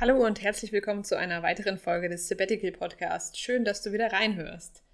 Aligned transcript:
Hallo 0.00 0.24
und 0.24 0.40
herzlich 0.40 0.70
willkommen 0.70 1.02
zu 1.02 1.18
einer 1.18 1.42
weiteren 1.42 1.76
Folge 1.76 2.08
des 2.08 2.28
Sabbatical 2.28 2.70
Podcast. 2.70 3.36
Schön, 3.36 3.64
dass 3.64 3.82
du 3.82 3.90
wieder 3.90 4.12
reinhörst. 4.12 4.84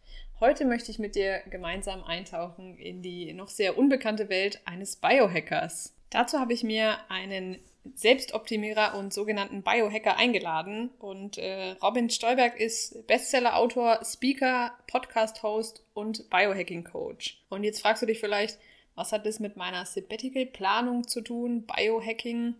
Heute 0.41 0.65
möchte 0.65 0.91
ich 0.91 0.99
mit 0.99 1.15
dir 1.15 1.43
gemeinsam 1.51 2.03
eintauchen 2.05 2.79
in 2.79 3.03
die 3.03 3.35
noch 3.35 3.49
sehr 3.49 3.77
unbekannte 3.77 4.31
Welt 4.31 4.63
eines 4.65 4.97
Biohackers. 4.97 5.95
Dazu 6.09 6.39
habe 6.39 6.55
ich 6.55 6.65
mir 6.65 6.97
einen 7.11 7.59
Selbstoptimierer 7.95 8.97
und 8.97 9.13
sogenannten 9.13 9.63
Biohacker 9.63 10.17
eingeladen. 10.17 10.89
Und 10.99 11.37
äh, 11.37 11.73
Robin 11.83 12.09
Stolberg 12.09 12.59
ist 12.59 13.07
Bestseller-Autor, 13.07 14.01
Speaker, 14.07 14.73
Podcast-Host 14.87 15.85
und 15.93 16.31
Biohacking-Coach. 16.31 17.45
Und 17.51 17.63
jetzt 17.63 17.83
fragst 17.83 18.01
du 18.01 18.07
dich 18.07 18.21
vielleicht, 18.21 18.59
was 18.95 19.13
hat 19.13 19.27
das 19.27 19.39
mit 19.39 19.55
meiner 19.59 19.85
Sabbatical-Planung 19.85 21.07
zu 21.07 21.21
tun, 21.21 21.67
Biohacking? 21.67 22.55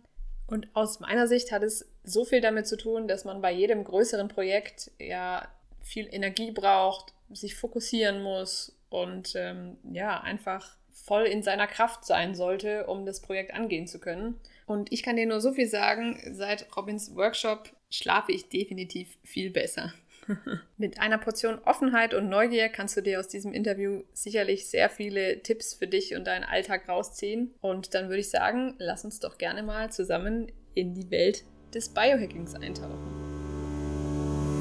Und 0.45 0.67
aus 0.75 0.99
meiner 0.99 1.27
Sicht 1.27 1.51
hat 1.51 1.63
es 1.63 1.87
so 2.05 2.25
viel 2.25 2.41
damit 2.41 2.67
zu 2.67 2.77
tun, 2.77 3.07
dass 3.07 3.25
man 3.25 3.41
bei 3.41 3.51
jedem 3.51 3.83
größeren 3.83 4.27
Projekt 4.27 4.91
ja 4.99 5.47
viel 5.81 6.07
Energie 6.11 6.51
braucht, 6.51 7.13
sich 7.31 7.55
fokussieren 7.55 8.21
muss 8.21 8.75
und 8.89 9.33
ähm, 9.35 9.77
ja, 9.91 10.21
einfach 10.21 10.77
voll 10.91 11.23
in 11.23 11.43
seiner 11.43 11.67
Kraft 11.67 12.05
sein 12.05 12.33
sollte, 12.35 12.87
um 12.87 13.05
das 13.05 13.21
Projekt 13.21 13.53
angehen 13.53 13.87
zu 13.87 13.99
können. 13.99 14.39
Und 14.65 14.91
ich 14.91 15.03
kann 15.03 15.15
dir 15.15 15.27
nur 15.27 15.41
so 15.41 15.51
viel 15.53 15.67
sagen, 15.67 16.19
seit 16.31 16.75
Robins 16.75 17.15
Workshop 17.15 17.69
schlafe 17.89 18.31
ich 18.31 18.49
definitiv 18.49 19.17
viel 19.23 19.51
besser. 19.51 19.93
Mit 20.77 20.99
einer 20.99 21.19
Portion 21.19 21.59
Offenheit 21.59 22.13
und 22.15 22.29
Neugier 22.29 22.69
kannst 22.69 22.97
du 22.97 23.01
dir 23.01 23.19
aus 23.19 23.27
diesem 23.27 23.53
Interview 23.53 24.01
sicherlich 24.13 24.67
sehr 24.67 24.89
viele 24.89 25.43
Tipps 25.43 25.75
für 25.75 25.87
dich 25.87 26.15
und 26.15 26.25
deinen 26.25 26.43
Alltag 26.43 26.89
rausziehen. 26.89 27.53
Und 27.61 27.93
dann 27.93 28.09
würde 28.09 28.21
ich 28.21 28.29
sagen, 28.31 28.73
lass 28.79 29.05
uns 29.05 29.19
doch 29.19 29.37
gerne 29.37 29.61
mal 29.61 29.91
zusammen 29.91 30.51
in 30.73 30.95
die 30.95 31.11
Welt 31.11 31.43
des 31.75 31.89
Biohackings 31.89 32.55
eintauchen. 32.55 32.95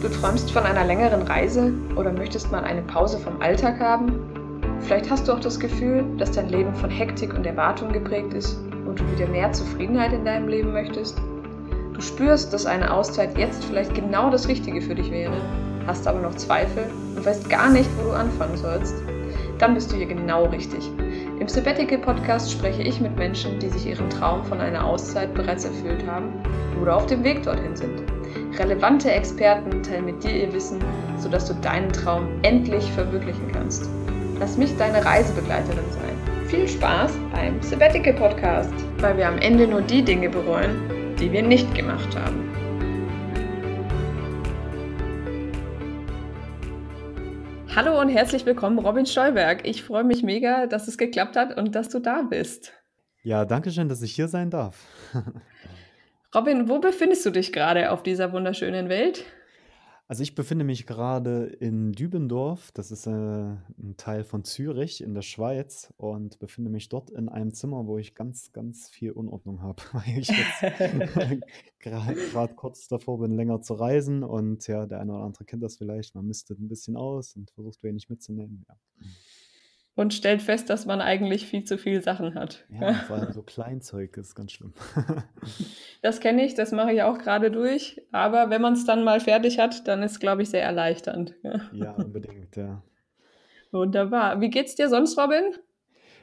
Du 0.03 0.09
träumst 0.09 0.51
von 0.51 0.65
einer 0.65 0.85
längeren 0.85 1.23
Reise 1.23 1.73
oder 1.95 2.13
möchtest 2.13 2.51
mal 2.51 2.65
eine 2.65 2.83
Pause 2.83 3.19
vom 3.19 3.41
Alltag 3.41 3.79
haben? 3.79 4.19
Vielleicht 4.81 5.09
hast 5.09 5.29
du 5.29 5.33
auch 5.33 5.41
das 5.41 5.61
Gefühl, 5.61 6.05
dass 6.19 6.33
dein 6.33 6.49
Leben 6.49 6.75
von 6.75 6.91
Hektik 6.91 7.33
und 7.33 7.47
Erwartung 7.47 7.93
geprägt 7.93 8.35
ist 8.35 8.59
und 8.87 8.99
du 8.99 9.11
wieder 9.13 9.29
mehr 9.29 9.53
Zufriedenheit 9.53 10.13
in 10.13 10.25
deinem 10.25 10.49
Leben 10.49 10.73
möchtest? 10.73 11.17
Du 11.95 12.01
spürst, 12.01 12.53
dass 12.53 12.67
eine 12.67 12.93
Auszeit 12.93 13.39
jetzt 13.39 13.65
vielleicht 13.65 13.95
genau 13.95 14.29
das 14.29 14.49
Richtige 14.49 14.83
für 14.83 14.97
dich 14.97 15.11
wäre, 15.13 15.41
hast 15.87 16.09
aber 16.09 16.19
noch 16.19 16.35
Zweifel 16.35 16.91
und 17.17 17.25
weißt 17.25 17.49
gar 17.49 17.71
nicht, 17.71 17.89
wo 17.97 18.11
du 18.11 18.13
anfangen 18.13 18.57
sollst? 18.57 18.97
Dann 19.59 19.75
bist 19.75 19.93
du 19.93 19.97
hier 19.97 20.07
genau 20.07 20.47
richtig. 20.47 20.91
Im 21.45 21.49
Sabbatical 21.49 21.99
Podcast 21.99 22.51
spreche 22.51 22.83
ich 22.83 23.03
mit 23.03 23.17
Menschen, 23.17 23.59
die 23.59 23.69
sich 23.69 23.85
ihren 23.85 24.09
Traum 24.09 24.43
von 24.45 24.63
einer 24.63 24.83
Auszeit 24.83 25.35
bereits 25.35 25.67
erfüllt 25.67 26.07
haben 26.07 26.33
oder 26.81 26.97
auf 26.97 27.05
dem 27.05 27.23
Weg 27.23 27.43
dorthin 27.43 27.77
sind. 27.77 28.03
Relevante 28.59 29.13
Experten 29.13 29.83
teilen 29.83 30.07
mit 30.07 30.25
dir 30.25 30.31
ihr 30.31 30.55
Wissen, 30.55 30.83
sodass 31.19 31.45
du 31.45 31.53
deinen 31.61 31.93
Traum 31.93 32.29
endlich 32.45 32.91
verwirklichen 32.93 33.53
kannst. 33.53 33.91
Lass 34.41 34.57
mich 34.57 34.75
deine 34.79 35.05
Reisebegleiterin 35.05 35.85
sein. 35.91 36.47
Viel 36.47 36.67
Spaß 36.67 37.13
beim 37.35 37.61
Sabbatical 37.61 38.15
Podcast, 38.15 38.73
weil 39.01 39.19
wir 39.19 39.29
am 39.29 39.37
Ende 39.37 39.69
nur 39.69 39.83
die 39.83 40.01
Dinge 40.03 40.31
bereuen, 40.31 41.15
die 41.21 41.31
wir 41.31 41.43
nicht 41.43 41.75
gemacht 41.75 42.17
haben. 42.19 42.64
Hallo 47.77 48.01
und 48.01 48.09
herzlich 48.09 48.47
willkommen, 48.47 48.79
Robin 48.79 49.05
Stolberg. 49.05 49.67
Ich 49.67 49.83
freue 49.83 50.05
mich 50.05 50.23
mega, 50.23 50.69
dass 50.69 50.87
es 50.87 50.97
geklappt 50.97 51.35
hat 51.35 51.59
und 51.59 51.75
dass 51.75 51.89
du 51.89 51.99
da 51.99 52.23
bist. 52.23 52.73
Ja, 53.25 53.45
danke 53.45 53.73
schön, 53.73 53.89
dass 53.89 54.01
ich 54.01 54.15
hier 54.15 54.29
sein 54.29 54.49
darf. 54.49 54.87
Robin, 56.37 56.69
wo 56.69 56.79
befindest 56.79 57.27
du 57.27 57.31
dich 57.31 57.53
gerade 57.53 57.91
auf 57.91 58.05
dieser 58.05 58.33
wunderschönen 58.33 58.89
Welt? 58.89 59.25
Also 60.07 60.23
ich 60.23 60.35
befinde 60.35 60.67
mich 60.67 60.87
gerade 60.87 61.47
in 61.47 61.93
Dübendorf, 61.93 62.73
das 62.73 62.91
ist 62.91 63.07
äh, 63.07 63.11
ein 63.11 63.95
Teil 63.97 64.23
von 64.23 64.45
Zürich 64.45 65.03
in 65.03 65.15
der 65.15 65.23
Schweiz 65.23 65.95
und 65.97 66.39
befinde 66.39 66.71
mich 66.71 66.91
dort 66.91 67.09
in 67.11 67.31
einem 67.31 67.55
Zimmer, 67.55 67.87
wo 67.87 67.97
ich 67.97 68.15
ganz, 68.15 68.53
ganz 68.53 68.91
viel 68.91 69.13
Unordnung 69.13 69.63
habe, 69.63 69.83
weil 69.93 70.19
ich 70.19 70.29
jetzt 70.29 71.41
gerade 71.79 72.55
kurz 72.55 72.87
davor 72.87 73.19
bin, 73.19 73.33
länger 73.33 73.63
zu 73.63 73.75
reisen 73.75 74.23
und 74.25 74.67
ja, 74.67 74.85
der 74.85 75.01
eine 75.01 75.15
oder 75.15 75.25
andere 75.25 75.47
kennt 75.47 75.63
das 75.63 75.79
vielleicht, 75.79 76.15
man 76.15 76.27
mistet 76.27 76.59
ein 76.59 76.69
bisschen 76.69 76.97
aus 76.97 77.35
und 77.35 77.51
versucht 77.53 77.83
wenig 77.83 78.11
mitzunehmen. 78.11 78.67
Ja 78.69 78.77
und 79.97 80.13
stellt 80.13 80.43
fest, 80.43 80.71
dass 80.71 80.87
man 80.87 81.01
eigentlich 81.01 81.47
viel 81.47 81.65
zu 81.65 81.79
viele 81.79 82.03
Sachen 82.03 82.35
hat. 82.35 82.65
Ja, 82.69 82.95
vor 82.95 83.17
allem 83.17 83.33
so 83.33 83.43
Kleinzeug 83.43 84.17
ist 84.17 84.35
ganz 84.35 84.53
schlimm. 84.53 84.73
das 86.03 86.21
kenne 86.21 86.45
ich, 86.45 86.55
das 86.55 86.73
mache 86.73 86.93
ich 86.93 87.03
auch 87.03 87.19
gerade 87.19 87.51
durch. 87.51 88.03
Aber 88.11 88.51
wenn 88.51 88.61
man 88.61 88.73
es 88.73 88.85
dann 88.85 89.05
mal 89.05 89.21
fertig 89.21 89.59
hat, 89.59 89.87
dann 89.87 90.03
ist 90.03 90.13
es, 90.13 90.21
glaube 90.21 90.43
ich, 90.43 90.51
sehr 90.51 90.63
erleichternd. 90.63 91.35
Ja, 91.73 91.93
unbedingt, 91.93 92.57
ja. 92.57 92.83
Wunderbar. 93.71 94.41
Wie 94.41 94.51
geht's 94.51 94.75
dir 94.75 94.89
sonst, 94.89 95.19
Robin? 95.19 95.55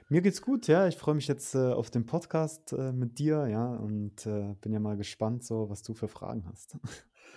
Mir 0.09 0.21
geht's 0.21 0.41
gut, 0.41 0.67
ja. 0.67 0.87
Ich 0.87 0.97
freue 0.97 1.15
mich 1.15 1.29
jetzt 1.29 1.55
äh, 1.55 1.71
auf 1.71 1.89
den 1.89 2.05
Podcast 2.05 2.73
äh, 2.73 2.91
mit 2.91 3.19
dir, 3.19 3.47
ja, 3.47 3.73
und 3.75 4.25
äh, 4.25 4.55
bin 4.59 4.73
ja 4.73 4.79
mal 4.79 4.97
gespannt, 4.97 5.45
so 5.45 5.69
was 5.69 5.83
du 5.83 5.93
für 5.93 6.09
Fragen 6.09 6.45
hast. 6.49 6.77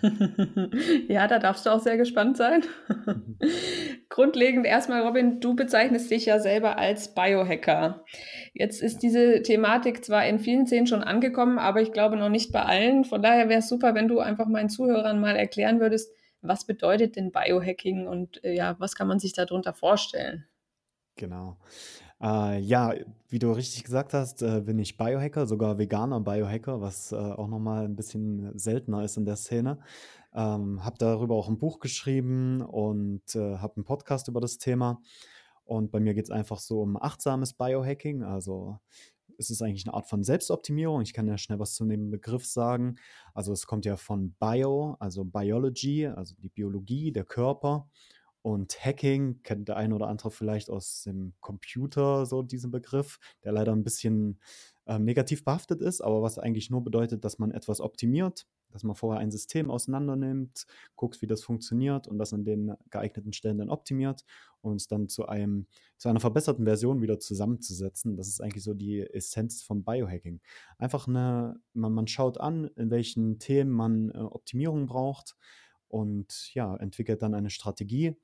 ja, 1.08 1.26
da 1.26 1.38
darfst 1.38 1.66
du 1.66 1.70
auch 1.70 1.80
sehr 1.80 1.96
gespannt 1.96 2.36
sein. 2.36 2.62
Grundlegend 4.08 4.66
erstmal, 4.66 5.02
Robin, 5.02 5.40
du 5.40 5.56
bezeichnest 5.56 6.10
dich 6.10 6.26
ja 6.26 6.38
selber 6.38 6.78
als 6.78 7.14
Biohacker. 7.14 8.04
Jetzt 8.52 8.82
ist 8.82 8.98
diese 8.98 9.42
Thematik 9.42 10.04
zwar 10.04 10.26
in 10.26 10.38
vielen 10.38 10.66
Szenen 10.66 10.86
schon 10.86 11.02
angekommen, 11.02 11.58
aber 11.58 11.80
ich 11.80 11.92
glaube 11.92 12.16
noch 12.16 12.28
nicht 12.28 12.52
bei 12.52 12.62
allen. 12.62 13.04
Von 13.04 13.22
daher 13.22 13.48
wäre 13.48 13.60
es 13.60 13.68
super, 13.68 13.94
wenn 13.94 14.08
du 14.08 14.20
einfach 14.20 14.46
meinen 14.46 14.68
Zuhörern 14.68 15.20
mal 15.20 15.36
erklären 15.36 15.80
würdest, 15.80 16.12
was 16.42 16.66
bedeutet 16.66 17.16
denn 17.16 17.32
Biohacking 17.32 18.06
und 18.06 18.44
äh, 18.44 18.54
ja, 18.54 18.76
was 18.78 18.94
kann 18.94 19.08
man 19.08 19.18
sich 19.18 19.32
darunter 19.32 19.72
vorstellen? 19.72 20.46
Genau. 21.16 21.56
Äh, 22.24 22.60
ja, 22.60 22.94
wie 23.28 23.38
du 23.38 23.52
richtig 23.52 23.84
gesagt 23.84 24.14
hast, 24.14 24.40
äh, 24.40 24.62
bin 24.62 24.78
ich 24.78 24.96
Biohacker, 24.96 25.46
sogar 25.46 25.76
veganer 25.76 26.20
Biohacker, 26.20 26.80
was 26.80 27.12
äh, 27.12 27.16
auch 27.16 27.48
nochmal 27.48 27.84
ein 27.84 27.96
bisschen 27.96 28.58
seltener 28.58 29.04
ist 29.04 29.18
in 29.18 29.26
der 29.26 29.36
Szene. 29.36 29.78
Ähm, 30.32 30.82
habe 30.82 30.96
darüber 30.98 31.34
auch 31.34 31.48
ein 31.48 31.58
Buch 31.58 31.80
geschrieben 31.80 32.62
und 32.62 33.34
äh, 33.34 33.58
habe 33.58 33.76
einen 33.76 33.84
Podcast 33.84 34.28
über 34.28 34.40
das 34.40 34.56
Thema. 34.56 35.02
Und 35.64 35.90
bei 35.90 36.00
mir 36.00 36.14
geht 36.14 36.24
es 36.24 36.30
einfach 36.30 36.60
so 36.60 36.80
um 36.80 36.96
achtsames 36.96 37.52
Biohacking. 37.52 38.22
Also 38.22 38.78
es 39.36 39.50
ist 39.50 39.60
eigentlich 39.60 39.84
eine 39.86 39.92
Art 39.92 40.08
von 40.08 40.24
Selbstoptimierung. 40.24 41.02
Ich 41.02 41.12
kann 41.12 41.28
ja 41.28 41.36
schnell 41.36 41.58
was 41.58 41.74
zu 41.74 41.84
dem 41.84 42.10
Begriff 42.10 42.46
sagen. 42.46 42.96
Also 43.34 43.52
es 43.52 43.66
kommt 43.66 43.84
ja 43.84 43.98
von 43.98 44.34
Bio, 44.40 44.96
also 44.98 45.24
Biology, 45.26 46.06
also 46.06 46.34
die 46.38 46.48
Biologie, 46.48 47.12
der 47.12 47.24
Körper. 47.24 47.86
Und 48.44 48.84
Hacking 48.84 49.42
kennt 49.42 49.68
der 49.68 49.78
eine 49.78 49.94
oder 49.94 50.08
andere 50.08 50.30
vielleicht 50.30 50.68
aus 50.68 51.02
dem 51.02 51.32
Computer, 51.40 52.26
so 52.26 52.42
diesen 52.42 52.70
Begriff, 52.70 53.18
der 53.42 53.52
leider 53.52 53.72
ein 53.72 53.84
bisschen 53.84 54.38
ähm, 54.86 55.06
negativ 55.06 55.46
behaftet 55.46 55.80
ist, 55.80 56.02
aber 56.02 56.20
was 56.20 56.38
eigentlich 56.38 56.68
nur 56.68 56.84
bedeutet, 56.84 57.24
dass 57.24 57.38
man 57.38 57.52
etwas 57.52 57.80
optimiert, 57.80 58.46
dass 58.70 58.82
man 58.82 58.96
vorher 58.96 59.22
ein 59.22 59.30
System 59.30 59.70
auseinandernimmt, 59.70 60.66
guckt, 60.94 61.22
wie 61.22 61.26
das 61.26 61.42
funktioniert 61.42 62.06
und 62.06 62.18
das 62.18 62.34
an 62.34 62.44
den 62.44 62.74
geeigneten 62.90 63.32
Stellen 63.32 63.56
dann 63.56 63.70
optimiert 63.70 64.26
und 64.60 64.76
es 64.76 64.88
dann 64.88 65.08
zu 65.08 65.24
einem, 65.26 65.66
zu 65.96 66.10
einer 66.10 66.20
verbesserten 66.20 66.66
Version 66.66 67.00
wieder 67.00 67.18
zusammenzusetzen. 67.18 68.14
Das 68.18 68.28
ist 68.28 68.42
eigentlich 68.42 68.64
so 68.64 68.74
die 68.74 69.00
Essenz 69.00 69.62
vom 69.62 69.84
Biohacking. 69.84 70.42
Einfach 70.76 71.08
eine, 71.08 71.58
man, 71.72 71.94
man 71.94 72.08
schaut 72.08 72.38
an, 72.38 72.66
in 72.76 72.90
welchen 72.90 73.38
Themen 73.38 73.70
man 73.70 74.10
äh, 74.10 74.18
Optimierung 74.18 74.84
braucht 74.84 75.34
und 75.94 76.52
ja, 76.54 76.74
entwickelt 76.74 77.22
dann 77.22 77.34
eine 77.34 77.50
Strategie, 77.50 78.16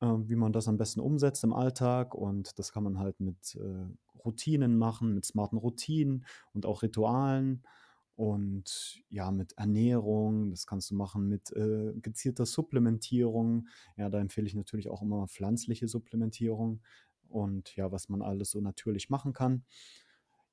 äh, 0.00 0.06
wie 0.06 0.36
man 0.36 0.52
das 0.52 0.68
am 0.68 0.76
besten 0.76 1.00
umsetzt 1.00 1.42
im 1.42 1.54
Alltag. 1.54 2.14
Und 2.14 2.58
das 2.58 2.70
kann 2.70 2.82
man 2.82 2.98
halt 2.98 3.18
mit 3.18 3.56
äh, 3.56 3.86
Routinen 4.22 4.76
machen, 4.76 5.14
mit 5.14 5.24
smarten 5.24 5.56
Routinen 5.56 6.26
und 6.52 6.66
auch 6.66 6.82
Ritualen. 6.82 7.62
Und 8.14 9.00
ja, 9.08 9.30
mit 9.30 9.52
Ernährung, 9.52 10.50
das 10.50 10.66
kannst 10.66 10.90
du 10.90 10.96
machen 10.96 11.28
mit 11.28 11.50
äh, 11.52 11.94
gezielter 12.02 12.44
Supplementierung. 12.44 13.68
Ja, 13.96 14.10
da 14.10 14.20
empfehle 14.20 14.46
ich 14.46 14.54
natürlich 14.54 14.90
auch 14.90 15.00
immer 15.00 15.28
pflanzliche 15.28 15.88
Supplementierung 15.88 16.82
und 17.30 17.74
ja, 17.74 17.90
was 17.90 18.10
man 18.10 18.20
alles 18.20 18.50
so 18.50 18.60
natürlich 18.60 19.08
machen 19.08 19.32
kann. 19.32 19.64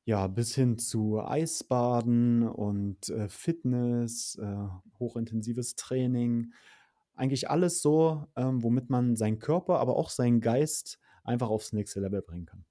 Ja, 0.05 0.27
bis 0.27 0.53
hin 0.53 0.77
zu 0.77 1.19
Eisbaden 1.19 2.47
und, 2.47 3.09
äh, 3.09 3.27
Fitness, 3.27 4.37
äh, 4.39 4.67
hochintensives 4.99 5.75
Training. 5.75 6.53
Eigentlich 7.15 7.49
alles 7.49 7.81
so, 7.81 8.27
ähm, 8.35 8.61
womit 8.61 8.89
man 8.91 9.15
seinen 9.15 9.39
Körper, 9.39 9.79
aber 9.79 9.95
auch 9.97 10.09
seinen 10.09 10.41
Geist 10.41 10.99
einfach 11.23 11.49
aufs 11.49 11.73
nächste 11.73 12.01
Level 12.01 12.21
bringen 12.21 12.45
kann. 12.45 12.65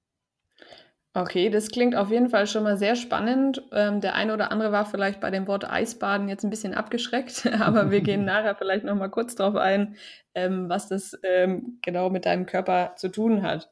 Okay, 1.17 1.49
das 1.49 1.69
klingt 1.69 1.95
auf 1.95 2.11
jeden 2.11 2.29
Fall 2.29 2.45
schon 2.45 2.63
mal 2.63 2.77
sehr 2.77 2.97
spannend. 2.97 3.63
Ähm, 3.71 4.01
der 4.01 4.15
eine 4.15 4.33
oder 4.33 4.51
andere 4.51 4.73
war 4.73 4.85
vielleicht 4.85 5.21
bei 5.21 5.31
dem 5.31 5.47
Wort 5.47 5.69
Eisbaden 5.69 6.27
jetzt 6.27 6.43
ein 6.43 6.49
bisschen 6.49 6.73
abgeschreckt, 6.73 7.45
aber 7.61 7.89
wir 7.89 8.01
gehen 8.01 8.25
nachher 8.25 8.55
vielleicht 8.55 8.83
noch 8.83 8.95
mal 8.95 9.09
kurz 9.09 9.35
drauf 9.35 9.55
ein, 9.55 9.95
ähm, 10.33 10.67
was 10.67 10.89
das, 10.89 11.17
ähm, 11.23 11.79
genau 11.81 12.09
mit 12.09 12.25
deinem 12.25 12.45
Körper 12.45 12.95
zu 12.97 13.07
tun 13.09 13.43
hat. 13.43 13.69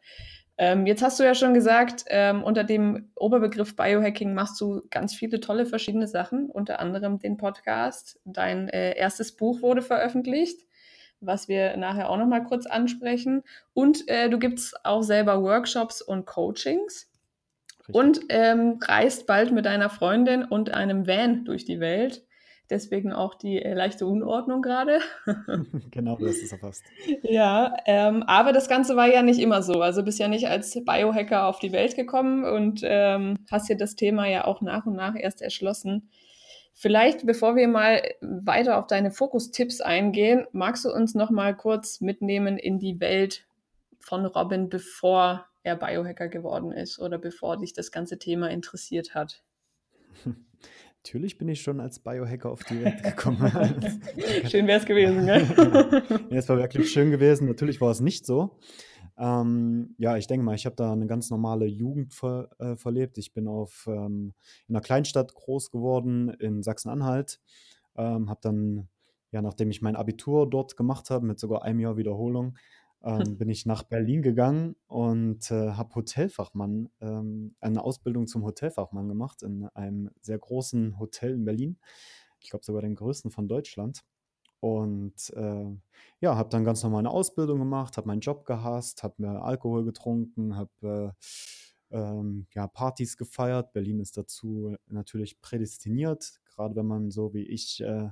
Ähm, 0.58 0.86
jetzt 0.86 1.02
hast 1.02 1.20
du 1.20 1.24
ja 1.24 1.34
schon 1.34 1.54
gesagt, 1.54 2.06
ähm, 2.08 2.44
unter 2.44 2.64
dem 2.64 3.10
Oberbegriff 3.16 3.76
Biohacking 3.76 4.34
machst 4.34 4.62
du 4.62 4.84
ganz 4.92 5.16
viele 5.16 5.40
tolle 5.40 5.66
verschiedene 5.66 6.08
Sachen, 6.08 6.50
unter 6.50 6.80
anderem 6.80 7.20
den 7.20 7.38
Podcast. 7.38 8.20
Dein 8.24 8.70
äh, 8.70 8.96
erstes 8.96 9.36
Buch 9.36 9.62
wurde 9.62 9.82
veröffentlicht, 9.82 10.60
was 11.22 11.48
wir 11.48 11.76
nachher 11.78 12.10
auch 12.10 12.18
noch 12.18 12.28
mal 12.28 12.44
kurz 12.44 12.68
ansprechen. 12.68 13.44
Und 13.74 14.08
äh, 14.08 14.30
du 14.30 14.38
gibst 14.38 14.86
auch 14.86 15.02
selber 15.02 15.42
Workshops 15.42 16.02
und 16.02 16.28
Coachings. 16.28 17.10
Richtig. 17.80 17.96
Und 17.96 18.20
ähm, 18.30 18.80
reist 18.82 19.26
bald 19.26 19.52
mit 19.52 19.66
deiner 19.66 19.90
Freundin 19.90 20.44
und 20.44 20.72
einem 20.74 21.08
Van 21.08 21.46
durch 21.46 21.66
die 21.66 21.80
Welt. 21.80 22.24
Deswegen 22.70 23.12
auch 23.12 23.36
die 23.36 23.62
äh, 23.62 23.74
leichte 23.74 24.06
Unordnung 24.06 24.62
gerade. 24.62 25.00
genau, 25.92 26.18
das 26.18 26.38
ist 26.38 26.52
erfasst. 26.52 26.84
Ja, 27.22 27.76
ähm, 27.86 28.24
aber 28.24 28.54
das 28.54 28.70
Ganze 28.70 28.96
war 28.96 29.08
ja 29.08 29.22
nicht 29.22 29.40
immer 29.40 29.62
so. 29.62 29.82
Also 29.82 30.04
bist 30.04 30.20
ja 30.20 30.28
nicht 30.28 30.48
als 30.48 30.74
Biohacker 30.74 31.48
auf 31.48 31.60
die 31.60 31.72
Welt 31.72 31.96
gekommen 31.96 32.46
und 32.46 32.82
ähm, 32.84 33.38
hast 33.52 33.70
dir 33.70 33.78
das 33.78 33.96
Thema 33.96 34.28
ja 34.28 34.46
auch 34.46 34.62
nach 34.62 34.86
und 34.86 34.96
nach 34.96 35.16
erst 35.16 35.42
erschlossen. 35.42 36.10
Vielleicht, 36.74 37.26
bevor 37.26 37.56
wir 37.56 37.68
mal 37.68 38.02
weiter 38.22 38.80
auf 38.80 38.88
deine 38.88 39.12
Fokus-Tipps 39.12 39.80
eingehen, 39.82 40.48
magst 40.54 40.86
du 40.86 40.92
uns 40.92 41.14
noch 41.14 41.30
mal 41.30 41.56
kurz 41.56 42.02
mitnehmen 42.02 42.58
in 42.58 42.80
die 42.80 43.00
Welt 43.00 43.46
von 44.00 44.26
Robin, 44.26 44.70
bevor 44.70 45.46
er 45.62 45.76
Biohacker 45.76 46.30
geworden 46.30 46.72
ist 46.72 47.00
oder 47.00 47.20
bevor 47.20 47.58
dich 47.58 47.74
das 47.74 47.92
ganze 47.92 48.18
Thema 48.18 48.50
interessiert 48.50 49.14
hat? 49.14 49.44
Natürlich 51.06 51.38
bin 51.38 51.50
ich 51.50 51.62
schon 51.62 51.82
als 51.82 52.00
Biohacker 52.00 52.50
auf 52.50 52.64
die 52.64 52.82
Welt 52.82 53.04
gekommen. 53.04 53.40
schön 54.50 54.68
wäre 54.68 54.80
es 54.80 54.86
gewesen, 54.86 55.26
gell? 55.26 55.46
ja, 56.30 56.38
es 56.38 56.48
war 56.48 56.58
wirklich 56.58 56.90
schön 56.90 57.12
gewesen. 57.12 57.46
Natürlich 57.46 57.82
war 57.82 57.92
es 57.92 58.00
nicht 58.00 58.26
so. 58.26 58.58
Ähm, 59.18 59.96
ja, 59.98 60.16
ich 60.16 60.28
denke 60.28 60.46
mal, 60.46 60.56
ich 60.56 60.66
habe 60.66 60.78
da 60.78 60.94
eine 60.94 61.06
ganz 61.06 61.30
normale 61.30 61.66
Jugend 61.66 62.14
ver, 62.14 62.50
äh, 62.58 62.78
verlebt. 62.78 63.18
Ich 63.18 63.34
bin 63.34 63.50
auf, 63.50 63.84
ähm, 63.88 64.34
in 64.70 64.76
einer 64.76 64.82
Kleinstadt 64.82 65.34
groß 65.34 65.72
geworden 65.72 66.30
in 66.40 66.64
Sachsen-Anhalt. 66.64 67.42
Ähm, 67.98 68.30
habe 68.30 68.40
dann, 68.42 68.88
ja, 69.32 69.42
nachdem 69.42 69.72
ich 69.72 69.82
mein 69.82 69.98
Abitur 69.98 70.50
dort 70.50 70.78
gemacht 70.78 71.10
habe, 71.10 71.26
mit 71.26 71.38
sogar 71.38 71.64
einem 71.64 71.82
Jahr 71.82 71.98
Wiederholung, 71.98 72.58
ähm, 73.04 73.38
bin 73.38 73.50
ich 73.50 73.66
nach 73.66 73.84
Berlin 73.84 74.22
gegangen 74.22 74.76
und 74.88 75.52
äh, 75.52 75.72
habe 75.72 75.96
Hotelfachmann, 75.96 76.90
ähm, 77.02 77.56
eine 77.60 77.84
Ausbildung 77.84 78.28
zum 78.28 78.44
Hotelfachmann 78.44 79.08
gemacht 79.08 79.44
in 79.44 79.68
einem 79.74 80.12
sehr 80.22 80.40
großen 80.40 81.00
Hotel 81.00 81.34
in 81.34 81.46
Berlin. 81.46 81.78
Ich 82.40 82.50
glaube 82.50 82.66
sogar 82.66 82.82
den 82.82 82.96
größten 82.96 83.32
von 83.32 83.48
Deutschland. 83.48 84.04
Und 84.60 85.30
äh, 85.36 85.76
ja, 86.22 86.38
habe 86.38 86.50
dann 86.50 86.64
ganz 86.64 86.84
normal 86.84 87.00
eine 87.00 87.10
Ausbildung 87.10 87.60
gemacht, 87.60 87.98
habe 87.98 88.08
meinen 88.08 88.22
Job 88.22 88.46
gehasst, 88.46 89.04
habe 89.04 89.16
mir 89.18 89.42
Alkohol 89.42 89.84
getrunken, 89.84 90.56
habe 90.56 91.14
äh, 91.92 91.98
ähm, 91.98 92.48
ja, 92.54 92.68
Partys 92.68 93.18
gefeiert. 93.18 93.74
Berlin 93.74 94.00
ist 94.00 94.16
dazu 94.16 94.76
natürlich 94.88 95.42
prädestiniert, 95.42 96.40
gerade 96.46 96.78
wenn 96.78 96.88
man 96.88 97.12
so 97.12 97.34
wie 97.34 97.44
ich 97.44 97.82
äh, 97.82 98.10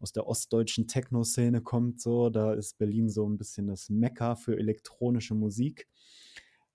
aus 0.00 0.12
der 0.12 0.26
ostdeutschen 0.26 0.86
Techno-Szene 0.86 1.60
kommt, 1.62 2.00
so, 2.00 2.30
da 2.30 2.54
ist 2.54 2.78
Berlin 2.78 3.08
so 3.08 3.28
ein 3.28 3.38
bisschen 3.38 3.66
das 3.66 3.88
Mekka 3.88 4.34
für 4.36 4.56
elektronische 4.58 5.34
Musik. 5.34 5.88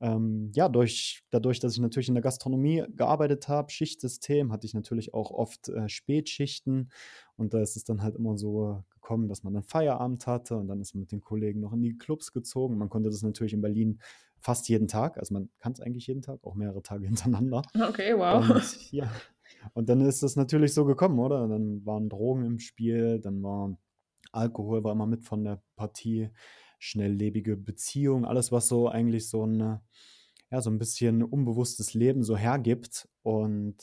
Ähm, 0.01 0.51
ja, 0.55 0.67
durch, 0.67 1.23
dadurch, 1.29 1.59
dass 1.59 1.73
ich 1.73 1.79
natürlich 1.79 2.07
in 2.07 2.15
der 2.15 2.23
Gastronomie 2.23 2.83
gearbeitet 2.95 3.47
habe, 3.47 3.71
Schichtsystem, 3.71 4.51
hatte 4.51 4.65
ich 4.65 4.73
natürlich 4.73 5.13
auch 5.13 5.29
oft 5.29 5.69
äh, 5.69 5.87
Spätschichten 5.87 6.91
und 7.35 7.53
da 7.53 7.61
ist 7.61 7.75
es 7.77 7.83
dann 7.83 8.01
halt 8.01 8.15
immer 8.15 8.35
so 8.35 8.83
gekommen, 8.89 9.27
dass 9.27 9.43
man 9.43 9.53
dann 9.53 9.63
Feierabend 9.63 10.25
hatte 10.25 10.57
und 10.57 10.67
dann 10.67 10.81
ist 10.81 10.95
man 10.95 11.01
mit 11.01 11.11
den 11.11 11.21
Kollegen 11.21 11.59
noch 11.59 11.73
in 11.73 11.83
die 11.83 11.97
Clubs 11.99 12.31
gezogen. 12.31 12.79
Man 12.79 12.89
konnte 12.89 13.11
das 13.11 13.21
natürlich 13.21 13.53
in 13.53 13.61
Berlin 13.61 13.99
fast 14.39 14.67
jeden 14.69 14.87
Tag, 14.87 15.19
also 15.19 15.35
man 15.35 15.49
kann 15.59 15.73
es 15.73 15.79
eigentlich 15.79 16.07
jeden 16.07 16.23
Tag, 16.23 16.43
auch 16.43 16.55
mehrere 16.55 16.81
Tage 16.81 17.05
hintereinander. 17.05 17.61
Okay, 17.75 18.17
wow. 18.17 18.49
Und, 18.49 18.91
ja, 18.91 19.11
und 19.73 19.89
dann 19.89 20.01
ist 20.01 20.23
das 20.23 20.35
natürlich 20.35 20.73
so 20.73 20.85
gekommen, 20.85 21.19
oder? 21.19 21.47
Dann 21.47 21.85
waren 21.85 22.09
Drogen 22.09 22.45
im 22.45 22.59
Spiel, 22.59 23.19
dann 23.19 23.41
war 23.43 23.77
Alkohol 24.31 24.83
war 24.83 24.93
immer 24.93 25.07
mit 25.07 25.23
von 25.23 25.43
der 25.43 25.61
Partie, 25.75 26.29
schnelllebige 26.79 27.57
Beziehung, 27.57 28.25
alles, 28.25 28.51
was 28.51 28.67
so 28.67 28.87
eigentlich 28.87 29.29
so 29.29 29.45
ein, 29.45 29.79
ja, 30.49 30.61
so 30.61 30.69
ein 30.69 30.79
bisschen 30.79 31.23
unbewusstes 31.23 31.93
Leben 31.93 32.23
so 32.23 32.35
hergibt. 32.35 33.07
Und 33.21 33.77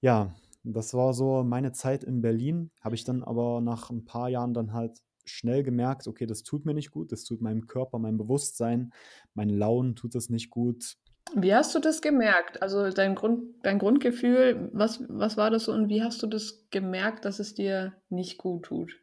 ja, 0.00 0.34
das 0.62 0.94
war 0.94 1.12
so 1.12 1.44
meine 1.44 1.72
Zeit 1.72 2.04
in 2.04 2.22
Berlin. 2.22 2.70
Habe 2.80 2.94
ich 2.94 3.04
dann 3.04 3.22
aber 3.22 3.60
nach 3.60 3.90
ein 3.90 4.04
paar 4.04 4.28
Jahren 4.28 4.54
dann 4.54 4.72
halt 4.72 4.98
schnell 5.24 5.62
gemerkt, 5.62 6.06
okay, 6.06 6.26
das 6.26 6.42
tut 6.42 6.64
mir 6.64 6.72
nicht 6.72 6.90
gut, 6.90 7.12
das 7.12 7.24
tut 7.24 7.42
meinem 7.42 7.66
Körper, 7.66 7.98
meinem 7.98 8.16
Bewusstsein, 8.16 8.92
meinen 9.34 9.56
Launen 9.56 9.94
tut 9.94 10.14
das 10.14 10.30
nicht 10.30 10.48
gut. 10.50 10.96
Wie 11.34 11.54
hast 11.54 11.74
du 11.74 11.78
das 11.78 12.02
gemerkt? 12.02 12.62
Also 12.62 12.90
dein 12.90 13.14
Grund, 13.14 13.54
dein 13.62 13.78
Grundgefühl, 13.78 14.70
was, 14.72 15.02
was 15.08 15.36
war 15.36 15.50
das 15.50 15.64
so 15.64 15.72
und 15.72 15.88
wie 15.88 16.02
hast 16.02 16.22
du 16.22 16.26
das 16.26 16.66
gemerkt, 16.70 17.24
dass 17.24 17.38
es 17.38 17.54
dir 17.54 17.92
nicht 18.08 18.38
gut 18.38 18.64
tut? 18.64 19.00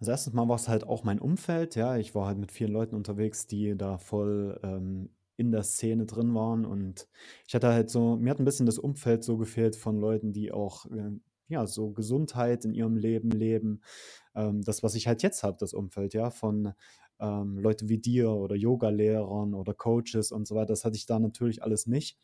Also 0.00 0.10
erstens 0.10 0.34
mal 0.34 0.48
war 0.48 0.56
es 0.56 0.68
halt 0.68 0.84
auch 0.84 1.04
mein 1.04 1.20
Umfeld, 1.20 1.76
ja. 1.76 1.96
Ich 1.96 2.14
war 2.14 2.26
halt 2.26 2.38
mit 2.38 2.50
vielen 2.50 2.72
Leuten 2.72 2.96
unterwegs, 2.96 3.46
die 3.46 3.76
da 3.76 3.98
voll 3.98 4.58
ähm, 4.62 5.10
in 5.36 5.52
der 5.52 5.62
Szene 5.62 6.06
drin 6.06 6.34
waren 6.34 6.64
und 6.64 7.08
ich 7.46 7.54
hatte 7.54 7.68
halt 7.68 7.90
so, 7.90 8.16
mir 8.16 8.30
hat 8.30 8.38
ein 8.38 8.44
bisschen 8.44 8.66
das 8.66 8.78
Umfeld 8.78 9.24
so 9.24 9.36
gefehlt 9.36 9.76
von 9.76 9.98
Leuten, 9.98 10.32
die 10.32 10.52
auch 10.52 10.86
äh, 10.86 11.10
ja 11.48 11.66
so 11.66 11.90
Gesundheit 11.90 12.64
in 12.64 12.74
ihrem 12.74 12.96
Leben 12.96 13.30
leben. 13.30 13.80
Ähm, 14.34 14.62
das, 14.62 14.82
was 14.82 14.94
ich 14.94 15.06
halt 15.06 15.22
jetzt 15.22 15.42
habe, 15.42 15.56
das 15.60 15.74
Umfeld, 15.74 16.14
ja, 16.14 16.30
von 16.30 16.72
ähm, 17.22 17.58
Leute 17.58 17.88
wie 17.88 17.98
dir 17.98 18.30
oder 18.30 18.56
Yoga-Lehrern 18.56 19.54
oder 19.54 19.72
Coaches 19.72 20.32
und 20.32 20.46
so 20.46 20.54
weiter. 20.56 20.68
Das 20.68 20.84
hatte 20.84 20.96
ich 20.96 21.06
da 21.06 21.18
natürlich 21.18 21.62
alles 21.62 21.86
nicht. 21.86 22.18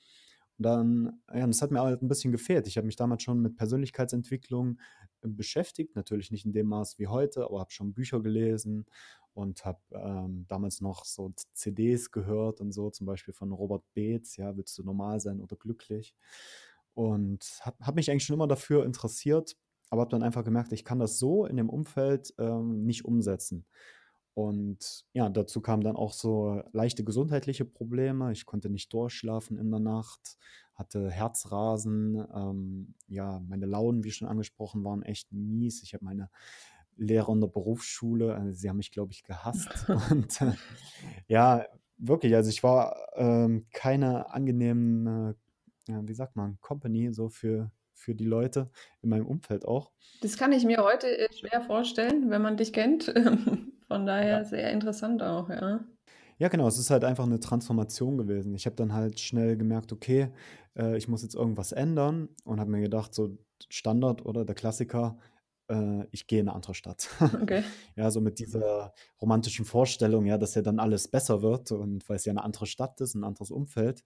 Und 0.59 0.65
dann, 0.65 1.21
ja, 1.33 1.47
das 1.47 1.63
hat 1.63 1.71
mir 1.71 1.81
halt 1.81 2.03
ein 2.03 2.09
bisschen 2.09 2.33
gefehlt. 2.33 2.67
Ich 2.67 2.77
habe 2.77 2.87
mich 2.87 2.97
damals 2.97 3.23
schon 3.23 3.41
mit 3.41 3.57
Persönlichkeitsentwicklung 3.57 4.81
äh, 5.23 5.29
beschäftigt, 5.29 5.95
natürlich 5.95 6.33
nicht 6.33 6.45
in 6.45 6.53
dem 6.53 6.67
Maß 6.67 6.99
wie 6.99 7.07
heute, 7.07 7.45
aber 7.45 7.61
habe 7.61 7.71
schon 7.71 7.95
Bücher 7.95 8.21
gelesen 8.21 8.85
und 9.35 9.65
habe 9.65 9.79
ähm, 9.93 10.47
damals 10.49 10.81
noch 10.81 11.05
so 11.05 11.33
CDs 11.53 12.11
gehört 12.11 12.61
und 12.61 12.73
so, 12.73 12.91
zum 12.91 13.07
Beispiel 13.07 13.33
von 13.33 13.53
Robert 13.53 13.85
Beetz, 13.95 14.37
ja, 14.37 14.57
willst 14.57 14.77
du 14.79 14.83
normal 14.83 15.21
sein 15.21 15.41
oder 15.41 15.55
glücklich? 15.55 16.17
Und 16.95 17.61
habe 17.61 17.77
hab 17.81 17.95
mich 17.95 18.11
eigentlich 18.11 18.25
schon 18.25 18.35
immer 18.35 18.49
dafür 18.49 18.85
interessiert, 18.85 19.57
aber 19.91 20.01
habe 20.01 20.11
dann 20.11 20.25
einfach 20.25 20.43
gemerkt, 20.43 20.73
ich 20.73 20.85
kann 20.85 20.99
das 20.99 21.21
so 21.21 21.47
in 21.47 21.57
dem 21.57 21.71
Umfeld 21.71 22.35
ähm, 22.39 22.85
nicht 22.85 23.05
umsetzen. 23.05 23.65
Und 24.39 25.05
ja, 25.15 25.29
dazu 25.29 25.61
kamen 25.61 25.83
dann 25.83 25.97
auch 25.97 26.13
so 26.13 26.63
leichte 26.71 27.03
gesundheitliche 27.03 27.65
Probleme. 27.65 28.31
Ich 28.31 28.47
konnte 28.47 28.71
nicht 28.71 28.93
durchschlafen 28.93 29.59
in 29.59 29.69
der 29.69 29.81
Nacht, 29.81 30.39
hatte 30.75 31.11
Herzrasen. 31.11 32.25
Ähm, 32.33 32.95
ja, 33.09 33.41
meine 33.49 33.67
Launen, 33.67 34.05
wie 34.05 34.13
schon 34.13 34.29
angesprochen, 34.29 34.85
waren 34.85 35.03
echt 35.03 35.33
mies. 35.33 35.83
Ich 35.83 35.93
habe 35.93 36.05
meine 36.05 36.31
Lehrer 36.97 37.33
in 37.33 37.41
der 37.41 37.49
Berufsschule, 37.49 38.33
also 38.33 38.53
sie 38.53 38.69
haben 38.69 38.77
mich, 38.77 38.93
glaube 38.93 39.11
ich, 39.11 39.25
gehasst. 39.25 39.69
Und 40.13 40.41
äh, 40.41 40.53
ja, 41.27 41.67
wirklich, 41.97 42.37
also 42.37 42.49
ich 42.49 42.63
war 42.63 42.97
ähm, 43.17 43.67
keine 43.73 44.33
angenehmen, 44.33 45.35
äh, 45.89 46.01
wie 46.07 46.15
sagt 46.15 46.37
man, 46.37 46.61
Company 46.61 47.13
so 47.13 47.29
für, 47.29 47.73
für 47.93 48.15
die 48.15 48.27
Leute 48.27 48.71
in 49.03 49.09
meinem 49.09 49.27
Umfeld 49.27 49.67
auch. 49.67 49.91
Das 50.21 50.37
kann 50.37 50.53
ich 50.53 50.65
mir 50.65 50.85
heute 50.85 51.09
äh, 51.09 51.29
schwer 51.33 51.61
vorstellen, 51.63 52.31
wenn 52.31 52.41
man 52.41 52.57
dich 52.57 52.73
kennt. 52.73 53.13
Von 53.89 54.07
daher 54.07 54.39
ja. 54.39 54.45
sehr 54.45 54.71
interessant 54.71 55.23
auch, 55.23 55.49
ja. 55.49 55.81
Ja, 56.39 56.49
genau, 56.49 56.69
es 56.69 56.79
ist 56.79 56.91
halt 56.91 57.03
einfach 57.03 57.25
eine 57.25 57.41
Transformation 57.41 58.17
gewesen. 58.17 58.55
Ich 58.55 58.67
habe 58.67 58.77
dann 58.77 58.93
halt 58.93 59.19
schnell 59.19 59.57
gemerkt, 59.57 59.93
okay, 59.93 60.31
äh, 60.77 60.97
ich 60.97 61.09
muss 61.09 61.23
jetzt 61.23 61.35
irgendwas 61.35 61.73
ändern 61.73 62.29
und 62.45 62.61
habe 62.61 62.71
mir 62.71 62.81
gedacht, 62.81 63.13
so 63.13 63.37
Standard 63.69 64.25
oder 64.25 64.45
der 64.45 64.55
Klassiker, 64.55 65.19
äh, 65.69 66.05
ich 66.13 66.29
gehe 66.29 66.41
in 66.41 66.49
eine 66.49 66.55
andere 66.55 66.75
Stadt. 66.75 67.09
Okay. 67.43 67.65
ja, 67.97 68.11
so 68.11 68.21
mit 68.21 68.39
dieser 68.39 68.95
romantischen 69.21 69.65
Vorstellung, 69.65 70.27
ja, 70.27 70.39
dass 70.39 70.55
ja 70.55 70.63
dann 70.63 70.79
alles 70.79 71.09
besser 71.09 71.43
wird 71.43 71.73
und 71.73 72.09
weil 72.09 72.17
es 72.17 72.25
ja 72.25 72.31
eine 72.31 72.45
andere 72.45 72.67
Stadt 72.67 73.01
ist, 73.01 73.15
ein 73.15 73.25
anderes 73.25 73.51
Umfeld. 73.51 74.05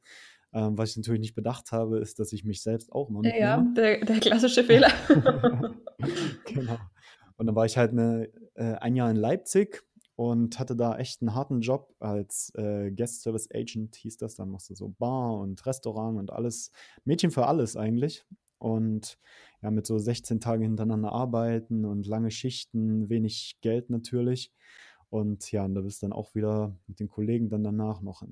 Ähm, 0.54 0.76
was 0.76 0.90
ich 0.90 0.96
natürlich 0.98 1.20
nicht 1.20 1.34
bedacht 1.34 1.72
habe, 1.72 1.98
ist, 1.98 2.18
dass 2.18 2.32
ich 2.32 2.44
mich 2.44 2.62
selbst 2.62 2.92
auch 2.92 3.10
noch 3.10 3.22
nicht. 3.22 3.36
Ja, 3.36 3.58
der, 3.76 4.04
der 4.04 4.20
klassische 4.20 4.64
Fehler. 4.64 4.90
genau. 6.46 6.78
Und 7.36 7.46
dann 7.46 7.54
war 7.54 7.66
ich 7.66 7.76
halt 7.76 7.92
eine, 7.92 8.28
äh, 8.54 8.74
ein 8.74 8.96
Jahr 8.96 9.10
in 9.10 9.16
Leipzig 9.16 9.82
und 10.16 10.58
hatte 10.58 10.76
da 10.76 10.96
echt 10.98 11.22
einen 11.22 11.34
harten 11.34 11.60
Job 11.60 11.94
als 11.98 12.52
äh, 12.54 12.90
Guest 12.90 13.22
Service 13.22 13.48
Agent, 13.52 13.96
hieß 13.96 14.18
das. 14.18 14.36
Dann 14.36 14.50
machst 14.50 14.70
du 14.70 14.74
so 14.74 14.88
Bar 14.88 15.38
und 15.38 15.64
Restaurant 15.66 16.18
und 16.18 16.32
alles. 16.32 16.70
Mädchen 17.04 17.30
für 17.30 17.46
alles 17.46 17.76
eigentlich. 17.76 18.24
Und 18.58 19.18
ja, 19.62 19.70
mit 19.70 19.86
so 19.86 19.98
16 19.98 20.40
Tagen 20.40 20.62
hintereinander 20.62 21.12
arbeiten 21.12 21.84
und 21.84 22.06
lange 22.06 22.30
Schichten, 22.30 23.08
wenig 23.08 23.58
Geld 23.60 23.90
natürlich. 23.90 24.52
Und 25.10 25.50
ja, 25.52 25.64
und 25.64 25.74
da 25.74 25.80
bist 25.80 26.02
du 26.02 26.06
dann 26.06 26.12
auch 26.12 26.34
wieder 26.34 26.76
mit 26.86 27.00
den 27.00 27.08
Kollegen 27.08 27.48
dann 27.48 27.64
danach 27.64 28.00
noch 28.00 28.22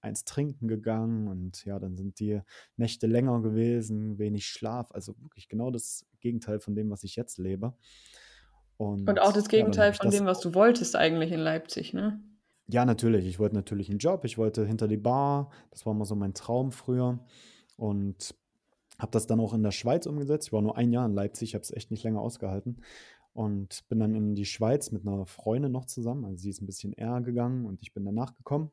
eins 0.00 0.24
trinken 0.24 0.68
gegangen 0.68 1.28
und 1.28 1.64
ja, 1.64 1.78
dann 1.78 1.96
sind 1.96 2.20
die 2.20 2.40
Nächte 2.76 3.06
länger 3.06 3.42
gewesen, 3.42 4.18
wenig 4.18 4.46
Schlaf, 4.46 4.90
also 4.92 5.14
wirklich 5.20 5.48
genau 5.48 5.70
das 5.70 6.06
Gegenteil 6.20 6.60
von 6.60 6.74
dem, 6.74 6.90
was 6.90 7.04
ich 7.04 7.16
jetzt 7.16 7.38
lebe. 7.38 7.74
Und, 8.80 9.10
und 9.10 9.20
auch 9.20 9.34
das 9.34 9.50
Gegenteil 9.50 9.90
ja, 9.90 9.92
von 9.92 10.10
dem, 10.10 10.24
was 10.24 10.40
du 10.40 10.54
wolltest 10.54 10.96
eigentlich 10.96 11.32
in 11.32 11.40
Leipzig, 11.40 11.92
ne? 11.92 12.18
Ja, 12.66 12.86
natürlich. 12.86 13.26
Ich 13.26 13.38
wollte 13.38 13.54
natürlich 13.54 13.90
einen 13.90 13.98
Job. 13.98 14.24
Ich 14.24 14.38
wollte 14.38 14.64
hinter 14.64 14.88
die 14.88 14.96
Bar. 14.96 15.50
Das 15.70 15.84
war 15.84 15.92
immer 15.92 16.06
so 16.06 16.14
mein 16.14 16.32
Traum 16.32 16.72
früher. 16.72 17.18
Und 17.76 18.34
habe 18.98 19.10
das 19.10 19.26
dann 19.26 19.38
auch 19.38 19.52
in 19.52 19.62
der 19.62 19.70
Schweiz 19.70 20.06
umgesetzt. 20.06 20.48
Ich 20.48 20.52
war 20.54 20.62
nur 20.62 20.78
ein 20.78 20.92
Jahr 20.92 21.04
in 21.04 21.12
Leipzig, 21.12 21.52
habe 21.52 21.60
es 21.60 21.70
echt 21.72 21.90
nicht 21.90 22.04
länger 22.04 22.22
ausgehalten. 22.22 22.80
Und 23.34 23.86
bin 23.90 24.00
dann 24.00 24.14
in 24.14 24.34
die 24.34 24.46
Schweiz 24.46 24.92
mit 24.92 25.06
einer 25.06 25.26
Freundin 25.26 25.72
noch 25.72 25.84
zusammen. 25.84 26.24
Also 26.24 26.38
sie 26.38 26.48
ist 26.48 26.62
ein 26.62 26.66
bisschen 26.66 26.94
eher 26.94 27.20
gegangen 27.20 27.66
und 27.66 27.82
ich 27.82 27.92
bin 27.92 28.06
danach 28.06 28.34
gekommen. 28.34 28.70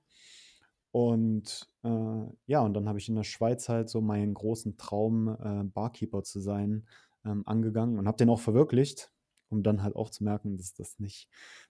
Und 0.92 1.68
äh, 1.84 2.24
ja, 2.46 2.62
und 2.62 2.74
dann 2.76 2.88
habe 2.88 2.98
ich 2.98 3.10
in 3.10 3.16
der 3.16 3.24
Schweiz 3.24 3.68
halt 3.68 3.90
so 3.90 4.00
meinen 4.00 4.34
großen 4.34 4.78
Traum, 4.78 5.28
äh, 5.28 5.66
Barkeeper 5.66 6.24
zu 6.24 6.40
sein, 6.40 6.88
ähm, 7.26 7.44
angegangen 7.46 8.00
und 8.00 8.08
habe 8.08 8.18
den 8.18 8.30
auch 8.30 8.40
verwirklicht, 8.40 9.12
um 9.50 9.64
dann 9.64 9.84
halt 9.84 9.96
auch 9.96 10.10
zu 10.10 10.24
merken, 10.24 10.58
dass 10.58 10.74
das 10.74 11.00
nicht 11.00 11.30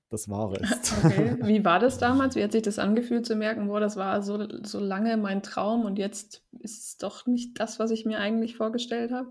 das 0.09 0.29
Wahre 0.29 0.57
ist. 0.61 0.93
Okay. 1.03 1.37
Wie 1.43 1.63
war 1.65 1.79
das 1.79 1.97
damals? 1.97 2.35
Wie 2.35 2.43
hat 2.43 2.51
sich 2.51 2.63
das 2.63 2.79
angefühlt 2.79 3.25
zu 3.25 3.35
merken, 3.35 3.67
boah, 3.67 3.79
das 3.79 3.95
war 3.95 4.21
so, 4.21 4.47
so 4.63 4.79
lange 4.79 5.17
mein 5.17 5.43
Traum 5.43 5.85
und 5.85 5.97
jetzt 5.97 6.43
ist 6.59 6.83
es 6.83 6.97
doch 6.97 7.25
nicht 7.25 7.59
das, 7.59 7.79
was 7.79 7.91
ich 7.91 8.05
mir 8.05 8.19
eigentlich 8.19 8.55
vorgestellt 8.55 9.11
habe? 9.11 9.29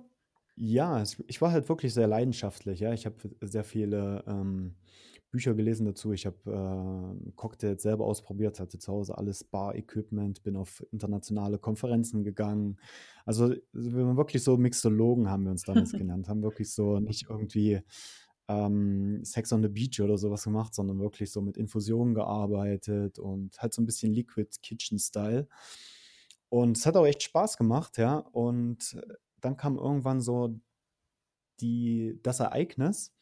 Ja, 0.58 1.02
ich 1.26 1.42
war 1.42 1.52
halt 1.52 1.68
wirklich 1.68 1.92
sehr 1.92 2.06
leidenschaftlich. 2.06 2.80
Ja, 2.80 2.94
ich 2.94 3.04
habe 3.04 3.16
sehr 3.42 3.64
viele 3.64 4.24
ähm, 4.26 4.74
Bücher 5.30 5.52
gelesen 5.52 5.84
dazu. 5.84 6.12
Ich 6.12 6.24
habe 6.24 6.38
äh, 6.46 7.32
Cocktails 7.32 7.82
selber 7.82 8.06
ausprobiert, 8.06 8.58
hatte 8.58 8.78
zu 8.78 8.90
Hause 8.90 9.18
alles 9.18 9.44
Bar-Equipment, 9.44 10.42
bin 10.42 10.56
auf 10.56 10.82
internationale 10.92 11.58
Konferenzen 11.58 12.24
gegangen. 12.24 12.78
Also 13.26 13.54
wir 13.72 14.06
waren 14.06 14.16
wirklich 14.16 14.42
so 14.42 14.56
Mixologen, 14.56 15.28
haben 15.28 15.44
wir 15.44 15.50
uns 15.50 15.64
damals 15.64 15.92
genannt, 15.92 16.28
haben 16.28 16.42
wirklich 16.42 16.72
so 16.72 17.00
nicht 17.00 17.26
irgendwie 17.28 17.82
ähm, 18.48 19.24
Sex 19.24 19.52
on 19.52 19.62
the 19.62 19.68
Beach 19.68 20.00
oder 20.00 20.18
sowas 20.18 20.44
gemacht, 20.44 20.74
sondern 20.74 20.98
wirklich 21.00 21.30
so 21.30 21.40
mit 21.40 21.56
Infusionen 21.56 22.14
gearbeitet 22.14 23.18
und 23.18 23.60
halt 23.60 23.74
so 23.74 23.82
ein 23.82 23.86
bisschen 23.86 24.12
Liquid 24.12 24.48
Kitchen 24.62 24.98
Style. 24.98 25.48
Und 26.48 26.76
es 26.76 26.86
hat 26.86 26.96
auch 26.96 27.06
echt 27.06 27.22
Spaß 27.22 27.56
gemacht, 27.56 27.98
ja. 27.98 28.18
Und 28.18 28.96
dann 29.40 29.56
kam 29.56 29.76
irgendwann 29.76 30.20
so 30.20 30.60
die, 31.60 32.18
das 32.22 32.40
Ereignis, 32.40 33.14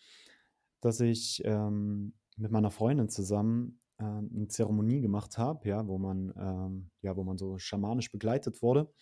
dass 0.81 1.01
ich 1.01 1.43
ähm, 1.45 2.15
mit 2.37 2.51
meiner 2.51 2.71
Freundin 2.71 3.09
zusammen 3.09 3.81
äh, 3.99 4.05
eine 4.05 4.49
Zeremonie 4.49 5.01
gemacht 5.01 5.39
habe, 5.39 5.69
ja, 5.69 5.87
wo 5.87 5.99
man, 5.99 6.33
ähm, 6.37 6.91
ja, 7.01 7.17
wo 7.17 7.25
man 7.25 7.39
so 7.39 7.59
schamanisch 7.59 8.11
begleitet 8.11 8.61
wurde. 8.63 8.93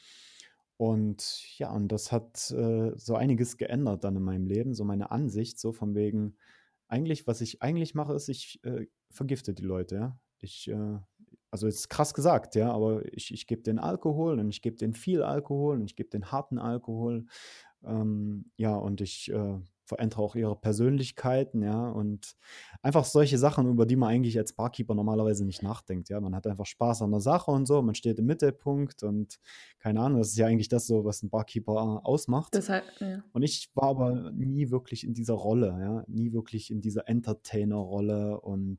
Und 0.76 1.58
ja, 1.58 1.70
und 1.72 1.88
das 1.88 2.10
hat 2.12 2.50
äh, 2.50 2.92
so 2.96 3.14
einiges 3.14 3.56
geändert 3.56 4.04
dann 4.04 4.16
in 4.16 4.22
meinem 4.22 4.46
Leben, 4.46 4.74
so 4.74 4.84
meine 4.84 5.10
Ansicht, 5.10 5.58
so 5.58 5.72
von 5.72 5.94
wegen, 5.94 6.36
eigentlich, 6.88 7.26
was 7.26 7.40
ich 7.40 7.62
eigentlich 7.62 7.94
mache, 7.94 8.14
ist, 8.14 8.28
ich 8.28 8.60
äh, 8.64 8.86
vergifte 9.10 9.54
die 9.54 9.64
Leute, 9.64 9.94
ja. 9.94 10.20
Ich, 10.38 10.68
äh, 10.68 10.98
also 11.50 11.66
ist 11.66 11.88
krass 11.88 12.14
gesagt, 12.14 12.54
ja, 12.56 12.72
aber 12.72 13.04
ich, 13.14 13.32
ich 13.32 13.46
gebe 13.46 13.62
den 13.62 13.78
Alkohol 13.78 14.40
und 14.40 14.50
ich 14.50 14.60
gebe 14.62 14.76
den 14.76 14.92
viel 14.92 15.22
Alkohol 15.22 15.76
und 15.76 15.84
ich 15.84 15.96
gebe 15.96 16.10
den 16.10 16.32
harten 16.32 16.58
Alkohol. 16.58 17.26
Ähm, 17.84 18.50
ja, 18.56 18.74
und 18.74 19.00
ich 19.00 19.30
äh, 19.92 20.02
verändere 20.02 20.22
auch 20.22 20.34
ihre 20.34 20.56
Persönlichkeiten, 20.56 21.62
ja, 21.62 21.88
und 21.88 22.36
einfach 22.82 23.04
solche 23.04 23.38
Sachen, 23.38 23.68
über 23.68 23.86
die 23.86 23.96
man 23.96 24.10
eigentlich 24.10 24.38
als 24.38 24.52
Barkeeper 24.52 24.94
normalerweise 24.94 25.44
nicht 25.44 25.62
nachdenkt, 25.62 26.08
ja. 26.08 26.20
Man 26.20 26.34
hat 26.34 26.46
einfach 26.46 26.66
Spaß 26.66 27.02
an 27.02 27.10
der 27.10 27.20
Sache 27.20 27.50
und 27.50 27.66
so, 27.66 27.82
man 27.82 27.94
steht 27.94 28.18
im 28.18 28.26
Mittelpunkt 28.26 29.02
und 29.02 29.38
keine 29.78 30.00
Ahnung, 30.00 30.18
das 30.18 30.28
ist 30.28 30.36
ja 30.36 30.46
eigentlich 30.46 30.68
das 30.68 30.86
so, 30.86 31.04
was 31.04 31.22
ein 31.22 31.30
Barkeeper 31.30 32.00
ausmacht. 32.04 32.54
Deshalb, 32.54 32.84
ja. 33.00 33.22
Und 33.32 33.42
ich 33.42 33.70
war 33.74 33.88
aber 33.90 34.32
nie 34.32 34.70
wirklich 34.70 35.04
in 35.04 35.14
dieser 35.14 35.34
Rolle, 35.34 35.68
ja, 35.80 36.04
nie 36.08 36.32
wirklich 36.32 36.70
in 36.70 36.80
dieser 36.80 37.08
Entertainer-Rolle 37.08 38.40
und 38.40 38.78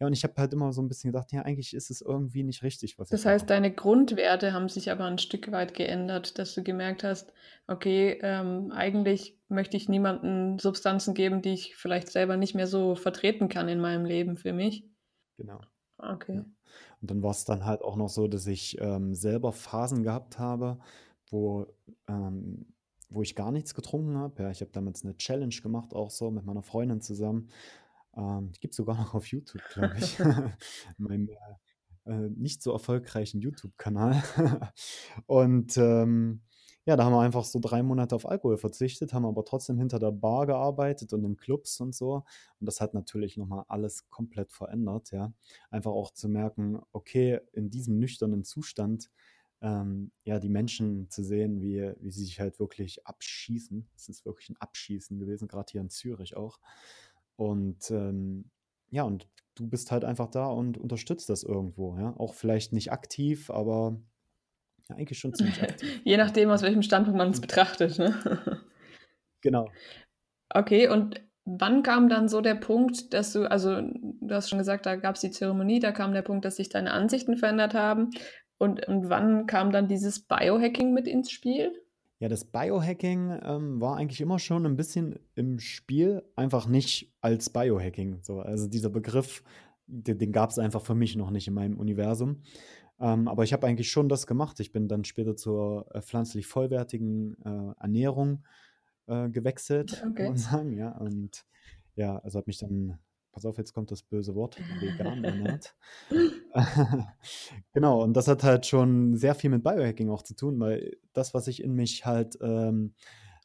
ja, 0.00 0.06
und 0.06 0.12
ich 0.12 0.22
habe 0.24 0.34
halt 0.36 0.52
immer 0.52 0.72
so 0.72 0.80
ein 0.82 0.88
bisschen 0.88 1.12
gedacht, 1.12 1.32
ja, 1.32 1.42
eigentlich 1.42 1.74
ist 1.74 1.90
es 1.90 2.00
irgendwie 2.00 2.44
nicht 2.44 2.62
richtig, 2.62 2.98
was 2.98 3.08
Das 3.08 3.24
heißt, 3.26 3.44
mache. 3.44 3.48
deine 3.48 3.72
Grundwerte 3.74 4.52
haben 4.52 4.68
sich 4.68 4.90
aber 4.90 5.04
ein 5.04 5.18
Stück 5.18 5.50
weit 5.50 5.74
geändert, 5.74 6.38
dass 6.38 6.54
du 6.54 6.62
gemerkt 6.62 7.04
hast, 7.04 7.32
okay, 7.66 8.18
ähm, 8.22 8.70
eigentlich 8.72 9.38
möchte 9.48 9.76
ich 9.76 9.88
niemanden 9.88 10.58
Substanzen 10.58 11.14
geben, 11.14 11.42
die 11.42 11.54
ich 11.54 11.76
vielleicht 11.76 12.08
selber 12.10 12.36
nicht 12.36 12.54
mehr 12.54 12.66
so 12.66 12.94
vertreten 12.94 13.48
kann 13.48 13.68
in 13.68 13.80
meinem 13.80 14.04
Leben 14.04 14.36
für 14.36 14.52
mich. 14.52 14.84
Genau. 15.36 15.60
Okay. 15.98 16.36
Ja. 16.36 16.44
Und 17.00 17.10
dann 17.10 17.22
war 17.22 17.30
es 17.30 17.44
dann 17.44 17.64
halt 17.64 17.82
auch 17.82 17.96
noch 17.96 18.08
so, 18.08 18.28
dass 18.28 18.46
ich 18.46 18.80
ähm, 18.80 19.14
selber 19.14 19.52
Phasen 19.52 20.02
gehabt 20.02 20.38
habe, 20.38 20.78
wo, 21.30 21.66
ähm, 22.08 22.66
wo 23.10 23.22
ich 23.22 23.34
gar 23.34 23.52
nichts 23.52 23.74
getrunken 23.74 24.16
habe. 24.16 24.42
Ja, 24.42 24.50
ich 24.50 24.60
habe 24.60 24.70
damals 24.72 25.04
eine 25.04 25.16
Challenge 25.16 25.54
gemacht, 25.62 25.94
auch 25.94 26.10
so 26.10 26.30
mit 26.30 26.44
meiner 26.44 26.62
Freundin 26.62 27.00
zusammen. 27.00 27.50
Ähm, 28.18 28.52
gibt 28.60 28.72
es 28.72 28.76
sogar 28.76 28.96
noch 28.96 29.14
auf 29.14 29.26
YouTube, 29.26 29.62
glaube 29.72 29.94
ich. 29.98 30.18
mein 30.98 31.28
äh, 31.28 31.34
äh, 32.08 32.30
nicht 32.30 32.62
so 32.62 32.72
erfolgreichen 32.72 33.40
YouTube-Kanal. 33.40 34.22
und 35.26 35.76
ähm, 35.76 36.40
ja, 36.86 36.96
da 36.96 37.04
haben 37.04 37.12
wir 37.12 37.20
einfach 37.20 37.44
so 37.44 37.58
drei 37.60 37.82
Monate 37.82 38.14
auf 38.14 38.26
Alkohol 38.26 38.56
verzichtet, 38.56 39.12
haben 39.12 39.26
aber 39.26 39.44
trotzdem 39.44 39.76
hinter 39.76 39.98
der 39.98 40.10
Bar 40.10 40.46
gearbeitet 40.46 41.12
und 41.12 41.22
in 41.22 41.36
Clubs 41.36 41.80
und 41.80 41.94
so. 41.94 42.24
Und 42.60 42.66
das 42.66 42.80
hat 42.80 42.94
natürlich 42.94 43.36
nochmal 43.36 43.64
alles 43.68 44.08
komplett 44.08 44.52
verändert, 44.52 45.10
ja. 45.12 45.34
Einfach 45.70 45.90
auch 45.90 46.12
zu 46.14 46.30
merken, 46.30 46.80
okay, 46.92 47.40
in 47.52 47.68
diesem 47.68 47.98
nüchternen 47.98 48.42
Zustand, 48.42 49.10
ähm, 49.60 50.12
ja, 50.24 50.38
die 50.38 50.48
Menschen 50.48 51.10
zu 51.10 51.22
sehen, 51.22 51.60
wie, 51.60 51.92
wie 52.00 52.10
sie 52.10 52.24
sich 52.24 52.40
halt 52.40 52.58
wirklich 52.58 53.06
abschießen. 53.06 53.86
Es 53.94 54.08
ist 54.08 54.24
wirklich 54.24 54.48
ein 54.48 54.56
Abschießen 54.56 55.18
gewesen, 55.18 55.46
gerade 55.46 55.70
hier 55.70 55.82
in 55.82 55.90
Zürich 55.90 56.38
auch. 56.38 56.58
Und 57.38 57.90
ähm, 57.92 58.50
ja, 58.90 59.04
und 59.04 59.28
du 59.54 59.68
bist 59.68 59.92
halt 59.92 60.04
einfach 60.04 60.28
da 60.28 60.46
und 60.46 60.76
unterstützt 60.76 61.30
das 61.30 61.44
irgendwo, 61.44 61.96
ja. 61.96 62.14
Auch 62.18 62.34
vielleicht 62.34 62.72
nicht 62.72 62.90
aktiv, 62.90 63.48
aber 63.50 63.96
ja, 64.88 64.96
eigentlich 64.96 65.20
schon 65.20 65.34
ziemlich 65.34 65.62
aktiv. 65.62 66.00
Je 66.04 66.16
nachdem, 66.16 66.50
aus 66.50 66.62
welchem 66.62 66.82
Standpunkt 66.82 67.16
man 67.16 67.30
es 67.30 67.40
betrachtet, 67.40 67.98
ne? 67.98 68.14
Genau. 69.40 69.70
Okay, 70.52 70.88
und 70.88 71.22
wann 71.44 71.84
kam 71.84 72.08
dann 72.08 72.28
so 72.28 72.40
der 72.40 72.56
Punkt, 72.56 73.14
dass 73.14 73.32
du, 73.32 73.48
also 73.48 73.80
du 73.80 74.34
hast 74.34 74.50
schon 74.50 74.58
gesagt, 74.58 74.84
da 74.84 74.96
gab 74.96 75.14
es 75.14 75.20
die 75.20 75.30
Zeremonie, 75.30 75.78
da 75.78 75.92
kam 75.92 76.12
der 76.12 76.22
Punkt, 76.22 76.44
dass 76.44 76.56
sich 76.56 76.70
deine 76.70 76.90
Ansichten 76.90 77.36
verändert 77.36 77.72
haben. 77.72 78.10
Und, 78.58 78.88
und 78.88 79.08
wann 79.08 79.46
kam 79.46 79.70
dann 79.70 79.86
dieses 79.86 80.26
Biohacking 80.26 80.92
mit 80.92 81.06
ins 81.06 81.30
Spiel? 81.30 81.72
Ja, 82.20 82.28
das 82.28 82.44
Biohacking 82.44 83.38
ähm, 83.44 83.80
war 83.80 83.96
eigentlich 83.96 84.20
immer 84.20 84.40
schon 84.40 84.66
ein 84.66 84.76
bisschen 84.76 85.20
im 85.36 85.60
Spiel, 85.60 86.24
einfach 86.34 86.66
nicht 86.66 87.14
als 87.20 87.50
Biohacking. 87.50 88.18
So, 88.22 88.40
also 88.40 88.66
dieser 88.66 88.90
Begriff, 88.90 89.44
den, 89.86 90.18
den 90.18 90.32
gab 90.32 90.50
es 90.50 90.58
einfach 90.58 90.82
für 90.82 90.96
mich 90.96 91.14
noch 91.14 91.30
nicht 91.30 91.46
in 91.46 91.54
meinem 91.54 91.78
Universum. 91.78 92.42
Ähm, 93.00 93.28
aber 93.28 93.44
ich 93.44 93.52
habe 93.52 93.66
eigentlich 93.66 93.90
schon 93.90 94.08
das 94.08 94.26
gemacht. 94.26 94.58
Ich 94.58 94.72
bin 94.72 94.88
dann 94.88 95.04
später 95.04 95.36
zur 95.36 95.86
äh, 95.94 96.02
pflanzlich 96.02 96.46
vollwertigen 96.46 97.36
äh, 97.44 97.80
Ernährung 97.80 98.44
äh, 99.06 99.28
gewechselt, 99.28 100.02
okay. 100.04 100.14
kann 100.14 100.26
man 100.26 100.36
sagen. 100.36 100.72
Ja, 100.72 100.98
und 100.98 101.46
ja, 101.94 102.18
also 102.18 102.38
habe 102.38 102.48
mich 102.48 102.58
dann 102.58 102.98
pass 103.38 103.46
auf, 103.46 103.56
jetzt 103.56 103.72
kommt 103.72 103.92
das 103.92 104.02
böse 104.02 104.34
Wort, 104.34 104.58
vegan 104.80 105.22
ernährt. 105.22 105.76
genau, 107.72 108.02
und 108.02 108.14
das 108.14 108.26
hat 108.26 108.42
halt 108.42 108.66
schon 108.66 109.16
sehr 109.16 109.36
viel 109.36 109.50
mit 109.50 109.62
Biohacking 109.62 110.10
auch 110.10 110.22
zu 110.22 110.34
tun, 110.34 110.58
weil 110.58 110.96
das, 111.12 111.34
was 111.34 111.46
ich 111.46 111.62
in 111.62 111.72
mich 111.74 112.04
halt 112.04 112.36
ähm, 112.40 112.94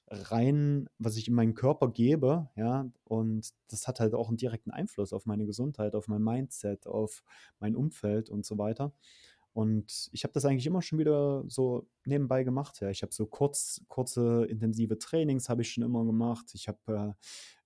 rein, 0.10 0.90
was 0.98 1.16
ich 1.16 1.28
in 1.28 1.36
meinen 1.36 1.54
Körper 1.54 1.90
gebe, 1.90 2.50
ja, 2.56 2.90
und 3.04 3.54
das 3.70 3.88
hat 3.88 4.00
halt 4.00 4.16
auch 4.16 4.30
einen 4.30 4.38
direkten 4.38 4.72
Einfluss 4.72 5.14
auf 5.14 5.28
meine 5.28 5.46
Gesundheit, 5.46 5.94
auf 5.94 6.08
mein 6.08 6.24
Mindset, 6.24 6.88
auf 6.88 7.24
mein 7.60 7.76
Umfeld 7.76 8.32
und 8.32 8.48
so 8.48 8.58
weiter. 8.58 8.94
Und 9.54 10.10
ich 10.12 10.24
habe 10.24 10.34
das 10.34 10.46
eigentlich 10.46 10.66
immer 10.66 10.82
schon 10.82 10.98
wieder 10.98 11.44
so 11.48 11.88
nebenbei 12.06 12.44
gemacht. 12.44 12.82
Ja. 12.82 12.90
Ich 12.90 13.04
habe 13.04 13.14
so 13.14 13.28
kurz, 13.28 13.82
kurze, 13.88 14.46
intensive 14.46 14.98
Trainings 14.98 15.48
habe 15.48 15.62
ich 15.62 15.72
schon 15.72 15.84
immer 15.84 16.04
gemacht. 16.06 16.52
Ich 16.54 16.68
habe 16.68 17.16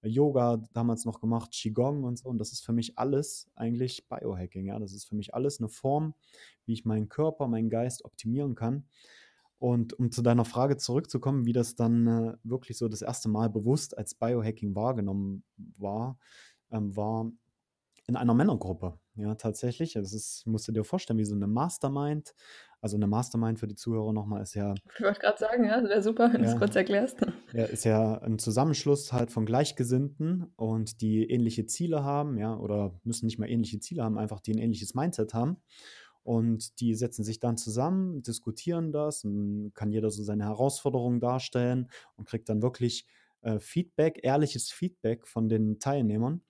äh, 0.02 0.08
Yoga 0.08 0.62
damals 0.74 1.06
noch 1.06 1.22
gemacht, 1.22 1.52
Qigong 1.52 2.04
und 2.04 2.20
so. 2.20 2.28
Und 2.28 2.40
das 2.40 2.52
ist 2.52 2.66
für 2.66 2.74
mich 2.74 2.98
alles 2.98 3.50
eigentlich 3.56 4.06
Biohacking. 4.10 4.66
Ja. 4.66 4.80
Das 4.80 4.92
ist 4.92 5.06
für 5.06 5.16
mich 5.16 5.34
alles 5.34 5.60
eine 5.60 5.70
Form, 5.70 6.14
wie 6.66 6.74
ich 6.74 6.84
meinen 6.84 7.08
Körper, 7.08 7.48
meinen 7.48 7.70
Geist 7.70 8.04
optimieren 8.04 8.56
kann. 8.56 8.84
Und 9.58 9.94
um 9.98 10.12
zu 10.12 10.22
deiner 10.22 10.46
Frage 10.46 10.78
zurückzukommen, 10.78 11.46
wie 11.46 11.54
das 11.54 11.76
dann 11.76 12.06
äh, 12.08 12.38
wirklich 12.44 12.78
so 12.78 12.90
das 12.90 13.02
erste 13.02 13.30
Mal 13.30 13.50
bewusst 13.50 13.98
als 13.98 14.14
Biohacking 14.14 14.76
wahrgenommen 14.76 15.44
war, 15.78 16.20
ähm, 16.70 16.96
war 16.96 17.32
in 18.08 18.16
einer 18.16 18.34
Männergruppe. 18.34 18.98
Ja, 19.16 19.36
tatsächlich. 19.36 19.94
Das 19.94 20.14
ist, 20.14 20.48
musst 20.48 20.68
du 20.68 20.72
dir 20.72 20.84
vorstellen, 20.84 21.20
wie 21.20 21.26
so 21.26 21.36
eine 21.36 21.48
Mastermind. 21.48 22.34
Also 22.80 22.96
eine 22.96 23.08
Mastermind 23.08 23.60
für 23.60 23.68
die 23.68 23.76
Zuhörer 23.76 24.14
nochmal 24.14 24.42
ist 24.44 24.54
ja. 24.54 24.76
Ich 24.96 25.02
wollte 25.02 25.20
gerade 25.20 25.38
sagen, 25.38 25.66
ja, 25.66 25.84
wäre 25.84 26.02
super, 26.02 26.32
wenn 26.32 26.44
ja, 26.44 26.48
du 26.48 26.54
es 26.54 26.60
kurz 26.60 26.76
erklärst. 26.76 27.20
Ja, 27.54 27.66
ist 27.66 27.86
ja 27.86 28.20
ein 28.20 28.40
Zusammenschluss 28.40 29.12
halt 29.12 29.32
von 29.32 29.46
Gleichgesinnten 29.46 30.52
und 30.56 31.02
die 31.02 31.30
ähnliche 31.30 31.66
Ziele 31.66 32.04
haben, 32.04 32.38
ja, 32.38 32.56
oder 32.56 33.00
müssen 33.04 33.26
nicht 33.26 33.40
mal 33.40 33.50
ähnliche 33.50 33.80
Ziele 33.80 34.04
haben, 34.04 34.18
einfach 34.18 34.40
die 34.40 34.54
ein 34.54 34.60
ähnliches 34.60 34.94
Mindset 34.94 35.34
haben. 35.34 35.58
Und 36.24 36.80
die 36.82 36.94
setzen 36.94 37.24
sich 37.24 37.40
dann 37.40 37.58
zusammen, 37.58 38.22
diskutieren 38.22 38.92
das 38.92 39.24
und 39.24 39.72
kann 39.74 39.92
jeder 39.92 40.12
so 40.12 40.24
seine 40.24 40.44
Herausforderungen 40.44 41.20
darstellen 41.20 41.90
und 42.16 42.28
kriegt 42.28 42.50
dann 42.50 42.62
wirklich 42.62 43.08
äh, 43.42 43.60
Feedback, 43.60 44.20
ehrliches 44.24 44.70
Feedback 44.70 45.26
von 45.26 45.48
den 45.50 45.80
Teilnehmern. 45.80 46.42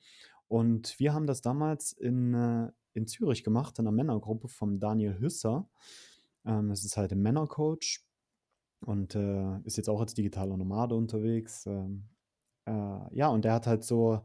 Und 0.48 1.00
wir 1.00 1.14
haben 1.14 1.28
das 1.28 1.42
damals 1.42 1.92
in, 1.92 2.34
äh, 2.34 2.72
in 2.94 3.08
Zürich 3.08 3.44
gemacht, 3.44 3.80
in 3.80 3.88
einer 3.88 3.96
Männergruppe 3.96 4.48
vom 4.48 4.80
Daniel 4.80 5.20
Hüsser. 5.20 5.70
Ähm, 6.46 6.70
das 6.70 6.84
ist 6.84 6.98
halt 6.98 7.12
ein 7.12 7.22
Männercoach 7.22 8.02
und 8.86 9.16
äh, 9.16 9.60
ist 9.64 9.78
jetzt 9.78 9.90
auch 9.90 10.00
als 10.00 10.14
digitaler 10.14 10.58
Nomade 10.58 10.96
unterwegs. 10.96 11.66
Ähm, 11.66 12.08
äh, 12.66 13.16
ja, 13.16 13.28
und 13.28 13.46
der 13.46 13.54
hat 13.54 13.68
halt 13.68 13.84
so, 13.84 14.22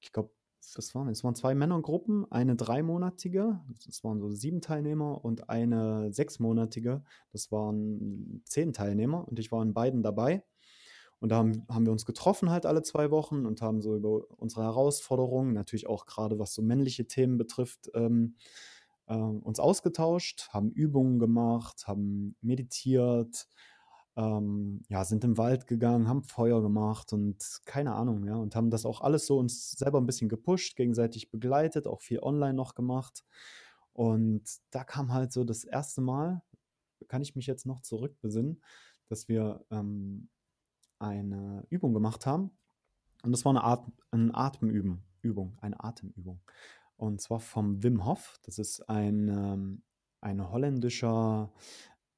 ich 0.00 0.12
glaube, 0.12 0.30
was 0.76 0.94
waren 0.94 1.08
es? 1.08 1.24
waren 1.24 1.34
zwei 1.34 1.54
Männergruppen, 1.54 2.30
eine 2.30 2.56
dreimonatige, 2.56 3.60
das 3.84 4.04
waren 4.04 4.20
so 4.20 4.30
sieben 4.30 4.60
Teilnehmer, 4.60 5.24
und 5.24 5.48
eine 5.50 6.12
sechsmonatige, 6.12 7.02
das 7.32 7.50
waren 7.52 8.42
zehn 8.44 8.72
Teilnehmer. 8.72 9.26
Und 9.28 9.38
ich 9.38 9.52
war 9.52 9.62
in 9.62 9.74
beiden 9.74 10.02
dabei. 10.02 10.44
Und 11.22 11.28
da 11.28 11.36
haben, 11.36 11.64
haben 11.68 11.86
wir 11.86 11.92
uns 11.92 12.04
getroffen 12.04 12.50
halt 12.50 12.66
alle 12.66 12.82
zwei 12.82 13.12
Wochen 13.12 13.46
und 13.46 13.62
haben 13.62 13.80
so 13.80 13.94
über 13.94 14.24
unsere 14.38 14.64
Herausforderungen, 14.64 15.52
natürlich 15.52 15.86
auch 15.86 16.04
gerade 16.04 16.40
was 16.40 16.52
so 16.52 16.62
männliche 16.62 17.06
Themen 17.06 17.38
betrifft, 17.38 17.92
ähm, 17.94 18.34
äh, 19.06 19.14
uns 19.14 19.60
ausgetauscht, 19.60 20.48
haben 20.48 20.72
Übungen 20.72 21.20
gemacht, 21.20 21.86
haben 21.86 22.34
meditiert, 22.40 23.46
ähm, 24.16 24.82
ja, 24.88 25.04
sind 25.04 25.22
im 25.22 25.38
Wald 25.38 25.68
gegangen, 25.68 26.08
haben 26.08 26.24
Feuer 26.24 26.60
gemacht 26.60 27.12
und 27.12 27.60
keine 27.66 27.94
Ahnung, 27.94 28.26
ja, 28.26 28.34
und 28.34 28.56
haben 28.56 28.70
das 28.70 28.84
auch 28.84 29.00
alles 29.00 29.24
so 29.24 29.38
uns 29.38 29.70
selber 29.70 30.00
ein 30.00 30.06
bisschen 30.06 30.28
gepusht, 30.28 30.74
gegenseitig 30.74 31.30
begleitet, 31.30 31.86
auch 31.86 32.02
viel 32.02 32.18
online 32.18 32.54
noch 32.54 32.74
gemacht. 32.74 33.22
Und 33.92 34.42
da 34.72 34.82
kam 34.82 35.12
halt 35.12 35.32
so 35.32 35.44
das 35.44 35.62
erste 35.62 36.00
Mal, 36.00 36.42
kann 37.06 37.22
ich 37.22 37.36
mich 37.36 37.46
jetzt 37.46 37.64
noch 37.64 37.80
zurückbesinnen, 37.80 38.60
dass 39.08 39.28
wir 39.28 39.64
ähm, 39.70 40.28
eine 41.02 41.66
Übung 41.68 41.92
gemacht 41.92 42.26
haben. 42.26 42.50
Und 43.22 43.32
das 43.32 43.44
war 43.44 43.50
eine, 43.50 43.64
At 43.64 43.84
eine 44.10 44.34
Atemübung, 44.34 45.02
Übung, 45.20 45.58
eine 45.60 45.82
Atemübung. 45.82 46.40
Und 46.96 47.20
zwar 47.20 47.40
vom 47.40 47.82
Wim 47.82 48.04
Hof. 48.04 48.38
Das 48.44 48.58
ist 48.58 48.88
ein, 48.88 49.28
ähm, 49.28 49.82
ein 50.20 50.50
holländischer 50.50 51.52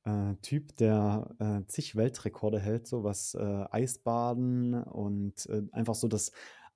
äh, 0.04 0.34
Typ, 0.42 0.76
der 0.76 1.34
äh, 1.38 1.66
zig 1.66 1.96
Weltrekorde 1.96 2.60
hält, 2.60 2.86
so 2.86 3.04
was 3.04 3.34
äh, 3.34 3.64
Eisbaden 3.70 4.74
und 4.74 5.46
äh, 5.46 5.62
einfach 5.72 5.94
so 5.94 6.08
das 6.08 6.32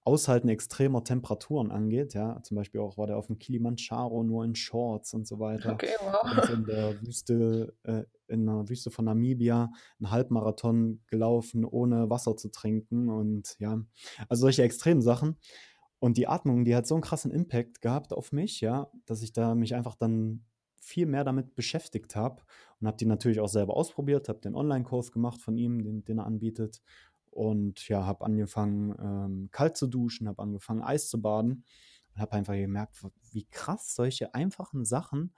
Aushalten 0.09 0.49
extremer 0.49 1.05
Temperaturen 1.05 1.71
angeht. 1.71 2.15
Ja, 2.15 2.43
zum 2.43 2.57
Beispiel 2.57 2.81
auch 2.81 2.97
war 2.97 3.07
der 3.07 3.19
auf 3.19 3.27
dem 3.27 3.39
Kilimanjaro 3.39 4.23
nur 4.23 4.43
in 4.43 4.55
Shorts 4.55 5.13
und 5.13 5.27
so 5.27 5.39
weiter. 5.39 5.75
Okay, 5.75 5.91
wow. 6.01 6.49
in 6.49 6.65
der 6.65 7.03
Wüste, 7.03 7.75
äh, 7.83 8.05
in 8.27 8.47
der 8.47 8.67
Wüste 8.71 8.91
von 8.91 9.05
Namibia 9.05 9.71
einen 10.01 10.11
Halbmarathon 10.11 11.03
gelaufen, 11.09 11.67
ohne 11.67 12.09
Wasser 12.09 12.37
zu 12.39 12.49
trinken 12.51 13.11
und 13.11 13.57
ja, 13.59 13.79
also 14.31 14.41
solche 14.41 14.63
extremen 14.63 15.03
Sachen. 15.03 15.37
Und 15.99 16.17
die 16.17 16.27
Atmung, 16.27 16.65
die 16.65 16.75
hat 16.75 16.87
so 16.87 16.95
einen 16.95 17.03
krassen 17.03 17.31
Impact 17.31 17.83
gehabt 17.83 18.15
auf 18.15 18.33
mich, 18.33 18.63
ja, 18.63 18.91
dass 19.05 19.23
ich 19.23 19.35
da 19.35 19.55
mich 19.55 19.75
einfach 19.75 19.95
dann 19.95 20.45
viel 20.81 21.07
mehr 21.07 21.25
damit 21.25 21.55
beschäftigt 21.55 22.17
habe 22.17 22.43
und 22.81 22.87
habe 22.87 22.97
die 22.97 23.05
natürlich 23.05 23.41
auch 23.41 23.49
selber 23.49 23.77
ausprobiert, 23.77 24.29
habe 24.29 24.41
den 24.41 24.55
Online-Kurs 24.55 25.13
gemacht 25.13 25.41
von 25.41 25.59
ihm, 25.59 25.83
den, 25.83 26.05
den 26.05 26.19
er 26.19 26.27
anbietet 26.27 26.81
und 27.39 27.87
ja, 27.87 28.05
habe 28.05 28.25
angefangen 28.25 28.97
ähm, 28.99 29.49
kalt 29.53 29.77
zu 29.77 29.87
duschen, 29.87 30.27
habe 30.27 30.43
angefangen 30.43 30.83
Eis 30.83 31.09
zu 31.09 31.23
baden 31.23 31.63
und 32.13 32.21
habe 32.21 32.33
einfach 32.33 32.55
gemerkt, 32.55 32.97
wie 33.31 33.47
krass 33.53 33.95
solche 33.95 34.35
einfachen 34.35 34.85
Sachen 34.85 35.33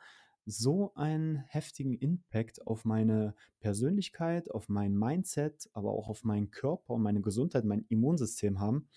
so 0.46 0.94
einen 0.94 1.36
heftigen 1.48 1.92
Impact 1.92 2.66
auf 2.66 2.86
meine 2.86 3.34
Persönlichkeit, 3.60 4.50
auf 4.50 4.70
mein 4.70 4.96
Mindset, 4.96 5.68
aber 5.74 5.90
auch 5.90 6.08
auf 6.08 6.24
meinen 6.24 6.50
Körper 6.50 6.94
und 6.94 7.02
meine 7.02 7.20
Gesundheit, 7.20 7.66
mein 7.66 7.84
Immunsystem 7.90 8.58
haben. 8.60 8.88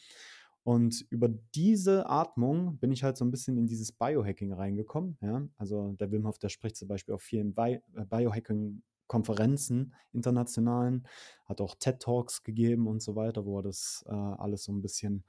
Und 0.64 1.06
über 1.10 1.28
diese 1.28 2.10
Atmung 2.10 2.78
bin 2.78 2.94
ich 2.94 3.04
halt 3.04 3.18
so 3.18 3.26
ein 3.26 3.32
bisschen 3.32 3.58
in 3.58 3.68
dieses 3.68 3.92
Biohacking 3.92 4.54
reingekommen. 4.54 5.18
Ja? 5.20 5.46
Also 5.58 5.92
der 6.00 6.10
Wim 6.14 6.26
Hof, 6.26 6.40
der 6.40 6.48
spricht 6.48 6.78
zum 6.78 6.88
Beispiel 6.88 7.14
auf 7.14 7.22
vielen 7.22 7.54
Bi 7.54 7.82
äh, 7.96 8.06
Biohacking-Konferenzen 9.14 9.94
internationalen, 10.12 11.08
hat 11.46 11.62
auch 11.62 11.76
TED-Talks 11.76 12.44
gegeben 12.44 12.88
und 12.88 13.02
so 13.02 13.16
weiter, 13.16 13.46
wo 13.46 13.60
er 13.60 13.64
das 13.64 14.04
äh, 14.08 14.14
alles 14.14 14.64
so 14.64 14.72
ein 14.72 14.82
bisschen 14.82 15.24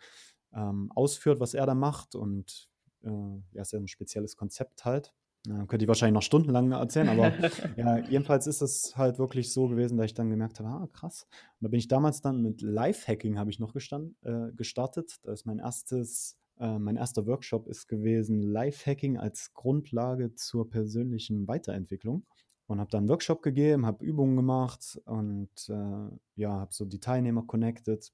ähm, 0.55 0.91
ausführt, 0.95 1.41
was 1.41 1.55
er 1.55 1.67
da 1.67 1.75
macht. 1.75 2.15
Und 2.15 2.69
äh, 3.03 3.09
ja, 3.53 3.63
ist 3.63 3.73
ja 3.73 3.79
ein 3.79 3.89
spezielles 3.89 4.37
Konzept 4.37 4.85
halt. 4.85 5.13
Ja, 5.47 5.67
könnte 5.67 5.85
ich 5.85 5.89
wahrscheinlich 5.89 6.15
noch 6.15 6.23
stundenlang 6.23 6.73
erzählen, 6.73 7.09
aber 7.11 7.31
ja, 7.77 7.99
jedenfalls 7.99 8.47
ist 8.47 8.63
es 8.63 8.97
halt 8.97 9.19
wirklich 9.19 9.53
so 9.53 9.69
gewesen, 9.69 9.99
dass 9.99 10.07
ich 10.07 10.15
dann 10.15 10.31
gemerkt 10.31 10.59
habe, 10.59 10.69
ah, 10.71 10.89
krass. 10.91 11.27
Und 11.61 11.65
da 11.65 11.69
bin 11.69 11.79
ich 11.79 11.89
damals 11.89 12.23
dann 12.23 12.41
mit 12.41 12.63
Lifehacking 12.63 13.39
habe 13.39 13.51
ich 13.51 13.59
noch 13.59 13.75
gestand, 13.75 14.15
äh, 14.23 14.53
gestartet. 14.53 15.17
Das 15.23 15.41
ist 15.41 15.47
mein 15.47 15.59
erstes, 15.59 16.39
äh, 16.59 16.79
mein 16.79 16.97
erster 16.97 17.27
Workshop 17.27 17.67
ist 17.67 17.89
gewesen, 17.89 18.41
Lifehacking 18.41 19.19
als 19.19 19.53
Grundlage 19.53 20.35
zur 20.35 20.71
persönlichen 20.71 21.47
Weiterentwicklung. 21.47 22.25
Und 22.67 22.81
habe 22.81 22.91
dann 22.91 23.01
einen 23.01 23.09
Workshop 23.11 23.43
gegeben, 23.43 23.85
habe 23.85 24.05
Übungen 24.05 24.37
gemacht 24.37 24.99
und 25.05 25.51
äh, 25.69 26.17
ja, 26.37 26.51
habe 26.51 26.73
so 26.73 26.87
die 26.87 27.01
Teilnehmer 27.01 27.43
connected 27.47 28.11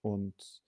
und 0.00 0.62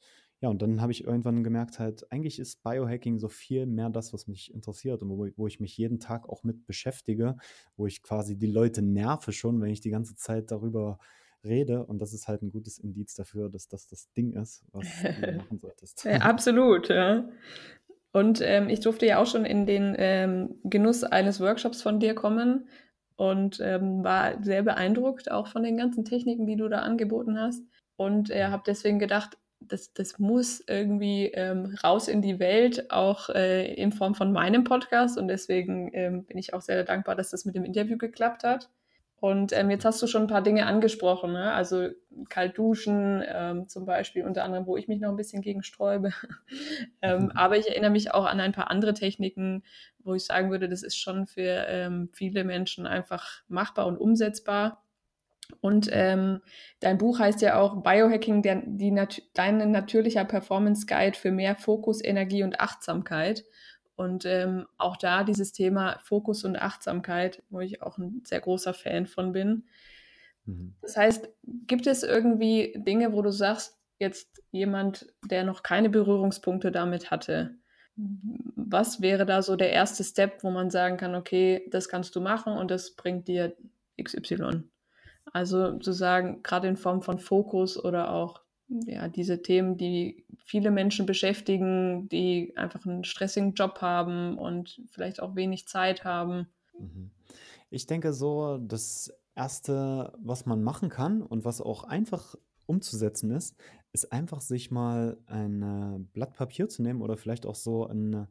ja, 0.44 0.50
und 0.50 0.60
dann 0.60 0.82
habe 0.82 0.92
ich 0.92 1.04
irgendwann 1.04 1.42
gemerkt, 1.42 1.78
halt, 1.78 2.10
eigentlich 2.12 2.38
ist 2.38 2.62
Biohacking 2.62 3.18
so 3.18 3.30
viel 3.30 3.64
mehr 3.64 3.88
das, 3.88 4.12
was 4.12 4.26
mich 4.26 4.52
interessiert 4.52 5.00
und 5.02 5.08
wo, 5.08 5.26
wo 5.36 5.46
ich 5.46 5.58
mich 5.58 5.74
jeden 5.78 6.00
Tag 6.00 6.28
auch 6.28 6.44
mit 6.44 6.66
beschäftige, 6.66 7.38
wo 7.78 7.86
ich 7.86 8.02
quasi 8.02 8.36
die 8.36 8.52
Leute 8.52 8.82
nerve 8.82 9.32
schon, 9.32 9.62
wenn 9.62 9.70
ich 9.70 9.80
die 9.80 9.88
ganze 9.88 10.16
Zeit 10.16 10.50
darüber 10.50 10.98
rede. 11.44 11.86
Und 11.86 11.98
das 11.98 12.12
ist 12.12 12.28
halt 12.28 12.42
ein 12.42 12.50
gutes 12.50 12.78
Indiz 12.78 13.14
dafür, 13.14 13.48
dass 13.48 13.68
das 13.68 13.86
das 13.86 14.12
Ding 14.12 14.34
ist, 14.34 14.66
was 14.72 14.86
du 15.00 15.36
machen 15.38 15.58
solltest. 15.58 16.04
Ja, 16.04 16.16
absolut, 16.20 16.90
ja. 16.90 17.26
Und 18.12 18.42
ähm, 18.42 18.68
ich 18.68 18.80
durfte 18.80 19.06
ja 19.06 19.22
auch 19.22 19.26
schon 19.26 19.46
in 19.46 19.64
den 19.64 19.94
ähm, 19.96 20.56
Genuss 20.64 21.04
eines 21.04 21.40
Workshops 21.40 21.80
von 21.80 22.00
dir 22.00 22.14
kommen 22.14 22.68
und 23.16 23.60
ähm, 23.60 24.02
war 24.02 24.42
sehr 24.42 24.62
beeindruckt 24.62 25.30
auch 25.30 25.46
von 25.46 25.62
den 25.62 25.76
ganzen 25.76 26.04
Techniken, 26.04 26.46
die 26.46 26.56
du 26.56 26.68
da 26.68 26.80
angeboten 26.80 27.38
hast. 27.38 27.62
Und 27.96 28.30
äh, 28.30 28.46
habe 28.46 28.64
deswegen 28.66 28.98
gedacht, 28.98 29.38
das, 29.60 29.92
das 29.92 30.18
muss 30.18 30.62
irgendwie 30.66 31.26
ähm, 31.28 31.76
raus 31.82 32.08
in 32.08 32.22
die 32.22 32.38
Welt, 32.38 32.90
auch 32.90 33.30
äh, 33.30 33.72
in 33.74 33.92
Form 33.92 34.14
von 34.14 34.32
meinem 34.32 34.64
Podcast. 34.64 35.16
Und 35.16 35.28
deswegen 35.28 35.90
ähm, 35.94 36.24
bin 36.24 36.38
ich 36.38 36.54
auch 36.54 36.60
sehr 36.60 36.84
dankbar, 36.84 37.14
dass 37.14 37.30
das 37.30 37.44
mit 37.44 37.54
dem 37.54 37.64
Interview 37.64 37.96
geklappt 37.96 38.44
hat. 38.44 38.68
Und 39.24 39.54
ähm, 39.54 39.70
jetzt 39.70 39.86
hast 39.86 40.02
du 40.02 40.06
schon 40.06 40.24
ein 40.24 40.28
paar 40.28 40.42
Dinge 40.42 40.66
angesprochen, 40.66 41.32
ne? 41.32 41.54
also 41.54 41.88
kalt 42.28 42.58
duschen 42.58 43.24
ähm, 43.26 43.68
zum 43.70 43.86
Beispiel, 43.86 44.22
unter 44.22 44.44
anderem, 44.44 44.66
wo 44.66 44.76
ich 44.76 44.86
mich 44.86 45.00
noch 45.00 45.08
ein 45.08 45.16
bisschen 45.16 45.40
gegen 45.40 45.62
sträube. 45.62 46.10
ähm, 47.00 47.32
aber 47.34 47.56
ich 47.56 47.70
erinnere 47.70 47.90
mich 47.90 48.12
auch 48.12 48.26
an 48.26 48.38
ein 48.38 48.52
paar 48.52 48.70
andere 48.70 48.92
Techniken, 48.92 49.62
wo 50.00 50.12
ich 50.12 50.26
sagen 50.26 50.50
würde, 50.50 50.68
das 50.68 50.82
ist 50.82 50.98
schon 50.98 51.26
für 51.26 51.64
ähm, 51.68 52.10
viele 52.12 52.44
Menschen 52.44 52.86
einfach 52.86 53.40
machbar 53.48 53.86
und 53.86 53.96
umsetzbar. 53.96 54.84
Und 55.62 55.88
ähm, 55.90 56.42
dein 56.80 56.98
Buch 56.98 57.18
heißt 57.18 57.40
ja 57.40 57.58
auch 57.58 57.82
Biohacking, 57.82 58.42
der, 58.42 58.62
die 58.66 58.90
nat 58.90 59.22
dein 59.32 59.70
natürlicher 59.70 60.26
Performance 60.26 60.84
Guide 60.84 61.16
für 61.16 61.32
mehr 61.32 61.56
Fokus, 61.56 62.04
Energie 62.04 62.42
und 62.42 62.60
Achtsamkeit. 62.60 63.44
Und 63.96 64.24
ähm, 64.26 64.66
auch 64.76 64.96
da 64.96 65.22
dieses 65.22 65.52
Thema 65.52 65.98
Fokus 66.02 66.44
und 66.44 66.56
Achtsamkeit, 66.56 67.42
wo 67.50 67.60
ich 67.60 67.82
auch 67.82 67.98
ein 67.98 68.22
sehr 68.24 68.40
großer 68.40 68.74
Fan 68.74 69.06
von 69.06 69.32
bin. 69.32 69.64
Mhm. 70.46 70.74
Das 70.82 70.96
heißt, 70.96 71.28
gibt 71.66 71.86
es 71.86 72.02
irgendwie 72.02 72.74
Dinge, 72.76 73.12
wo 73.12 73.22
du 73.22 73.30
sagst, 73.30 73.78
jetzt 73.98 74.42
jemand, 74.50 75.06
der 75.30 75.44
noch 75.44 75.62
keine 75.62 75.90
Berührungspunkte 75.90 76.72
damit 76.72 77.10
hatte, 77.10 77.56
was 77.96 79.00
wäre 79.00 79.24
da 79.24 79.42
so 79.42 79.54
der 79.54 79.72
erste 79.72 80.02
Step, 80.02 80.42
wo 80.42 80.50
man 80.50 80.70
sagen 80.70 80.96
kann, 80.96 81.14
okay, 81.14 81.66
das 81.70 81.88
kannst 81.88 82.16
du 82.16 82.20
machen 82.20 82.52
und 82.54 82.70
das 82.70 82.96
bringt 82.96 83.28
dir 83.28 83.56
XY? 84.02 84.64
Also 85.32 85.78
zu 85.78 85.92
sagen, 85.92 86.42
gerade 86.42 86.68
in 86.68 86.76
Form 86.76 87.02
von 87.02 87.18
Fokus 87.18 87.82
oder 87.82 88.12
auch 88.12 88.42
ja, 88.68 89.08
diese 89.08 89.42
Themen, 89.42 89.76
die 89.76 90.23
viele 90.44 90.70
Menschen 90.70 91.06
beschäftigen, 91.06 92.08
die 92.08 92.52
einfach 92.56 92.84
einen 92.86 93.04
stressigen 93.04 93.54
Job 93.54 93.80
haben 93.80 94.38
und 94.38 94.82
vielleicht 94.90 95.20
auch 95.20 95.34
wenig 95.34 95.66
Zeit 95.66 96.04
haben. 96.04 96.48
Mhm. 96.78 97.10
Ich 97.70 97.86
denke 97.86 98.12
so, 98.12 98.58
das 98.58 99.12
Erste, 99.34 100.12
was 100.18 100.46
man 100.46 100.62
machen 100.62 100.90
kann 100.90 101.22
und 101.22 101.44
was 101.44 101.60
auch 101.60 101.84
einfach 101.84 102.36
umzusetzen 102.66 103.30
ist, 103.30 103.56
ist 103.92 104.12
einfach 104.12 104.40
sich 104.40 104.70
mal 104.70 105.18
ein 105.26 106.08
Blatt 106.12 106.34
Papier 106.34 106.68
zu 106.68 106.82
nehmen 106.82 107.02
oder 107.02 107.16
vielleicht 107.16 107.46
auch 107.46 107.54
so 107.54 107.86
ein 107.86 108.28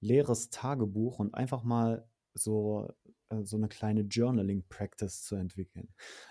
leeres 0.00 0.50
Tagebuch 0.50 1.18
und 1.18 1.34
einfach 1.34 1.62
mal 1.62 2.08
so 2.34 2.88
äh, 3.30 3.44
so 3.44 3.56
eine 3.56 3.68
kleine 3.68 4.02
Journaling-Practice 4.02 5.22
zu 5.22 5.36
entwickeln. 5.36 5.88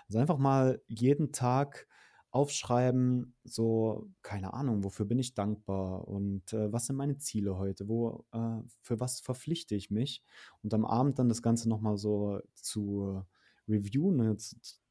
Also 0.07 0.19
einfach 0.19 0.37
mal 0.37 0.81
jeden 0.87 1.31
Tag 1.31 1.87
aufschreiben, 2.35 3.33
so, 3.45 4.09
keine 4.21 4.53
Ahnung, 4.53 4.83
wofür 4.83 5.05
bin 5.05 5.19
ich 5.19 5.33
dankbar 5.33 6.07
und 6.07 6.51
äh, 6.51 6.71
was 6.71 6.87
sind 6.87 6.97
meine 6.97 7.17
Ziele 7.17 7.57
heute, 7.57 7.87
wo, 7.87 8.25
äh, 8.33 8.59
für 8.81 8.99
was 8.99 9.21
verpflichte 9.21 9.73
ich 9.73 9.89
mich? 9.89 10.21
Und 10.61 10.73
am 10.73 10.85
Abend 10.85 11.17
dann 11.17 11.29
das 11.29 11.41
Ganze 11.41 11.69
nochmal 11.69 11.97
so 11.97 12.41
zu 12.53 13.23
reviewen, 13.69 14.17
ne, 14.17 14.37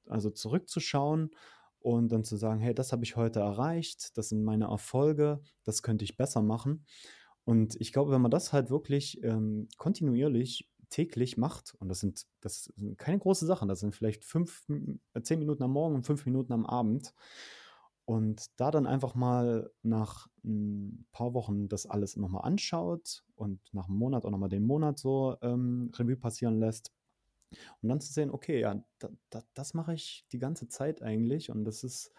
also 0.09 0.30
zurückzuschauen 0.30 1.30
und 1.80 2.11
dann 2.11 2.24
zu 2.24 2.37
sagen, 2.37 2.61
hey, 2.61 2.74
das 2.74 2.92
habe 2.92 3.04
ich 3.04 3.14
heute 3.14 3.40
erreicht, 3.40 4.16
das 4.16 4.30
sind 4.30 4.42
meine 4.42 4.64
Erfolge, 4.66 5.40
das 5.64 5.83
könnte 5.83 6.04
ich 6.04 6.16
besser 6.16 6.40
machen. 6.40 6.87
Und 7.44 7.78
ich 7.78 7.92
glaube, 7.92 8.11
wenn 8.11 8.22
man 8.22 8.30
das 8.30 8.54
halt 8.54 8.70
wirklich 8.70 9.22
ähm, 9.22 9.68
kontinuierlich 9.76 10.70
täglich 10.94 11.37
macht, 11.37 11.74
und 11.80 11.88
das 11.88 11.98
sind, 11.98 12.24
das 12.40 12.72
sind 12.76 12.96
keine 12.98 13.18
große 13.18 13.46
Sachen, 13.46 13.68
das 13.68 13.80
sind 13.80 13.96
vielleicht 13.96 14.24
fünf, 14.24 14.64
äh, 15.14 15.22
zehn 15.22 15.40
Minuten 15.40 15.64
am 15.64 15.72
Morgen 15.72 15.96
und 15.96 16.07
fünf 16.07 16.24
Minuten 16.24 16.52
am 16.52 16.66
Abend, 16.66 17.12
und 18.04 18.61
da 18.61 18.70
dann 18.70 18.87
einfach 18.87 19.14
mal 19.14 19.72
nach 19.83 20.28
ein 20.44 21.07
paar 21.11 21.35
Wochen 21.35 21.68
das 21.68 21.87
alles 21.87 22.16
nochmal 22.16 22.44
anschaut 22.44 23.24
und 23.35 23.61
nach 23.72 23.88
einem 23.88 23.96
Monat 23.96 24.24
auch 24.24 24.30
nochmal 24.30 24.50
den 24.50 24.66
Monat 24.66 24.98
so 24.98 25.37
ähm, 25.40 25.90
Revue 25.94 26.16
passieren 26.16 26.61
lässt. 26.61 26.92
Und 27.80 27.88
dann 27.88 28.00
zu 28.00 28.12
sehen, 28.12 28.30
okay, 28.30 28.61
ja, 28.61 28.85
da, 28.98 29.09
da, 29.30 29.42
das 29.54 29.74
mache 29.74 29.94
ich 29.94 30.26
die 30.33 30.38
ganze 30.38 30.68
Zeit 30.68 31.02
eigentlich 31.02 31.50
und 31.50 31.64
das 31.64 31.83
ist, 31.83 32.12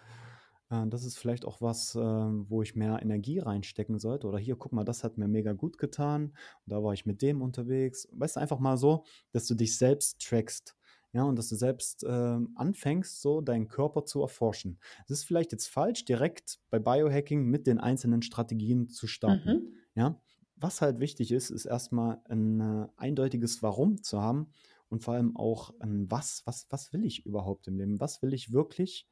äh, 0.69 0.87
das 0.87 1.05
ist 1.05 1.17
vielleicht 1.17 1.45
auch 1.45 1.61
was, 1.61 1.95
äh, 1.95 1.99
wo 1.99 2.61
ich 2.61 2.75
mehr 2.75 3.01
Energie 3.01 3.39
reinstecken 3.39 3.99
sollte. 3.99 4.27
Oder 4.27 4.37
hier, 4.37 4.55
guck 4.55 4.73
mal, 4.73 4.83
das 4.83 5.03
hat 5.03 5.17
mir 5.17 5.27
mega 5.27 5.53
gut 5.53 5.77
getan. 5.77 6.25
Und 6.65 6.71
da 6.71 6.83
war 6.83 6.93
ich 6.93 7.05
mit 7.05 7.21
dem 7.21 7.41
unterwegs. 7.41 8.07
Weißt 8.11 8.35
du, 8.35 8.39
einfach 8.39 8.59
mal 8.59 8.77
so, 8.77 9.03
dass 9.31 9.47
du 9.47 9.55
dich 9.55 9.77
selbst 9.77 10.21
trackst. 10.21 10.75
Ja, 11.13 11.23
und 11.23 11.37
dass 11.37 11.47
du 11.47 11.55
selbst 11.55 12.03
äh, 12.03 12.39
anfängst, 12.55 13.21
so 13.21 13.39
deinen 13.39 13.69
Körper 13.69 14.03
zu 14.03 14.21
erforschen. 14.21 14.79
Es 15.05 15.11
ist 15.11 15.23
vielleicht 15.23 15.53
jetzt 15.53 15.67
falsch, 15.67 16.03
direkt 16.03 16.59
bei 16.69 16.77
Biohacking 16.77 17.45
mit 17.45 17.67
den 17.67 17.79
einzelnen 17.79 18.21
Strategien 18.21 18.89
zu 18.89 19.07
starten. 19.07 19.49
Mhm. 19.49 19.73
Ja, 19.95 20.19
was 20.57 20.81
halt 20.81 20.99
wichtig 20.99 21.31
ist, 21.31 21.51
ist 21.51 21.65
erstmal 21.65 22.21
ein 22.25 22.59
äh, 22.59 22.87
eindeutiges 22.97 23.63
Warum 23.63 24.03
zu 24.03 24.21
haben 24.21 24.51
und 24.89 25.03
vor 25.03 25.13
allem 25.13 25.37
auch 25.37 25.73
ein 25.79 26.11
Was. 26.11 26.43
Was, 26.45 26.67
was 26.69 26.91
will 26.91 27.05
ich 27.05 27.25
überhaupt 27.25 27.67
im 27.69 27.77
Leben? 27.77 27.99
Was 28.01 28.21
will 28.21 28.33
ich 28.33 28.51
wirklich 28.51 29.07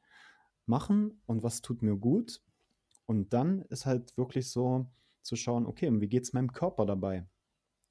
machen 0.66 1.20
und 1.26 1.42
was 1.42 1.62
tut 1.62 1.82
mir 1.82 1.96
gut? 1.96 2.42
Und 3.06 3.32
dann 3.32 3.62
ist 3.62 3.86
halt 3.86 4.16
wirklich 4.16 4.50
so 4.50 4.86
zu 5.22 5.36
schauen, 5.36 5.66
okay, 5.66 5.90
wie 6.00 6.08
geht 6.08 6.24
es 6.24 6.32
meinem 6.32 6.52
Körper 6.52 6.86
dabei? 6.86 7.26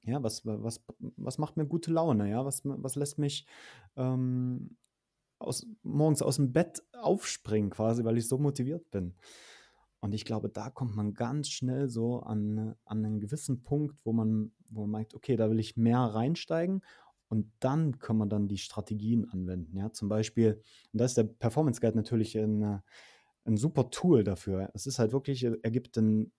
Ja, 0.02 0.22
was, 0.22 0.44
was, 0.44 0.84
was 1.16 1.38
macht 1.38 1.56
mir 1.56 1.66
gute 1.66 1.92
Laune? 1.92 2.28
Ja, 2.28 2.44
was, 2.44 2.62
was 2.64 2.94
lässt 2.94 3.18
mich 3.18 3.46
ähm, 3.96 4.76
aus, 5.38 5.66
morgens 5.82 6.22
aus 6.22 6.36
dem 6.36 6.52
Bett 6.52 6.82
aufspringen, 6.92 7.70
quasi, 7.70 8.04
weil 8.04 8.18
ich 8.18 8.28
so 8.28 8.38
motiviert 8.38 8.90
bin. 8.90 9.14
Und 10.00 10.12
ich 10.12 10.26
glaube, 10.26 10.50
da 10.50 10.68
kommt 10.68 10.94
man 10.94 11.14
ganz 11.14 11.48
schnell 11.48 11.88
so 11.88 12.20
an, 12.20 12.74
an 12.84 13.04
einen 13.04 13.20
gewissen 13.20 13.62
Punkt, 13.62 13.96
wo 14.04 14.12
man, 14.12 14.52
wo 14.68 14.82
man 14.82 14.90
merkt, 14.90 15.14
okay, 15.14 15.36
da 15.36 15.48
will 15.48 15.58
ich 15.58 15.78
mehr 15.78 16.00
reinsteigen 16.00 16.82
und 17.28 17.50
dann 17.60 17.98
kann 17.98 18.16
man 18.16 18.28
dann 18.28 18.48
die 18.48 18.58
Strategien 18.58 19.28
anwenden. 19.28 19.76
Ja, 19.76 19.92
zum 19.92 20.08
Beispiel, 20.08 20.60
und 20.92 21.00
da 21.00 21.04
ist 21.04 21.16
der 21.16 21.24
Performance 21.24 21.80
Guide 21.80 21.96
natürlich 21.96 22.36
ein, 22.38 22.82
ein 23.44 23.56
super 23.56 23.90
Tool 23.90 24.24
dafür. 24.24 24.70
Es 24.74 24.86
ist 24.86 24.98
halt 24.98 25.12
wirklich, 25.12 25.44
er 25.44 25.70
gibt 25.70 25.96
einen 25.98 26.32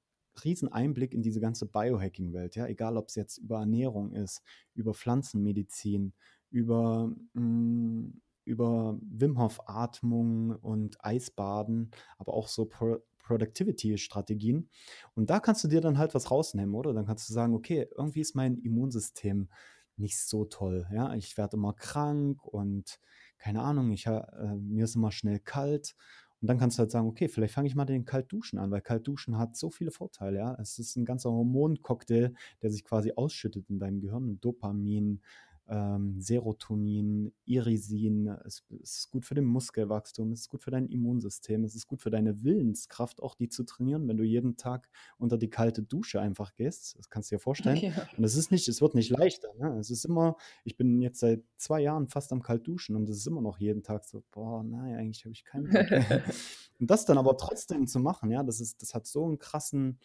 riesen 0.44 0.72
Einblick 0.72 1.14
in 1.14 1.22
diese 1.22 1.40
ganze 1.40 1.66
Biohacking-Welt, 1.66 2.56
ja, 2.56 2.68
egal 2.68 2.98
ob 2.98 3.08
es 3.08 3.16
jetzt 3.16 3.38
über 3.38 3.60
Ernährung 3.60 4.12
ist, 4.12 4.42
über 4.74 4.94
Pflanzenmedizin, 4.94 6.14
über, 6.50 7.12
mh, 7.34 7.42
mm, 7.42 8.22
über 8.46 9.00
Wim 9.02 9.40
Hof 9.40 9.60
Atmung 9.66 10.52
und 10.52 11.04
Eisbaden, 11.04 11.90
aber 12.18 12.34
auch 12.34 12.48
so 12.48 12.66
Pro 12.66 13.00
Productivity-Strategien. 13.26 14.70
Und 15.16 15.32
da 15.32 15.40
kannst 15.40 15.64
du 15.64 15.68
dir 15.68 15.82
dann 15.82 15.98
halt 15.98 16.14
was 16.14 16.30
rausnehmen, 16.30 16.76
oder? 16.76 16.94
Dann 16.94 17.08
kannst 17.08 17.28
du 17.28 17.34
sagen, 17.34 17.56
okay, 17.56 17.88
irgendwie 17.98 18.22
ist 18.22 18.36
mein 18.36 18.60
Immunsystem 18.60 19.50
nicht 19.98 20.20
so 20.20 20.46
toll. 20.46 20.88
Ja, 20.92 21.14
ich 21.16 21.38
werde 21.38 21.58
immer 21.58 21.74
krank 21.74 22.44
und 22.46 23.00
keine 23.38 23.62
Ahnung, 23.62 23.92
ich, 23.92 24.08
äh, 24.08 24.22
mir 24.60 24.86
ist 24.86 24.96
immer 24.96 25.12
schnell 25.12 25.40
kalt 25.40 25.96
und 26.42 26.48
dann 26.48 26.58
kannst 26.58 26.78
du 26.78 26.82
halt 26.82 26.92
sagen, 26.92 27.08
okay, 27.08 27.28
vielleicht 27.28 27.54
fange 27.54 27.68
ich 27.68 27.76
mal 27.76 27.86
den 27.86 28.06
Kaltduschen 28.06 28.60
an, 28.60 28.72
weil 28.72 28.82
Kaltduschen 28.82 29.38
hat 29.38 29.56
so 29.56 29.70
viele 29.70 29.92
Vorteile, 29.92 30.38
ja. 30.38 30.56
Es 30.60 30.80
ist 30.80 30.96
ein 30.96 31.06
ganzer 31.06 31.32
Hormoncocktail, 31.32 32.34
der 32.62 32.70
sich 32.72 32.84
quasi 32.84 33.14
ausschüttet 33.16 33.70
in 33.70 33.80
deinem 33.80 34.02
Gehirn. 34.02 34.40
Dopamin, 34.42 35.22
ähm, 35.68 36.20
Serotonin, 36.20 37.34
Irisin. 37.46 38.28
Es, 38.46 38.64
es, 38.82 38.98
ist 38.98 39.12
gut 39.12 39.26
für 39.26 39.36
den 39.36 39.46
Muskelwachstum, 39.46 40.32
es 40.32 40.42
ist 40.42 40.50
gut 40.50 40.64
für 40.64 40.72
dein 40.72 40.88
Immunsystem, 40.88 41.64
es 41.64 41.76
ist 41.76 41.88
gut 41.88 42.02
für 42.02 42.12
deine 42.12 42.44
Willenskraft, 42.44 43.22
auch 43.22 43.36
die 43.36 43.50
zu 43.50 43.64
trainieren, 43.64 44.08
wenn 44.08 44.18
du 44.18 44.24
jeden 44.24 44.58
Tag 44.58 44.90
unter 45.18 45.38
die 45.38 45.50
kalte 45.50 45.82
Dusche 45.82 46.22
einfach 46.22 46.54
gehst. 46.56 46.98
Das 46.98 47.10
kannst 47.10 47.32
du 47.32 47.36
dir 47.36 47.40
vorstellen. 47.46 47.78
Ja. 47.78 48.08
Und 48.18 48.24
es 48.24 48.36
ist 48.36 48.52
nicht, 48.52 48.68
es 48.68 48.82
wird 48.82 48.96
nicht 48.96 49.10
leichter. 49.10 49.54
Ne? 49.58 49.78
Es 49.80 49.90
ist 49.90 50.06
immer, 50.06 50.36
ich 50.64 50.78
bin 50.78 51.02
jetzt 51.02 51.20
seit 51.20 51.44
zwei 51.58 51.82
Jahren 51.82 52.08
fast 52.08 52.32
am 52.32 52.42
Kaltduschen 52.42 52.96
und 52.96 53.10
es 53.10 53.18
ist 53.18 53.28
immer 53.28 53.42
noch 53.42 53.58
jeden 53.60 53.84
Tag 53.84 54.06
so, 54.06 54.24
boah, 54.32 54.64
nein, 54.64 54.96
eigentlich 54.96 55.26
habe 55.26 55.34
ich 55.34 55.44
keinen 55.44 55.70
Bock. 55.70 55.86
und 56.80 56.92
das 56.92 57.06
dann 57.06 57.18
aber 57.18 57.38
trotzdem 57.38 57.88
zu 57.88 58.00
machen, 58.00 58.30
ja, 58.32 58.44
das 58.44 58.60
ist, 58.60 58.82
das 58.82 58.94
hat 58.94 59.08
so 59.08 59.26
einen 59.26 59.40
krassen 59.40 60.00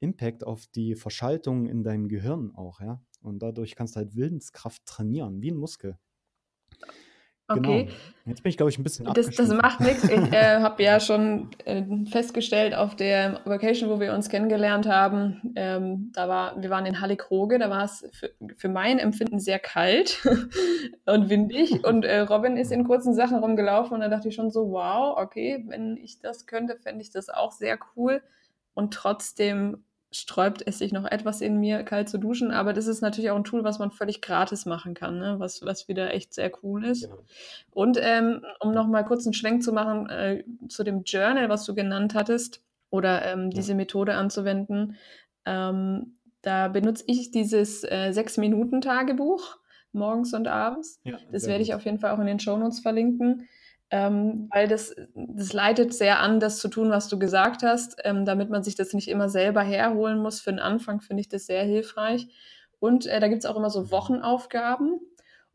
Impact 0.00 0.44
auf 0.44 0.66
die 0.66 0.94
Verschaltung 0.94 1.66
in 1.66 1.82
deinem 1.82 2.08
Gehirn 2.08 2.52
auch, 2.54 2.80
ja. 2.80 3.00
Und 3.24 3.40
dadurch 3.40 3.74
kannst 3.74 3.96
du 3.96 3.98
halt 3.98 4.14
Willenskraft 4.16 4.84
trainieren, 4.84 5.40
wie 5.40 5.50
ein 5.50 5.56
Muskel. 5.56 5.98
Okay. 7.46 7.84
Genau. 7.84 7.94
Jetzt 8.24 8.42
bin 8.42 8.50
ich, 8.50 8.56
glaube 8.56 8.70
ich, 8.70 8.78
ein 8.78 8.82
bisschen 8.82 9.04
Das, 9.12 9.28
das 9.28 9.48
macht 9.50 9.80
nichts. 9.80 10.04
Ich 10.04 10.32
äh, 10.32 10.60
habe 10.60 10.82
ja 10.82 10.98
schon 10.98 11.50
äh, 11.66 11.82
festgestellt 12.06 12.74
auf 12.74 12.96
der 12.96 13.42
Vacation, 13.44 13.90
wo 13.90 14.00
wir 14.00 14.14
uns 14.14 14.30
kennengelernt 14.30 14.86
haben, 14.86 15.52
ähm, 15.54 16.10
da 16.14 16.26
war, 16.26 16.60
wir 16.60 16.70
waren 16.70 16.86
in 16.86 17.02
Hallig-Roge, 17.02 17.58
da 17.58 17.68
war 17.68 17.84
es 17.84 18.08
für, 18.12 18.30
für, 18.56 18.70
mein 18.70 18.98
Empfinden 18.98 19.40
sehr 19.40 19.58
kalt 19.58 20.26
und 21.04 21.28
windig 21.28 21.84
und 21.84 22.06
äh, 22.06 22.20
Robin 22.20 22.56
ist 22.56 22.72
in 22.72 22.84
kurzen 22.84 23.14
Sachen 23.14 23.38
rumgelaufen 23.38 23.94
und 23.94 24.00
da 24.00 24.08
dachte 24.08 24.28
ich 24.28 24.34
schon 24.34 24.50
so, 24.50 24.70
wow, 24.70 25.18
okay, 25.18 25.64
wenn 25.68 25.98
ich 25.98 26.20
das 26.20 26.46
könnte, 26.46 26.78
fände 26.78 27.02
ich 27.02 27.10
das 27.10 27.28
auch 27.28 27.52
sehr 27.52 27.78
cool 27.94 28.22
und 28.72 28.94
trotzdem 28.94 29.84
sträubt 30.14 30.62
es 30.64 30.78
sich 30.78 30.92
noch 30.92 31.04
etwas 31.04 31.40
in 31.40 31.58
mir, 31.58 31.82
kalt 31.82 32.08
zu 32.08 32.18
duschen. 32.18 32.50
Aber 32.50 32.72
das 32.72 32.86
ist 32.86 33.00
natürlich 33.00 33.30
auch 33.30 33.36
ein 33.36 33.44
Tool, 33.44 33.64
was 33.64 33.78
man 33.78 33.90
völlig 33.90 34.22
gratis 34.22 34.64
machen 34.64 34.94
kann, 34.94 35.18
ne? 35.18 35.36
was, 35.38 35.62
was 35.62 35.88
wieder 35.88 36.14
echt 36.14 36.32
sehr 36.32 36.52
cool 36.62 36.84
ist. 36.84 37.02
Genau. 37.04 37.18
Und 37.72 37.98
ähm, 38.00 38.42
um 38.60 38.72
noch 38.72 38.86
mal 38.86 39.04
kurz 39.04 39.26
einen 39.26 39.34
Schwenk 39.34 39.62
zu 39.62 39.72
machen 39.72 40.08
äh, 40.08 40.44
zu 40.68 40.84
dem 40.84 41.02
Journal, 41.02 41.48
was 41.48 41.64
du 41.64 41.74
genannt 41.74 42.14
hattest, 42.14 42.62
oder 42.90 43.24
ähm, 43.24 43.50
diese 43.50 43.72
ja. 43.72 43.76
Methode 43.76 44.14
anzuwenden, 44.14 44.96
ähm, 45.46 46.16
da 46.42 46.68
benutze 46.68 47.02
ich 47.08 47.32
dieses 47.32 47.82
äh, 47.82 48.12
Sechs-Minuten-Tagebuch 48.12 49.58
morgens 49.92 50.32
und 50.34 50.46
abends. 50.46 51.00
Ja, 51.04 51.18
das 51.32 51.46
werde 51.46 51.62
ich 51.62 51.74
auf 51.74 51.84
jeden 51.84 51.98
Fall 51.98 52.12
auch 52.12 52.18
in 52.18 52.26
den 52.26 52.38
Shownotes 52.38 52.80
verlinken 52.80 53.48
ähm, 53.94 54.48
weil 54.52 54.66
das, 54.66 54.96
das 55.14 55.52
leitet 55.52 55.94
sehr 55.94 56.18
an, 56.18 56.40
das 56.40 56.58
zu 56.58 56.66
tun, 56.66 56.90
was 56.90 57.06
du 57.06 57.16
gesagt 57.16 57.62
hast, 57.62 57.96
ähm, 58.02 58.24
damit 58.24 58.50
man 58.50 58.64
sich 58.64 58.74
das 58.74 58.92
nicht 58.92 59.06
immer 59.06 59.28
selber 59.28 59.62
herholen 59.62 60.18
muss. 60.18 60.40
Für 60.40 60.50
den 60.50 60.58
Anfang 60.58 61.00
finde 61.00 61.20
ich 61.20 61.28
das 61.28 61.46
sehr 61.46 61.62
hilfreich. 61.62 62.26
Und 62.80 63.06
äh, 63.06 63.20
da 63.20 63.28
gibt 63.28 63.44
es 63.44 63.46
auch 63.48 63.54
immer 63.54 63.70
so 63.70 63.92
Wochenaufgaben. 63.92 64.98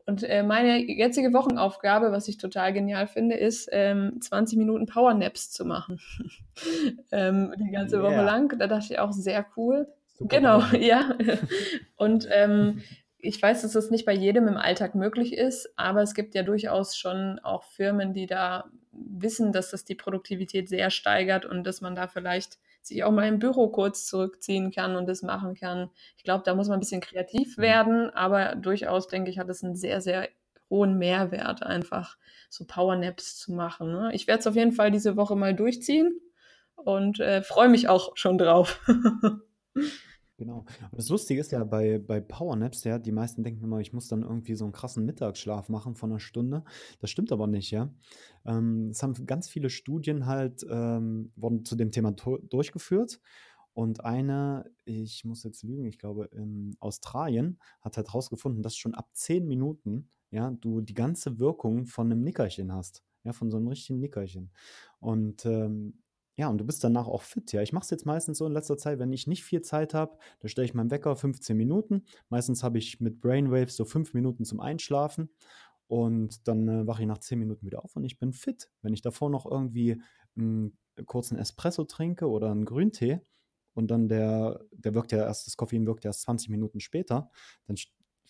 Und 0.06 0.22
äh, 0.22 0.42
meine 0.42 0.78
jetzige 0.78 1.34
Wochenaufgabe, 1.34 2.12
was 2.12 2.28
ich 2.28 2.38
total 2.38 2.72
genial 2.72 3.08
finde, 3.08 3.36
ist, 3.36 3.68
ähm, 3.72 4.22
20 4.22 4.56
Minuten 4.56 4.86
Powernaps 4.86 5.50
zu 5.50 5.66
machen. 5.66 6.00
ähm, 7.12 7.52
die 7.58 7.70
ganze 7.70 7.96
yeah. 7.96 8.04
Woche 8.04 8.24
lang. 8.24 8.58
Da 8.58 8.68
dachte 8.68 8.94
ich 8.94 8.98
auch 8.98 9.12
sehr 9.12 9.44
cool. 9.58 9.86
Super 10.16 10.36
genau, 10.38 10.60
ja. 10.78 11.14
Und 11.96 12.26
ähm, 12.32 12.80
ich 13.22 13.40
weiß, 13.40 13.62
dass 13.62 13.72
das 13.72 13.90
nicht 13.90 14.04
bei 14.04 14.12
jedem 14.12 14.48
im 14.48 14.56
Alltag 14.56 14.94
möglich 14.94 15.32
ist, 15.32 15.72
aber 15.76 16.02
es 16.02 16.14
gibt 16.14 16.34
ja 16.34 16.42
durchaus 16.42 16.96
schon 16.96 17.38
auch 17.40 17.64
Firmen, 17.64 18.14
die 18.14 18.26
da 18.26 18.70
wissen, 18.92 19.52
dass 19.52 19.70
das 19.70 19.84
die 19.84 19.94
Produktivität 19.94 20.68
sehr 20.68 20.90
steigert 20.90 21.44
und 21.44 21.64
dass 21.64 21.80
man 21.80 21.94
da 21.94 22.08
vielleicht 22.08 22.58
sich 22.82 23.04
auch 23.04 23.10
mal 23.10 23.28
im 23.28 23.38
Büro 23.38 23.68
kurz 23.68 24.06
zurückziehen 24.06 24.70
kann 24.70 24.96
und 24.96 25.06
das 25.06 25.22
machen 25.22 25.54
kann. 25.54 25.90
Ich 26.16 26.24
glaube, 26.24 26.42
da 26.44 26.54
muss 26.54 26.68
man 26.68 26.78
ein 26.78 26.80
bisschen 26.80 27.00
kreativ 27.00 27.56
mhm. 27.56 27.62
werden, 27.62 28.10
aber 28.10 28.56
durchaus, 28.56 29.06
denke 29.08 29.30
ich, 29.30 29.38
hat 29.38 29.48
es 29.48 29.62
einen 29.62 29.76
sehr, 29.76 30.00
sehr 30.00 30.28
hohen 30.70 30.98
Mehrwert, 30.98 31.62
einfach 31.62 32.16
so 32.48 32.64
Powernaps 32.64 33.36
zu 33.38 33.52
machen. 33.52 33.92
Ne? 33.92 34.10
Ich 34.14 34.26
werde 34.26 34.40
es 34.40 34.46
auf 34.46 34.54
jeden 34.54 34.72
Fall 34.72 34.90
diese 34.90 35.16
Woche 35.16 35.36
mal 35.36 35.54
durchziehen 35.54 36.20
und 36.76 37.20
äh, 37.20 37.42
freue 37.42 37.68
mich 37.68 37.88
auch 37.88 38.16
schon 38.16 38.38
drauf. 38.38 38.80
Genau. 40.40 40.64
Und 40.90 40.96
das 40.96 41.10
Lustige 41.10 41.38
ist 41.38 41.52
ja 41.52 41.62
bei, 41.64 41.98
bei 41.98 42.18
Powernaps, 42.18 42.84
ja, 42.84 42.98
die 42.98 43.12
meisten 43.12 43.44
denken 43.44 43.62
immer, 43.62 43.78
ich 43.80 43.92
muss 43.92 44.08
dann 44.08 44.22
irgendwie 44.22 44.54
so 44.54 44.64
einen 44.64 44.72
krassen 44.72 45.04
Mittagsschlaf 45.04 45.68
machen 45.68 45.96
von 45.96 46.10
einer 46.10 46.18
Stunde. 46.18 46.64
Das 46.98 47.10
stimmt 47.10 47.30
aber 47.30 47.46
nicht, 47.46 47.70
ja. 47.70 47.92
Ähm, 48.46 48.88
es 48.88 49.02
haben 49.02 49.26
ganz 49.26 49.50
viele 49.50 49.68
Studien 49.68 50.24
halt, 50.24 50.64
ähm, 50.70 51.30
wurden 51.36 51.66
zu 51.66 51.76
dem 51.76 51.90
Thema 51.90 52.12
durchgeführt. 52.12 53.20
Und 53.74 54.02
eine, 54.02 54.64
ich 54.86 55.26
muss 55.26 55.44
jetzt 55.44 55.62
lügen, 55.62 55.84
ich 55.84 55.98
glaube, 55.98 56.30
in 56.32 56.74
Australien 56.80 57.58
hat 57.82 57.98
halt 57.98 58.08
herausgefunden, 58.08 58.62
dass 58.62 58.76
schon 58.76 58.94
ab 58.94 59.10
zehn 59.12 59.46
Minuten, 59.46 60.08
ja, 60.30 60.52
du 60.52 60.80
die 60.80 60.94
ganze 60.94 61.38
Wirkung 61.38 61.84
von 61.84 62.10
einem 62.10 62.22
Nickerchen 62.22 62.72
hast. 62.72 63.04
Ja, 63.24 63.34
von 63.34 63.50
so 63.50 63.58
einem 63.58 63.68
richtigen 63.68 64.00
Nickerchen. 64.00 64.50
Und 65.00 65.44
ähm, 65.44 66.00
ja, 66.40 66.48
und 66.48 66.56
du 66.56 66.64
bist 66.64 66.82
danach 66.82 67.06
auch 67.06 67.20
fit. 67.20 67.52
Ja, 67.52 67.60
ich 67.60 67.74
mache 67.74 67.84
es 67.84 67.90
jetzt 67.90 68.06
meistens 68.06 68.38
so 68.38 68.46
in 68.46 68.54
letzter 68.54 68.78
Zeit, 68.78 68.98
wenn 68.98 69.12
ich 69.12 69.26
nicht 69.26 69.44
viel 69.44 69.60
Zeit 69.60 69.92
habe, 69.92 70.16
da 70.38 70.48
stelle 70.48 70.64
ich 70.64 70.72
meinen 70.72 70.90
Wecker 70.90 71.14
15 71.14 71.54
Minuten. 71.54 72.06
Meistens 72.30 72.62
habe 72.62 72.78
ich 72.78 72.98
mit 72.98 73.20
Brainwaves 73.20 73.76
so 73.76 73.84
fünf 73.84 74.14
Minuten 74.14 74.46
zum 74.46 74.58
Einschlafen 74.58 75.28
und 75.86 76.48
dann 76.48 76.66
äh, 76.66 76.86
wache 76.86 77.02
ich 77.02 77.08
nach 77.08 77.18
10 77.18 77.38
Minuten 77.38 77.66
wieder 77.66 77.84
auf 77.84 77.94
und 77.94 78.04
ich 78.04 78.18
bin 78.18 78.32
fit. 78.32 78.70
Wenn 78.80 78.94
ich 78.94 79.02
davor 79.02 79.28
noch 79.28 79.44
irgendwie 79.44 80.00
einen 80.34 80.78
kurzen 81.04 81.36
Espresso 81.36 81.84
trinke 81.84 82.26
oder 82.26 82.50
einen 82.50 82.64
Grüntee 82.64 83.20
und 83.74 83.90
dann 83.90 84.08
der, 84.08 84.64
der 84.72 84.94
wirkt 84.94 85.12
ja 85.12 85.18
erst, 85.18 85.46
das 85.46 85.58
Koffein 85.58 85.86
wirkt 85.86 86.04
ja 86.04 86.08
erst 86.08 86.22
20 86.22 86.48
Minuten 86.48 86.80
später, 86.80 87.30
dann 87.66 87.76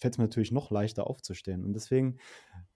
fällt 0.00 0.14
es 0.14 0.18
mir 0.18 0.24
natürlich 0.24 0.50
noch 0.50 0.70
leichter 0.70 1.06
aufzustehen. 1.06 1.64
Und 1.64 1.74
deswegen, 1.74 2.18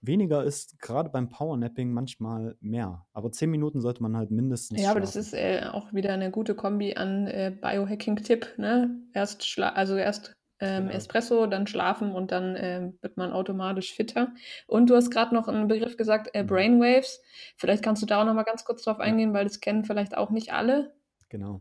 weniger 0.01 0.45
ist 0.45 0.79
gerade 0.79 1.09
beim 1.09 1.31
Powernapping 1.31 1.93
manchmal 1.93 2.57
mehr. 2.61 3.07
Aber 3.13 3.33
10 3.33 3.51
Minuten 3.51 3.81
sollte 3.81 4.03
man 4.03 4.17
halt 4.17 4.31
mindestens 4.31 4.81
Ja, 4.81 4.91
aber 4.91 5.01
das 5.01 5.17
ist 5.17 5.33
äh, 5.33 5.63
auch 5.73 5.93
wieder 5.93 6.13
eine 6.13 6.31
gute 6.31 6.55
Kombi 6.55 6.95
an 6.95 7.27
äh, 7.27 7.53
Biohacking-Tipp. 7.61 8.59
Ne? 8.59 8.97
Erst, 9.15 9.47
schla 9.47 9.71
also 9.71 9.97
erst 9.97 10.37
ähm, 10.61 10.85
genau. 10.85 10.97
Espresso, 10.97 11.47
dann 11.47 11.67
schlafen 11.67 12.13
und 12.13 12.31
dann 12.31 12.57
äh, 12.57 12.93
wird 13.01 13.17
man 13.17 13.33
automatisch 13.33 13.95
fitter. 13.95 14.33
Und 14.67 14.91
du 14.91 14.97
hast 14.97 15.11
gerade 15.11 15.35
noch 15.35 15.49
einen 15.49 15.69
Begriff 15.69 15.97
gesagt, 15.97 16.31
äh, 16.35 16.43
mhm. 16.43 16.47
Brainwaves. 16.49 17.23
Vielleicht 17.57 17.83
kannst 17.83 18.03
du 18.03 18.07
da 18.07 18.21
auch 18.21 18.27
noch 18.27 18.35
mal 18.35 18.45
ganz 18.45 18.65
kurz 18.65 18.83
drauf 18.83 19.01
eingehen, 19.01 19.33
weil 19.33 19.45
das 19.45 19.61
kennen 19.61 19.85
vielleicht 19.85 20.17
auch 20.17 20.31
nicht 20.31 20.53
alle. 20.53 20.95
Genau. 21.31 21.61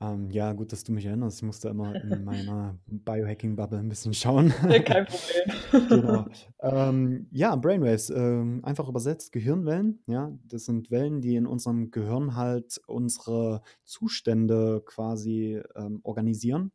Ähm, 0.00 0.30
ja, 0.30 0.52
gut, 0.52 0.72
dass 0.72 0.84
du 0.84 0.92
mich 0.92 1.06
erinnerst. 1.06 1.38
Ich 1.38 1.42
musste 1.42 1.68
immer 1.68 1.94
in 1.96 2.08
meiner 2.24 2.78
Biohacking-Bubble 2.86 3.78
ein 3.78 3.88
bisschen 3.88 4.14
schauen. 4.14 4.50
kein 4.50 5.06
Problem. 5.06 5.88
Genau. 5.88 6.26
Ähm, 6.60 7.26
ja, 7.30 7.54
Brainwaves, 7.56 8.10
ähm, 8.10 8.60
einfach 8.64 8.88
übersetzt 8.88 9.32
Gehirnwellen. 9.32 10.02
Ja, 10.06 10.32
das 10.44 10.66
sind 10.66 10.90
Wellen, 10.90 11.20
die 11.20 11.36
in 11.36 11.46
unserem 11.46 11.90
Gehirn 11.90 12.36
halt 12.36 12.80
unsere 12.86 13.62
Zustände 13.84 14.82
quasi 14.86 15.60
ähm, 15.74 16.00
organisieren. 16.04 16.72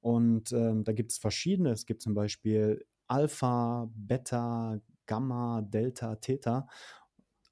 Und 0.00 0.52
ähm, 0.52 0.84
da 0.84 0.92
gibt 0.92 1.12
es 1.12 1.18
verschiedene. 1.18 1.70
Es 1.70 1.86
gibt 1.86 2.02
zum 2.02 2.14
Beispiel 2.14 2.84
Alpha, 3.06 3.90
Beta, 3.94 4.78
Gamma, 5.06 5.62
Delta, 5.62 6.16
Theta. 6.16 6.68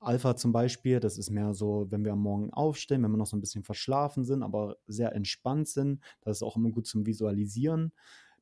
Alpha 0.02 0.36
zum 0.36 0.52
Beispiel, 0.52 1.00
das 1.00 1.18
ist 1.18 1.30
mehr 1.30 1.54
so, 1.54 1.86
wenn 1.90 2.04
wir 2.04 2.12
am 2.12 2.20
Morgen 2.22 2.52
aufstehen, 2.52 3.02
wenn 3.02 3.10
wir 3.10 3.16
noch 3.16 3.26
so 3.26 3.36
ein 3.36 3.40
bisschen 3.40 3.64
verschlafen 3.64 4.24
sind, 4.24 4.42
aber 4.42 4.76
sehr 4.86 5.14
entspannt 5.14 5.68
sind. 5.68 6.02
Das 6.20 6.38
ist 6.38 6.42
auch 6.42 6.56
immer 6.56 6.70
gut 6.70 6.86
zum 6.86 7.06
Visualisieren. 7.06 7.92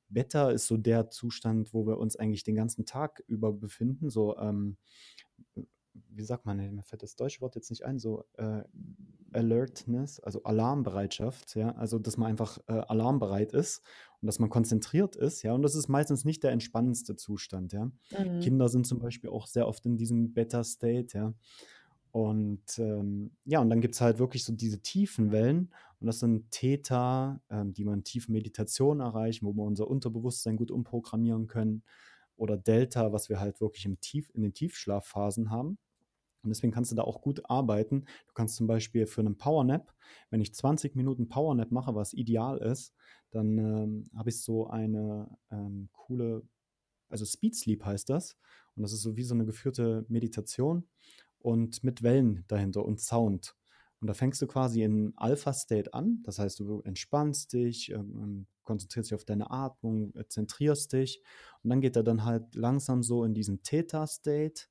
Beta 0.09 0.51
ist 0.51 0.67
so 0.67 0.77
der 0.77 1.11
Zustand, 1.11 1.73
wo 1.73 1.87
wir 1.87 1.99
uns 1.99 2.17
eigentlich 2.17 2.45
den 2.45 2.57
ganzen 2.57 2.85
Tag 2.85 3.23
über 3.27 3.53
befinden. 3.53 4.11
So, 4.11 4.37
ähm, 4.39 4.77
wie 5.93 6.25
sagt 6.25 6.47
man, 6.47 6.57
mir 6.57 6.83
fällt 6.83 7.03
das 7.03 7.17
deutsche 7.17 7.41
Wort 7.41 7.55
jetzt 7.55 7.71
nicht 7.71 7.85
ein, 7.85 7.99
so 7.99 8.25
äh, 8.37 8.63
Alertness, 9.33 10.21
also 10.21 10.43
Alarmbereitschaft, 10.43 11.55
ja, 11.55 11.71
also 11.73 11.99
dass 11.99 12.17
man 12.17 12.31
einfach 12.31 12.59
äh, 12.67 12.73
alarmbereit 12.73 13.53
ist 13.53 13.83
und 14.21 14.27
dass 14.27 14.39
man 14.39 14.51
konzentriert 14.51 15.17
ist, 15.17 15.43
ja, 15.43 15.53
und 15.53 15.63
das 15.63 15.75
ist 15.75 15.89
meistens 15.89 16.25
nicht 16.25 16.43
der 16.43 16.53
entspannendste 16.53 17.17
Zustand, 17.17 17.73
ja. 17.73 17.87
Mhm. 17.87 18.41
Kinder 18.41 18.69
sind 18.69 18.87
zum 18.87 18.99
Beispiel 18.99 19.31
auch 19.31 19.47
sehr 19.47 19.69
oft 19.69 19.87
in 19.87 19.97
diesem 19.97 20.33
Beta-State, 20.33 21.17
ja. 21.17 21.35
Und 22.13 22.77
ähm, 22.79 23.31
ja, 23.45 23.61
und 23.61 23.71
dann 23.71 23.81
gibt 23.81 23.95
es 23.95 24.01
halt 24.01 24.19
wirklich 24.19 24.45
so 24.45 24.53
diese 24.53 24.81
tiefen 24.81 25.31
Wellen 25.31 25.73
und 26.01 26.09
das 26.09 26.19
sind 26.19 26.51
Theta, 26.51 27.41
ähm, 27.51 27.73
die 27.73 27.85
man 27.85 28.03
tiefen 28.03 28.33
Meditation 28.33 28.99
erreichen, 28.99 29.47
wo 29.47 29.53
wir 29.53 29.63
unser 29.63 29.87
Unterbewusstsein 29.87 30.57
gut 30.57 30.73
umprogrammieren 30.73 31.47
können 31.47 31.85
oder 32.41 32.57
Delta, 32.57 33.13
was 33.13 33.29
wir 33.29 33.39
halt 33.39 33.61
wirklich 33.61 33.85
im 33.85 34.01
Tief, 34.01 34.31
in 34.35 34.43
den 34.43 34.55
Tiefschlafphasen 34.55 35.51
haben. 35.51 35.79
Und 36.43 36.49
deswegen 36.49 36.73
kannst 36.73 36.91
du 36.91 36.97
da 36.97 37.03
auch 37.03 37.21
gut 37.21 37.43
arbeiten. 37.51 38.07
Du 38.27 38.33
kannst 38.33 38.57
zum 38.57 38.67
Beispiel 38.67 39.07
für 39.07 39.21
einen 39.21 39.37
Powernap, 39.37 39.93
wenn 40.31 40.41
ich 40.41 40.55
20 40.55 40.97
Minuten 40.97 41.29
Powernap 41.29 41.71
mache, 41.71 41.95
was 41.95 42.15
ideal 42.15 42.57
ist, 42.59 42.95
dann 43.31 43.59
ähm, 43.59 44.11
habe 44.17 44.31
ich 44.31 44.41
so 44.41 44.69
eine 44.69 45.37
ähm, 45.51 45.91
coole, 45.93 46.43
also 47.11 47.27
Speed 47.27 47.55
Sleep 47.55 47.85
heißt 47.85 48.09
das. 48.09 48.39
Und 48.75 48.83
das 48.83 48.95
ist 48.95 49.03
so 49.03 49.17
wie 49.17 49.23
so 49.23 49.35
eine 49.35 49.45
geführte 49.45 50.07
Meditation 50.09 50.89
und 51.41 51.85
mit 51.85 52.03
Wellen 52.03 52.45
dahinter 52.49 52.87
und 52.87 53.01
Sound. 53.01 53.55
Und 54.01 54.07
da 54.07 54.15
fängst 54.15 54.41
du 54.41 54.47
quasi 54.47 54.83
in 54.83 55.13
Alpha-State 55.17 55.93
an. 55.93 56.23
Das 56.25 56.39
heißt, 56.39 56.61
du 56.61 56.81
entspannst 56.83 57.53
dich, 57.53 57.91
ähm, 57.91 58.47
konzentrierst 58.65 59.11
dich 59.11 59.15
auf 59.15 59.25
deine 59.25 59.51
Atmung, 59.51 60.15
äh, 60.15 60.27
zentrierst 60.27 60.93
dich. 60.93 61.23
Und 61.63 61.71
dann 61.71 61.81
geht 61.81 61.97
er 61.97 62.03
dann 62.03 62.25
halt 62.25 62.55
langsam 62.55 63.03
so 63.03 63.25
in 63.25 63.35
diesen 63.35 63.63
Theta-State 63.63 64.69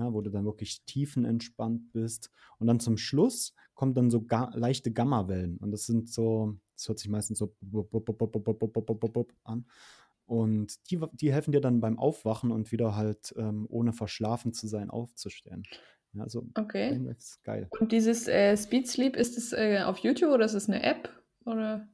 ja, 0.00 0.12
wo 0.12 0.20
du 0.20 0.30
dann 0.30 0.44
wirklich 0.44 0.84
tiefenentspannt 0.84 1.92
bist. 1.92 2.30
Und 2.58 2.66
dann 2.66 2.80
zum 2.80 2.96
Schluss 2.96 3.54
kommen 3.74 3.94
dann 3.94 4.10
so 4.10 4.22
ga 4.22 4.50
leichte 4.54 4.92
Gammawellen. 4.92 5.58
Und 5.58 5.70
das 5.70 5.86
sind 5.86 6.10
so, 6.10 6.56
das 6.74 6.88
hört 6.88 6.98
sich 6.98 7.08
meistens 7.08 7.38
so 7.38 7.54
an. 9.44 9.66
Und 10.26 10.90
die, 10.90 11.00
die 11.12 11.32
helfen 11.32 11.52
dir 11.52 11.60
dann 11.60 11.80
beim 11.80 11.98
Aufwachen 11.98 12.52
und 12.52 12.70
wieder 12.72 12.94
halt 12.94 13.34
ähm, 13.36 13.66
ohne 13.68 13.92
verschlafen 13.92 14.52
zu 14.52 14.68
sein 14.68 14.88
aufzustehen. 14.88 15.64
Ja, 16.12 16.22
also 16.22 16.46
okay. 16.58 16.98
ist 17.16 17.42
geil. 17.44 17.68
Und 17.78 17.92
dieses 17.92 18.26
äh, 18.28 18.56
Speed 18.56 18.88
Sleep, 18.88 19.16
ist 19.16 19.38
es 19.38 19.52
äh, 19.52 19.82
auf 19.84 19.98
YouTube 19.98 20.32
oder 20.32 20.44
ist 20.44 20.54
es 20.54 20.68
eine 20.68 20.82
App? 20.82 21.08
Oder? 21.44 21.88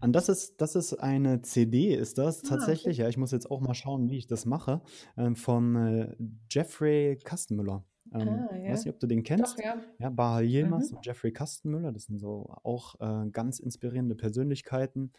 Und 0.00 0.12
das 0.14 0.28
ist, 0.28 0.60
das 0.60 0.76
ist 0.76 0.94
eine 0.94 1.42
CD, 1.42 1.94
ist 1.94 2.18
das 2.18 2.44
Ah, 2.44 2.48
tatsächlich. 2.48 2.98
Ja, 2.98 3.08
ich 3.08 3.16
muss 3.16 3.32
jetzt 3.32 3.50
auch 3.50 3.60
mal 3.60 3.74
schauen, 3.74 4.08
wie 4.10 4.18
ich 4.18 4.26
das 4.26 4.46
mache. 4.46 4.80
Ähm, 5.16 5.36
von 5.36 5.76
äh, 5.76 6.14
Jeffrey 6.50 7.18
Kastenmüller. 7.22 7.84
Ähm, 8.12 8.28
Ah, 8.28 8.48
weiß 8.70 8.84
nicht, 8.84 8.94
ob 8.94 9.00
du 9.00 9.06
den 9.06 9.20
Doch, 9.20 9.24
kennst. 9.28 9.58
ja. 9.60 9.76
Ja, 9.98 10.10
Bahar 10.10 10.42
Yilmaz 10.42 10.90
Mhm. 10.90 10.96
und 10.98 11.06
Jeffrey 11.06 11.32
Kastenmüller, 11.32 11.92
das 11.92 12.04
sind 12.04 12.18
so 12.18 12.52
auch 12.64 12.96
äh, 13.00 13.28
ganz 13.30 13.58
inspirierende 13.60 14.14
Persönlichkeiten. 14.16 15.12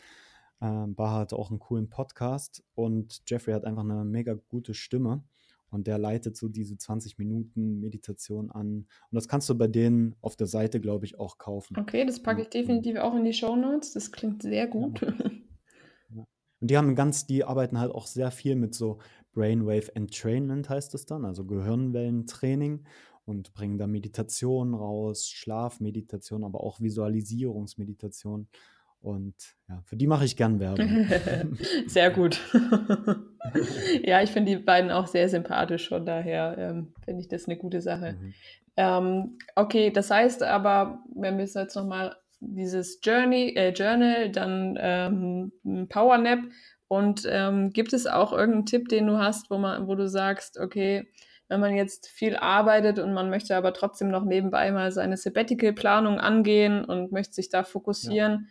Ähm, 0.62 0.94
Baha 0.96 1.20
hat 1.20 1.34
auch 1.34 1.50
einen 1.50 1.60
coolen 1.60 1.90
Podcast 1.90 2.64
und 2.76 3.22
Jeffrey 3.28 3.54
hat 3.54 3.66
einfach 3.66 3.84
eine 3.84 4.04
mega 4.06 4.34
gute 4.50 4.74
Stimme. 4.74 5.24
Und 5.72 5.88
der 5.88 5.98
leitet 5.98 6.38
so 6.38 6.50
diese 6.50 6.78
20 6.78 7.18
Minuten 7.18 7.80
Meditation 7.80 8.52
an. 8.52 8.68
Und 8.78 8.88
das 9.16 9.28
kannst 9.28 9.50
du 9.50 9.58
bei 9.58 9.68
denen 9.68 10.16
auf 10.22 10.36
der 10.36 10.48
Seite, 10.48 10.80
glaube 10.80 11.06
ich, 11.06 11.18
auch 11.18 11.38
kaufen. 11.38 11.78
Okay, 11.80 12.06
das 12.06 12.22
packe 12.22 12.42
ich 12.42 12.50
definitiv 12.50 12.98
auch 12.98 13.16
in 13.16 13.24
die 13.24 13.34
Show 13.34 13.56
Notes. 13.56 13.94
Das 13.94 14.12
klingt 14.12 14.44
sehr 14.44 14.68
gut. 14.68 15.02
Ja. 15.02 15.14
Ja. 16.14 16.26
Und 16.60 16.70
die 16.70 16.78
haben 16.78 16.96
ganz, 16.96 17.26
die 17.26 17.46
arbeiten 17.46 17.80
halt 17.80 17.92
auch 17.92 18.06
sehr 18.06 18.32
viel 18.32 18.56
mit 18.56 18.76
so 18.76 19.00
Brainwave 19.34 19.96
Entrainment 19.96 20.70
heißt 20.70 20.94
es 20.94 21.06
dann, 21.06 21.26
also 21.26 21.46
Gehirnwellentraining 21.46 22.84
und 23.26 23.54
bringen 23.54 23.78
da 23.78 23.88
Meditation 23.88 24.74
raus, 24.74 25.28
Schlafmeditation, 25.28 26.44
aber 26.44 26.62
auch 26.62 26.82
Visualisierungsmeditation. 26.82 28.48
Und 29.02 29.36
ja, 29.68 29.82
für 29.84 29.96
die 29.96 30.08
mache 30.08 30.26
ich 30.26 30.38
gern 30.38 30.60
Werbung. 30.60 31.08
sehr 31.88 32.12
gut. 32.12 32.40
ja, 34.04 34.22
ich 34.22 34.30
finde 34.30 34.52
die 34.52 34.64
beiden 34.64 34.92
auch 34.92 35.08
sehr 35.08 35.28
sympathisch, 35.28 35.90
von 35.90 36.06
daher 36.06 36.56
ähm, 36.58 36.94
finde 37.04 37.22
ich 37.22 37.28
das 37.28 37.48
eine 37.48 37.58
gute 37.58 37.82
Sache. 37.82 38.14
Mhm. 38.14 38.34
Ähm, 38.78 39.38
okay, 39.56 39.90
das 39.90 40.12
heißt 40.12 40.44
aber, 40.44 41.04
wenn 41.16 41.38
wir 41.38 41.46
jetzt 41.46 41.76
nochmal 41.76 42.16
dieses 42.40 43.00
Journey, 43.04 43.54
äh, 43.56 43.70
Journal, 43.70 44.30
dann 44.30 44.78
ähm, 44.80 45.88
Power 45.90 46.18
Nap 46.18 46.40
und 46.88 47.28
ähm, 47.30 47.72
gibt 47.72 47.94
es 47.94 48.06
auch 48.06 48.34
irgendeinen 48.34 48.66
Tipp, 48.66 48.90
den 48.90 49.08
du 49.08 49.18
hast, 49.18 49.50
wo 49.50 49.58
man, 49.58 49.88
wo 49.88 49.96
du 49.96 50.08
sagst, 50.08 50.60
okay, 50.60 51.08
wenn 51.48 51.60
man 51.60 51.76
jetzt 51.76 52.08
viel 52.08 52.38
arbeitet 52.38 52.98
und 52.98 53.14
man 53.14 53.30
möchte 53.30 53.58
aber 53.58 53.74
trotzdem 53.74 54.10
noch 54.10 54.24
nebenbei 54.24 54.72
mal 54.72 54.92
seine 54.92 55.18
Sabbatical-Planung 55.18 56.18
angehen 56.18 56.86
und 56.86 57.12
möchte 57.12 57.34
sich 57.34 57.50
da 57.50 57.64
fokussieren, 57.64 58.32
ja. 58.32 58.48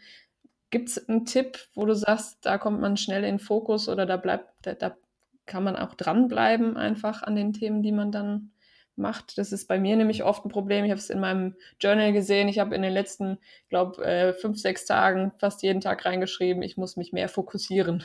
Gibt 0.70 0.88
es 0.88 1.08
einen 1.08 1.26
Tipp, 1.26 1.58
wo 1.74 1.84
du 1.84 1.94
sagst, 1.94 2.38
da 2.42 2.58
kommt 2.58 2.80
man 2.80 2.96
schnell 2.96 3.24
in 3.24 3.38
Fokus 3.38 3.88
oder 3.88 4.06
da 4.06 4.16
bleibt, 4.16 4.48
da, 4.62 4.74
da 4.74 4.96
kann 5.46 5.64
man 5.64 5.76
auch 5.76 5.94
dranbleiben 5.94 6.76
einfach 6.76 7.22
an 7.22 7.34
den 7.34 7.52
Themen, 7.52 7.82
die 7.82 7.92
man 7.92 8.12
dann 8.12 8.52
macht. 8.96 9.38
Das 9.38 9.50
ist 9.50 9.66
bei 9.66 9.78
mir 9.80 9.96
nämlich 9.96 10.22
oft 10.22 10.44
ein 10.44 10.50
Problem. 10.50 10.84
Ich 10.84 10.90
habe 10.90 11.00
es 11.00 11.10
in 11.10 11.20
meinem 11.20 11.56
Journal 11.80 12.12
gesehen. 12.12 12.48
Ich 12.48 12.58
habe 12.58 12.74
in 12.74 12.82
den 12.82 12.92
letzten, 12.92 13.38
glaube 13.68 14.04
äh, 14.04 14.32
fünf, 14.32 14.58
sechs 14.58 14.84
Tagen 14.84 15.32
fast 15.38 15.62
jeden 15.62 15.80
Tag 15.80 16.04
reingeschrieben, 16.04 16.62
ich 16.62 16.76
muss 16.76 16.96
mich 16.96 17.12
mehr 17.12 17.28
fokussieren. 17.28 18.04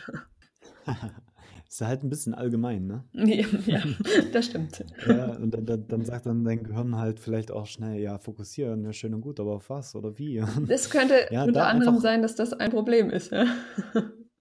Ist 1.76 1.82
halt 1.82 2.04
ein 2.04 2.10
bisschen 2.10 2.34
allgemein, 2.34 2.88
ne? 2.88 3.04
Ja, 3.12 3.84
das 4.32 4.46
stimmt. 4.46 4.86
Ja, 5.06 5.36
und 5.36 5.52
dann, 5.52 5.86
dann, 5.90 6.06
sagt 6.06 6.26
dann 6.26 6.46
dein 6.46 6.64
Gehirn 6.64 6.96
halt 6.96 7.20
vielleicht 7.20 7.52
auch 7.52 7.66
schnell, 7.66 8.00
ja, 8.00 8.18
fokussieren, 8.18 8.86
ja, 8.86 8.94
schön 8.94 9.14
und 9.14 9.20
gut, 9.20 9.42
aber 9.42 9.56
auf 9.56 9.70
was 9.70 9.94
oder 9.94 10.18
wie? 10.18 10.42
Das 10.70 10.90
könnte 10.90 11.28
ja, 11.32 11.44
unter 11.44 11.68
anderem 11.68 11.96
einfach, 11.96 12.02
sein, 12.02 12.22
dass 12.22 12.36
das 12.36 12.54
ein 12.54 12.72
Problem 12.72 13.10
ist, 13.10 13.34
ja. 13.34 13.46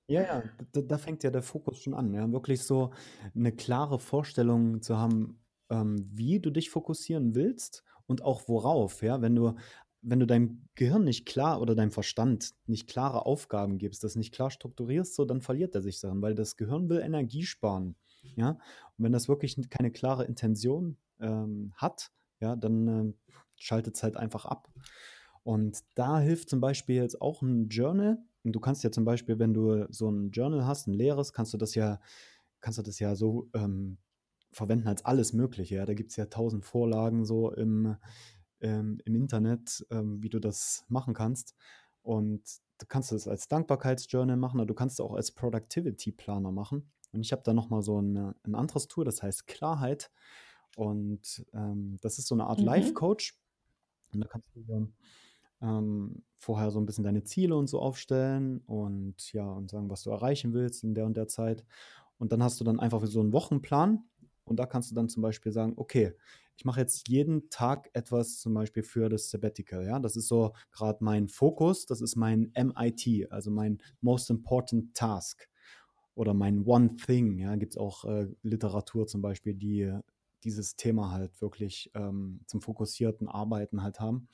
Ja, 0.07 0.23
ja, 0.23 0.42
da, 0.70 0.83
da, 0.83 0.97
fängt 0.97 1.25
ja 1.25 1.31
der 1.33 1.42
Fokus 1.42 1.83
schon 1.83 1.94
an, 1.94 2.14
ja, 2.14 2.31
wirklich 2.31 2.62
so 2.62 2.92
eine 3.35 3.51
klare 3.51 3.99
Vorstellung 3.99 4.81
zu 4.81 4.97
haben, 4.97 5.40
ähm, 5.70 6.09
wie 6.12 6.38
du 6.38 6.51
dich 6.51 6.70
fokussieren 6.70 7.35
willst 7.35 7.83
und 8.07 8.23
auch 8.23 8.47
worauf, 8.47 9.03
ja, 9.03 9.23
wenn 9.23 9.35
du 9.35 9.55
wenn 10.05 10.21
du 10.21 10.27
deinem 10.27 10.69
Gehirn 10.75 11.05
nicht 11.05 11.27
klar 11.27 11.61
oder 11.61 11.75
deinem 11.75 11.90
Verstand 11.90 12.55
nicht 12.67 12.88
klare 12.88 13.27
Aufgaben 13.27 13.79
gibst, 13.79 14.05
das 14.05 14.17
nicht 14.17 14.35
klar 14.35 14.51
strukturierst, 14.51 15.14
so 15.14 15.25
dann 15.25 15.40
verliert 15.40 15.75
er 15.75 15.83
sich 15.83 16.01
daran, 16.01 16.23
weil 16.23 16.35
das 16.35 16.57
Gehirn 16.57 16.88
will 16.88 17.01
Energie 17.01 17.45
sparen. 17.45 17.97
Ja, 18.37 18.51
und 18.97 19.05
wenn 19.05 19.12
das 19.12 19.29
wirklich 19.29 19.59
keine 19.71 19.90
klare 19.90 20.25
Intention 20.25 20.97
ähm, 21.21 21.73
hat, 21.77 22.11
ja, 22.40 22.57
dann 22.57 22.88
äh, 22.88 23.12
schaltet 23.57 23.97
es 23.97 24.03
halt 24.03 24.17
einfach 24.17 24.45
ab. 24.45 24.71
Und 25.43 25.81
da 25.95 26.21
hilft 26.21 26.49
zum 26.49 26.61
Beispiel 26.61 26.97
jetzt 26.97 27.21
auch 27.21 27.43
ein 27.43 27.69
Journal. 27.69 28.19
Und 28.45 28.53
du 28.53 28.61
kannst 28.61 28.83
ja 28.83 28.90
zum 28.90 29.05
Beispiel, 29.05 29.38
wenn 29.38 29.53
du 29.53 29.87
so 29.90 30.11
ein 30.11 30.31
Journal 30.31 30.67
hast, 30.67 30.87
ein 30.87 30.95
leeres, 30.95 31.33
kannst 31.33 31.53
du 31.53 31.59
das 31.59 31.75
ja, 31.75 32.01
kannst 32.61 32.79
du 32.79 32.83
das 32.83 32.99
ja 32.99 33.14
so 33.14 33.49
ähm, 33.55 33.99
verwenden 34.53 34.88
als 34.88 35.05
alles 35.05 35.33
Mögliche. 35.33 35.77
Ja? 35.77 35.85
Da 35.85 35.95
gibt 35.95 36.11
es 36.11 36.17
ja 36.17 36.27
tausend 36.27 36.64
Vorlagen 36.64 37.25
so 37.25 37.53
im, 37.53 37.97
ähm, 38.61 39.01
im 39.05 39.14
Internet, 39.14 39.87
ähm, 39.90 40.23
wie 40.23 40.29
du 40.29 40.38
das 40.40 40.85
machen 40.88 41.14
kannst. 41.14 41.55
Und 42.03 42.43
du 42.79 42.87
kannst 42.87 43.12
es 43.12 43.29
als 43.29 43.49
Dankbarkeitsjournal 43.49 44.37
machen 44.37 44.59
oder 44.61 44.67
du 44.67 44.75
kannst 44.75 44.95
es 44.95 45.05
auch 45.05 45.14
als 45.14 45.33
Productivity 45.33 46.12
Planner 46.12 46.53
machen. 46.53 46.90
Und 47.12 47.21
ich 47.21 47.33
habe 47.33 47.43
da 47.45 47.55
nochmal 47.55 47.83
so 47.83 48.01
ein, 48.01 48.35
ein 48.43 48.55
anderes 48.55 48.88
Tool, 48.88 49.05
das 49.05 49.23
heißt 49.23 49.47
Klarheit. 49.47 50.11
Und 50.77 51.47
ähm, 51.53 51.97
das 52.01 52.19
ist 52.19 52.27
so 52.27 52.35
eine 52.35 52.47
Art 52.47 52.59
Mhm. 52.59 52.67
Life-Coach. 52.67 53.38
Und 54.12 54.21
da 54.21 54.29
kannst 54.29 54.49
du 54.55 54.93
ähm, 55.62 56.23
vorher 56.38 56.71
so 56.71 56.81
ein 56.81 56.87
bisschen 56.87 57.05
deine 57.05 57.25
Ziele 57.25 57.57
und 57.57 57.69
so 57.69 57.81
aufstellen 57.81 58.59
und 58.67 59.33
ja, 59.33 59.47
und 59.47 59.71
sagen, 59.71 59.88
was 59.88 60.03
du 60.03 60.11
erreichen 60.11 60.53
willst 60.53 60.85
in 60.85 60.95
der 60.95 61.07
und 61.07 61.17
der 61.17 61.29
Zeit. 61.29 61.64
Und 62.19 62.33
dann 62.33 62.43
hast 62.43 62.61
du 62.61 62.64
dann 62.64 62.81
einfach 62.81 63.05
so 63.07 63.21
einen 63.21 63.33
Wochenplan 63.33 64.05
und 64.44 64.59
da 64.59 64.66
kannst 64.66 64.90
du 64.90 64.94
dann 64.94 65.09
zum 65.09 65.22
Beispiel 65.22 65.52
sagen, 65.52 65.74
okay, 65.76 66.14
ich 66.57 66.64
mache 66.64 66.80
jetzt 66.80 67.09
jeden 67.09 67.50
Tag 67.50 67.90
etwas 67.94 68.38
zum 68.38 68.54
Beispiel 68.54 68.83
für 68.83 69.09
das 69.09 69.30
Sabbatical. 69.30 69.85
Ja, 69.85 69.98
das 69.98 70.16
ist 70.16 70.28
so 70.28 70.52
gerade 70.70 71.02
mein 71.02 71.28
Fokus, 71.28 71.87
das 71.87 72.00
ist 72.00 72.16
mein 72.16 72.50
MIT, 72.54 73.30
also 73.30 73.50
mein 73.50 73.78
Most 74.00 74.30
Important 74.30 74.94
Task 74.94 75.48
oder 76.14 76.35
mein 76.35 76.64
One 76.64 76.96
Thing. 76.96 77.38
Ja, 77.38 77.57
gibt 77.57 77.72
es 77.72 77.78
auch 77.78 78.04
äh, 78.04 78.28
Literatur 78.42 79.07
zum 79.07 79.20
Beispiel, 79.20 79.54
die 79.54 79.92
dieses 80.44 80.76
Thema 80.76 81.11
halt 81.11 81.40
wirklich 81.40 81.90
ähm, 81.94 82.40
zum 82.46 82.61
fokussierten 82.61 83.28
Arbeiten 83.28 83.83
halt 83.83 83.98
haben. 83.98 84.28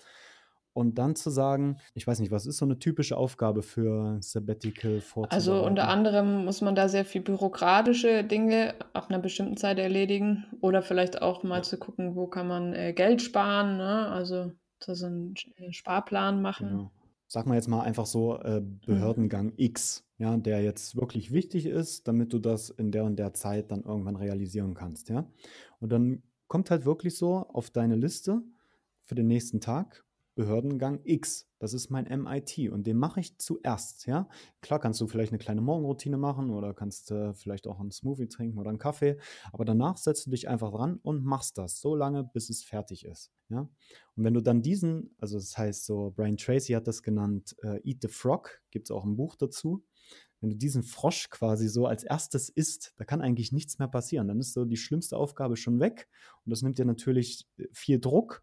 Und 0.73 0.97
dann 0.99 1.17
zu 1.17 1.31
sagen, 1.31 1.79
ich 1.95 2.07
weiß 2.07 2.21
nicht, 2.21 2.31
was 2.31 2.47
ist 2.47 2.59
so 2.59 2.65
eine 2.65 2.79
typische 2.79 3.17
Aufgabe 3.17 3.63
für 3.63 4.19
Sabbatical 4.23 5.01
Also 5.29 5.65
unter 5.65 5.89
vorzubereiten? 5.89 5.89
anderem 5.89 6.45
muss 6.45 6.61
man 6.61 6.75
da 6.75 6.89
sehr 6.89 7.05
viel 7.05 7.21
bürokratische 7.23 8.25
Dinge 8.25 8.75
ab 8.95 9.07
einer 9.09 9.19
bestimmten 9.21 9.57
Zeit 9.57 9.79
erledigen 9.79 10.47
oder 10.61 10.83
vielleicht 10.83 11.23
auch 11.23 11.43
mal 11.45 11.63
Ja, 11.63 11.65
zu 11.65 11.79
gucken, 11.79 12.17
wo 12.17 12.27
kann 12.27 12.49
man 12.49 12.75
äh, 12.75 12.93
Geld 12.93 13.23
sparen, 13.23 13.77
ne? 13.77 14.09
Also 14.09 14.53
so 14.83 14.95
so 14.95 15.07
einen 15.07 15.35
äh, 15.57 15.73
Sparplan 15.73 16.43
machen. 16.43 16.81
genau. 16.81 16.93
Sag 17.27 17.47
mal 17.47 17.55
jetzt 17.55 17.69
mal 17.69 17.83
einfach 17.83 18.07
so 18.07 18.39
äh, 18.41 18.61
Mhm. 18.89 19.15
Behördengang 19.27 19.53
X, 19.57 20.05
ja, 20.19 20.37
der 20.37 20.63
jetzt 20.63 20.97
wirklich 20.97 21.33
wichtig 21.33 21.67
ist, 21.67 22.09
damit 22.09 22.33
du 22.33 22.39
das 22.41 22.71
in 22.71 22.91
der 22.91 23.05
und 23.05 23.17
der 23.17 23.35
Zeit 23.35 23.71
dann 23.71 23.85
irgendwann 23.85 24.17
realisieren 24.17 24.75
kannst, 24.75 25.09
ja. 25.11 25.31
Und 25.79 25.91
dann 25.93 26.23
kommt 26.49 26.71
halt 26.71 26.85
wirklich 26.85 27.17
so 27.17 27.37
auf 27.37 27.71
deine 27.71 27.95
Liste 27.97 28.43
für 29.05 29.15
den 29.15 29.29
nächsten 29.29 29.61
Tag 29.61 30.05
Behördengang 30.35 31.01
X. 31.05 31.49
Das 31.59 31.75
ist 31.75 31.91
mein 31.91 32.07
MIT 32.07 32.71
und 32.71 32.87
den 32.87 32.97
mache 32.97 33.21
ich 33.21 33.37
zuerst, 33.39 34.07
ja. 34.07 34.29
Klar 34.61 34.81
kannst 34.81 35.01
du 35.01 35.07
vielleicht 35.07 35.33
eine 35.33 35.39
kleine 35.39 35.61
Morgenroutine 35.61 36.17
machen 36.17 36.51
oder 36.51 36.73
kannst 36.73 37.11
äh, 37.11 37.35
vielleicht 37.35 37.67
auch 37.67 37.81
einen 37.81 37.91
Smoothie 37.91 38.29
trinken 38.29 38.59
oder 38.59 38.71
einen 38.71 38.79
Kaffee, 38.79 39.19
aber 39.53 39.65
danach 39.65 39.97
setzt 39.97 40.27
du 40.27 40.31
dich 40.31 40.49
einfach 40.49 40.73
dran 40.73 40.99
und 41.03 41.25
machst 41.25 41.59
das 41.59 41.81
so 41.81 41.95
lange, 41.95 42.25
bis 42.25 42.49
es 42.49 42.63
fertig 42.63 43.05
ist, 43.05 43.33
ja. 43.49 43.69
Und 44.17 44.25
wenn 44.25 44.35
du 44.35 44.41
dann 44.41 44.63
diesen, 44.63 45.15
also 45.19 45.37
das 45.37 45.57
heißt 45.59 45.85
so, 45.85 46.13
Brian 46.15 46.37
Tracy 46.37 46.73
hat 46.73 46.87
das 46.87 47.03
genannt, 47.03 47.57
äh, 47.63 47.81
Eat 47.83 48.03
the 48.03 48.09
Frog, 48.09 48.63
gibt 48.71 48.87
es 48.87 48.91
auch 48.91 49.05
ein 49.05 49.17
Buch 49.17 49.37
dazu. 49.37 49.85
Wenn 50.41 50.51
du 50.51 50.57
diesen 50.57 50.83
Frosch 50.83 51.29
quasi 51.29 51.69
so 51.69 51.87
als 51.87 52.03
erstes 52.03 52.49
isst, 52.49 52.95
da 52.97 53.05
kann 53.05 53.21
eigentlich 53.21 53.53
nichts 53.53 53.79
mehr 53.79 53.89
passieren. 53.89 54.27
Dann 54.27 54.41
ist 54.41 54.55
so 54.55 54.65
die 54.65 54.79
schlimmste 54.79 55.19
Aufgabe 55.19 55.57
schon 55.57 55.81
weg 55.81 56.09
und 56.47 56.51
das 56.51 56.63
nimmt 56.63 56.79
dir 56.79 56.87
natürlich 56.87 57.47
äh, 57.59 57.67
viel 57.73 58.01
Druck 58.01 58.43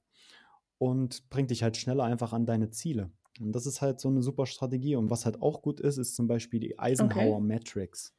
und 0.78 1.30
bringt 1.30 1.52
dich 1.52 1.64
halt 1.64 1.78
schneller 1.78 2.04
einfach 2.04 2.34
an 2.34 2.46
deine 2.46 2.70
Ziele. 2.70 3.12
Und 3.40 3.54
das 3.54 3.66
ist 3.66 3.82
halt 3.82 4.00
so 4.00 4.10
eine 4.10 4.22
super 4.22 4.46
Strategie. 4.46 4.96
Und 4.96 5.10
was 5.10 5.26
halt 5.26 5.42
auch 5.42 5.62
gut 5.62 5.80
ist, 5.80 5.98
ist 5.98 6.16
zum 6.16 6.28
Beispiel 6.28 6.60
die 6.60 6.80
Eisenhower 6.80 7.40
Okay. 7.40 7.42
Matrix. 7.42 8.14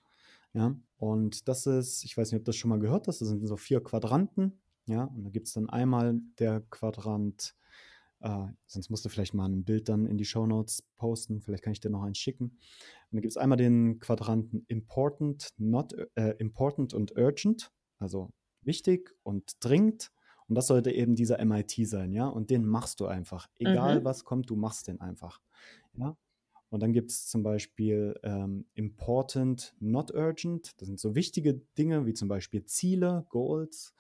Ja, 0.55 0.77
und 0.97 1.49
das 1.49 1.67
ist, 1.67 2.05
ich 2.05 2.17
weiß 2.17 2.33
nicht, 2.33 2.39
ob 2.41 2.45
du 2.45 2.51
das 2.51 2.57
schon 2.57 2.71
mal 2.71 2.79
gehört 2.79 3.07
hast, 3.09 3.21
das 3.21 3.29
sind 3.29 3.47
so 3.47 3.57
vier 3.57 3.83
Quadranten. 3.83 4.61
Ja, 4.87 5.05
und 5.05 5.25
da 5.25 5.31
gibt 5.31 5.47
es 5.49 5.53
dann 5.55 5.69
einmal 5.69 6.21
der 6.39 6.63
Quadrant, 6.71 7.55
äh, 8.21 8.47
sonst 8.67 8.91
musst 8.91 9.05
du 9.05 9.09
vielleicht 9.11 9.35
mal 9.35 9.49
ein 9.49 9.65
Bild 9.65 9.89
dann 9.89 10.07
in 10.07 10.17
die 10.19 10.25
Show 10.25 10.47
Notes 10.47 10.83
posten, 10.97 11.41
vielleicht 11.41 11.63
kann 11.63 11.73
ich 11.73 11.81
dir 11.81 11.91
noch 11.91 12.03
eins 12.03 12.19
schicken. 12.19 12.45
Und 12.47 12.59
dann 13.13 13.21
gibt 13.21 13.33
es 13.33 13.37
einmal 13.37 13.59
den 13.59 13.99
Quadranten 14.01 14.65
Important, 14.69 15.51
not, 15.59 15.95
äh, 16.15 16.35
Important 16.39 16.95
und 16.95 17.17
Urgent, 17.17 17.71
also 17.99 18.31
wichtig 18.63 19.15
und 19.23 19.53
dringend. 19.61 20.11
Und 20.49 20.55
das 20.55 20.67
sollte 20.67 20.91
eben 20.91 21.15
dieser 21.15 21.39
MIT 21.45 21.87
sein, 21.87 22.13
ja. 22.13 22.27
Und 22.27 22.51
den 22.51 22.65
machst 22.67 23.01
du 23.01 23.07
einfach. 23.07 23.49
Egal 23.59 24.01
Mhm. 24.01 24.05
was 24.05 24.25
kommt, 24.25 24.49
du 24.51 24.57
machst 24.57 24.89
den 24.89 25.01
einfach. 25.01 25.41
Ja. 25.97 26.17
Und 26.71 26.83
dann 26.83 26.93
gibt 26.93 27.11
es 27.11 27.27
zum 27.27 27.43
Beispiel 27.43 28.19
ähm, 28.23 28.67
Important, 28.75 29.75
Not 29.81 30.11
Urgent. 30.13 30.81
Das 30.81 30.87
sind 30.89 31.01
so 31.01 31.15
wichtige 31.15 31.55
Dinge 31.79 32.05
wie 32.07 32.13
zum 32.15 32.29
Beispiel 32.29 32.65
Ziele, 32.65 33.27
Goals. 33.31 33.95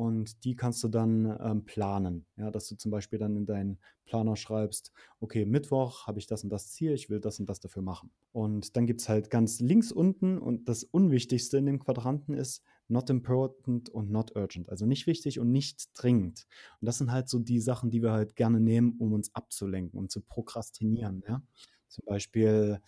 Und 0.00 0.46
die 0.46 0.56
kannst 0.56 0.82
du 0.82 0.88
dann 0.88 1.36
ähm, 1.42 1.66
planen. 1.66 2.24
Ja, 2.38 2.50
dass 2.50 2.68
du 2.68 2.74
zum 2.74 2.90
Beispiel 2.90 3.18
dann 3.18 3.36
in 3.36 3.44
deinen 3.44 3.78
Planer 4.06 4.34
schreibst, 4.34 4.92
okay, 5.20 5.44
Mittwoch 5.44 6.06
habe 6.06 6.18
ich 6.18 6.26
das 6.26 6.42
und 6.42 6.48
das 6.48 6.72
Ziel, 6.72 6.92
ich 6.92 7.10
will 7.10 7.20
das 7.20 7.38
und 7.38 7.50
das 7.50 7.60
dafür 7.60 7.82
machen. 7.82 8.10
Und 8.32 8.78
dann 8.78 8.86
gibt 8.86 9.02
es 9.02 9.10
halt 9.10 9.28
ganz 9.28 9.60
links 9.60 9.92
unten 9.92 10.38
und 10.38 10.70
das 10.70 10.84
Unwichtigste 10.84 11.58
in 11.58 11.66
dem 11.66 11.80
Quadranten 11.80 12.32
ist 12.32 12.64
not 12.88 13.10
important 13.10 13.90
und 13.90 14.10
not 14.10 14.34
urgent. 14.34 14.70
Also 14.70 14.86
nicht 14.86 15.06
wichtig 15.06 15.38
und 15.38 15.52
nicht 15.52 15.90
dringend. 15.92 16.46
Und 16.80 16.86
das 16.86 16.96
sind 16.96 17.12
halt 17.12 17.28
so 17.28 17.38
die 17.38 17.60
Sachen, 17.60 17.90
die 17.90 18.00
wir 18.00 18.12
halt 18.12 18.36
gerne 18.36 18.58
nehmen, 18.58 18.96
um 18.98 19.12
uns 19.12 19.34
abzulenken, 19.34 19.98
um 19.98 20.08
zu 20.08 20.22
prokrastinieren. 20.22 21.22
Ja? 21.28 21.42
Zum 21.88 22.06
Beispiel, 22.06 22.80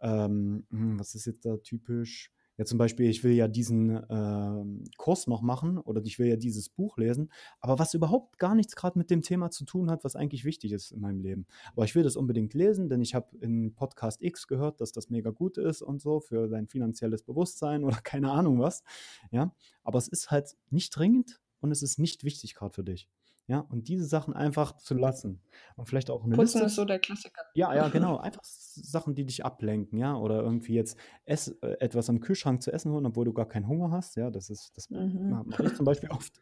ähm, 0.00 0.66
hm, 0.70 0.98
was 0.98 1.14
ist 1.14 1.26
jetzt 1.26 1.44
da 1.44 1.58
typisch? 1.58 2.33
Ja, 2.56 2.64
zum 2.64 2.78
Beispiel, 2.78 3.10
ich 3.10 3.24
will 3.24 3.32
ja 3.32 3.48
diesen 3.48 4.00
ähm, 4.08 4.84
Kurs 4.96 5.26
noch 5.26 5.42
machen 5.42 5.78
oder 5.78 6.00
ich 6.04 6.18
will 6.18 6.28
ja 6.28 6.36
dieses 6.36 6.68
Buch 6.68 6.98
lesen, 6.98 7.32
aber 7.60 7.78
was 7.78 7.94
überhaupt 7.94 8.38
gar 8.38 8.54
nichts 8.54 8.76
gerade 8.76 8.96
mit 8.98 9.10
dem 9.10 9.22
Thema 9.22 9.50
zu 9.50 9.64
tun 9.64 9.90
hat, 9.90 10.04
was 10.04 10.14
eigentlich 10.14 10.44
wichtig 10.44 10.72
ist 10.72 10.92
in 10.92 11.00
meinem 11.00 11.20
Leben. 11.20 11.46
Aber 11.72 11.84
ich 11.84 11.94
will 11.96 12.04
das 12.04 12.16
unbedingt 12.16 12.54
lesen, 12.54 12.88
denn 12.88 13.00
ich 13.00 13.14
habe 13.14 13.36
in 13.38 13.74
Podcast 13.74 14.22
X 14.22 14.46
gehört, 14.46 14.80
dass 14.80 14.92
das 14.92 15.10
mega 15.10 15.30
gut 15.30 15.58
ist 15.58 15.82
und 15.82 16.00
so 16.00 16.20
für 16.20 16.48
dein 16.48 16.68
finanzielles 16.68 17.22
Bewusstsein 17.24 17.82
oder 17.82 17.96
keine 18.04 18.30
Ahnung 18.30 18.60
was. 18.60 18.84
Ja, 19.32 19.52
aber 19.82 19.98
es 19.98 20.06
ist 20.06 20.30
halt 20.30 20.56
nicht 20.70 20.96
dringend 20.96 21.40
und 21.60 21.72
es 21.72 21.82
ist 21.82 21.98
nicht 21.98 22.22
wichtig 22.22 22.54
gerade 22.54 22.72
für 22.72 22.84
dich. 22.84 23.08
Ja, 23.48 23.60
und 23.60 23.88
diese 23.88 24.06
Sachen 24.06 24.34
einfach 24.34 24.76
zu 24.78 24.94
lassen 24.94 25.42
und 25.76 25.86
vielleicht 25.88 26.10
auch 26.10 26.24
eine 26.24 26.36
Putzen 26.36 26.60
Liste 26.60 26.64
ist 26.64 26.74
so 26.74 26.84
der 26.84 26.98
Klassiker. 26.98 27.42
ja, 27.54 27.74
ja, 27.74 27.88
genau. 27.88 28.16
Einfach 28.18 28.42
Sachen, 28.44 29.14
die 29.14 29.24
dich 29.26 29.44
ablenken, 29.44 29.98
ja? 29.98 30.16
Oder 30.16 30.42
irgendwie 30.42 30.74
jetzt 30.74 30.98
ess 31.24 31.48
äh, 31.62 31.76
etwas 31.80 32.10
am 32.10 32.20
Kühlschrank 32.20 32.62
zu 32.62 32.72
essen 32.72 32.92
holen, 32.92 33.06
obwohl 33.06 33.24
du 33.26 33.32
gar 33.34 33.48
keinen 33.48 33.68
Hunger 33.68 33.90
hast, 33.92 34.16
ja? 34.16 34.30
Das 34.30 34.50
ist 34.50 34.76
das 34.76 34.90
Mhm. 34.90 35.24
ma 35.26 35.44
mache 35.44 35.64
ich 35.66 35.74
zum 35.74 35.84
Beispiel 35.86 36.10
oft, 36.12 36.40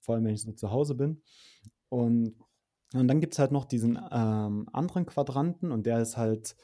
vor 0.00 0.14
allem, 0.16 0.24
wenn 0.24 0.34
ich 0.34 0.42
so 0.42 0.52
zu 0.52 0.70
Hause 0.70 0.94
bin. 0.96 1.22
Und 1.90 2.36
und 2.94 3.06
dann 3.08 3.20
gibt's 3.20 3.38
halt 3.38 3.52
noch 3.52 3.66
diesen, 3.66 3.96
ähm, 4.12 4.68
anderen 4.72 5.06
Quadranten 5.06 5.70
und 5.72 5.86
der 5.86 6.00
ist 6.02 6.16
halt 6.16 6.56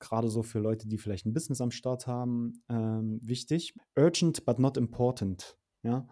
grade 0.00 0.28
so 0.28 0.42
für 0.42 0.58
Leute, 0.60 0.88
die 0.88 0.98
vielleicht 0.98 1.26
'n 1.26 1.34
Business 1.34 1.60
am 1.60 1.70
Start 1.72 2.06
haben, 2.08 2.64
ähm, 2.68 3.20
wichtig. 3.22 3.74
Urgent 3.96 4.44
but 4.46 4.58
not 4.58 4.76
important, 4.76 5.56
ja? 5.84 6.08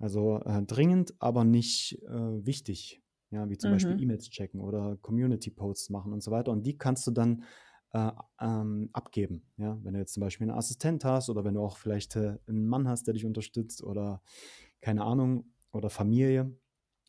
Also, 0.00 0.40
äh, 0.46 0.62
dringend, 0.62 1.14
aber 1.18 1.44
nicht, 1.44 2.02
äh, 2.08 2.46
wichtig, 2.46 3.02
ja, 3.30 3.50
wie 3.50 3.58
zum 3.58 3.70
Beispiel 3.70 3.94
Mhm. 3.94 4.00
E-Mails 4.00 4.30
checken 4.30 4.58
oder 4.60 4.96
Community 5.02 5.50
Posts 5.50 5.90
machen 5.90 6.14
und 6.14 6.22
so 6.22 6.30
weiter. 6.30 6.52
Und 6.52 6.62
die 6.66 6.78
kannst 6.78 7.06
du 7.06 7.10
dann, 7.10 7.44
äh, 7.92 8.10
ähm, 8.40 8.88
abgeben, 8.94 9.42
ja? 9.58 9.78
Wenn 9.82 9.92
du 9.92 10.00
jetzt 10.00 10.14
zum 10.14 10.22
Beispiel 10.22 10.46
'n 10.48 10.50
Assistent 10.52 11.04
hast 11.04 11.28
oder 11.28 11.44
wenn 11.44 11.52
du 11.54 11.60
auch 11.60 11.76
vielleicht, 11.76 12.16
äh, 12.16 12.38
'n 12.48 12.66
Mann 12.66 12.88
hast, 12.88 13.06
der 13.08 13.14
dich 13.14 13.26
unterstützt 13.26 13.82
oder 13.84 14.22
keine 14.80 15.04
Ahnung, 15.04 15.52
oder 15.72 15.90
Familie, 15.90 16.56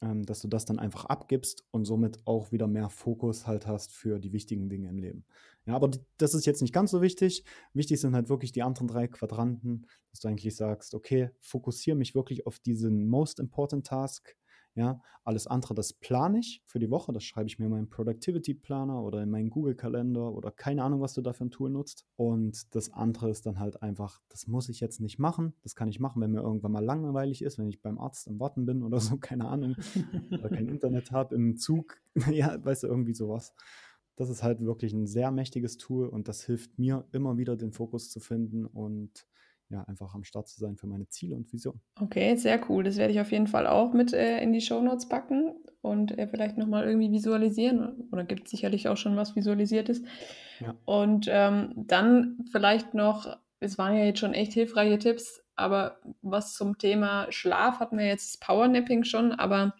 ähm, 0.02 0.24
dass 0.26 0.42
du 0.42 0.48
das 0.48 0.66
dann 0.66 0.80
einfach 0.80 1.06
abgibst 1.06 1.66
und 1.72 1.86
somit 1.86 2.20
auch 2.26 2.52
wieder 2.52 2.68
mehr 2.68 2.90
Fokus 2.90 3.48
halt 3.48 3.68
hast 3.68 3.94
für 3.94 4.20
die 4.20 4.34
wichtigen 4.34 4.70
Dinge 4.70 4.90
im 4.90 4.98
Leben. 4.98 5.26
Ja, 5.66 5.76
aber 5.76 5.92
das 6.18 6.34
ist 6.34 6.46
jetzt 6.46 6.62
nicht 6.62 6.74
ganz 6.74 6.92
so 6.92 7.02
wichtig. 7.02 7.44
Wichtig 7.74 8.00
sind 8.02 8.16
halt 8.16 8.30
wirklich 8.30 8.52
die 8.52 8.64
anderen 8.64 8.88
3 8.88 9.08
Quadranten, 9.08 9.86
dass 10.12 10.20
du 10.22 10.28
eigentlich 10.28 10.56
sagst: 10.56 10.94
„Okay, 10.96 11.32
fokussiere 11.40 11.96
mich 11.98 12.16
wirklich 12.16 12.48
auf 12.48 12.60
diesen 12.60 13.08
most 13.08 13.40
important 13.40 13.86
task“, 13.88 14.36
ja? 14.76 15.02
Alles 15.24 15.48
andere, 15.48 15.74
das 15.76 15.94
plane 15.94 16.40
ich 16.40 16.64
für 16.66 16.80
die 16.80 16.90
Woche, 16.92 17.12
das 17.14 17.24
schreibe 17.24 17.48
ich 17.48 17.60
mir 17.60 17.66
in 17.66 17.72
meinen 17.72 17.90
Productivity 17.90 18.54
Planner 18.56 19.04
oder 19.04 19.22
in 19.24 19.30
meinen 19.30 19.50
Google-Kalender 19.50 20.32
oder 20.34 20.52
keine 20.52 20.84
Ahnung, 20.84 21.02
was 21.02 21.14
du 21.14 21.22
da 21.22 21.34
für 21.34 21.44
'n 21.46 21.52
Tool 21.52 21.70
nutzt. 21.70 22.06
Und 22.16 22.74
das 22.76 22.92
andere 22.92 23.30
ist 23.30 23.46
dann 23.46 23.60
halt 23.60 23.82
einfach, 23.84 24.22
das 24.30 24.48
muss 24.48 24.70
ich 24.70 24.80
jetzt 24.80 25.00
nicht 25.02 25.20
machen. 25.20 25.54
Das 25.64 25.76
kann 25.76 25.90
ich 25.90 26.00
machen, 26.00 26.22
wenn 26.22 26.32
mir 26.32 26.42
irgendwann 26.42 26.72
mal 26.72 26.84
langweilig 26.84 27.42
ist, 27.44 27.58
wenn 27.60 27.70
ich 27.70 27.82
beim 27.82 28.00
Arzt 28.00 28.28
am 28.28 28.40
Warten 28.40 28.66
bin 28.66 28.84
oder 28.84 29.00
so, 29.16 29.18
keine 29.18 29.48
Ahnung, 29.48 29.78
oder 30.38 30.50
kein 30.50 30.68
Internet 30.70 31.12
habe 31.12 31.36
im 31.36 31.58
Zug. 31.58 32.02
Ja, 32.34 32.64
weißt 32.64 32.84
du, 32.84 32.88
irgendwie 32.88 33.14
so 33.14 33.30
was. 33.30 33.54
Das 34.16 34.30
ist 34.30 34.44
halt 34.44 34.62
wirklich 34.62 34.94
'n 34.94 35.08
sehr 35.08 35.32
mächtiges 35.32 35.78
Tool 35.78 36.08
und 36.10 36.28
das 36.28 36.44
hilft 36.46 36.78
mir 36.80 37.08
immer 37.12 37.38
wieder, 37.38 37.56
den 37.58 37.72
Fokus 37.74 38.10
zu 38.12 38.20
finden 38.20 38.66
und, 38.66 39.28
ja, 39.72 39.84
einfach 39.84 40.14
am 40.14 40.24
Start 40.24 40.48
zu 40.48 40.60
sein 40.60 40.78
für 40.78 40.88
meine 40.88 41.08
Ziele 41.08 41.36
und 41.36 41.52
Vision. 41.52 41.80
Okay, 42.00 42.36
sehr 42.36 42.60
cool. 42.70 42.84
Das 42.84 42.98
werde 42.98 43.14
ich 43.14 43.20
auf 43.22 43.32
jeden 43.32 43.48
Fall 43.48 43.68
auch 43.68 43.94
mit, 43.94 44.14
äh, 44.14 44.40
in 44.42 44.54
die 44.54 44.62
Shownotes 44.62 45.08
packen 45.08 45.56
und, 45.82 46.18
äh, 46.18 46.28
vielleicht 46.28 46.58
noch 46.58 46.68
mal 46.68 46.86
irgendwie 46.86 47.12
visualisieren 47.12 48.08
oder 48.12 48.24
gibt 48.24 48.48
sicherlich 48.48 48.88
auch 48.88 48.98
schon 48.98 49.16
was 49.16 49.36
Visualisiertes. 49.36 50.02
Ja. 50.60 50.76
Und, 50.86 51.28
ähm, 51.30 51.74
dann 51.76 52.46
vielleicht 52.52 52.94
noch 52.94 53.38
es 53.64 53.78
waren 53.78 53.96
ja 53.96 54.04
jetzt 54.06 54.20
schon 54.20 54.34
echt 54.34 54.54
hilfreiche 54.54 54.98
Tipps, 54.98 55.44
aber 55.56 56.00
was 56.24 56.56
zum 56.56 56.80
Thema 56.80 57.28
Schlaf 57.30 57.80
hatten 57.80 57.98
wir 58.00 58.08
jetzt 58.08 58.42
Powernapping 58.42 59.04
schon, 59.04 59.32
aber 59.34 59.74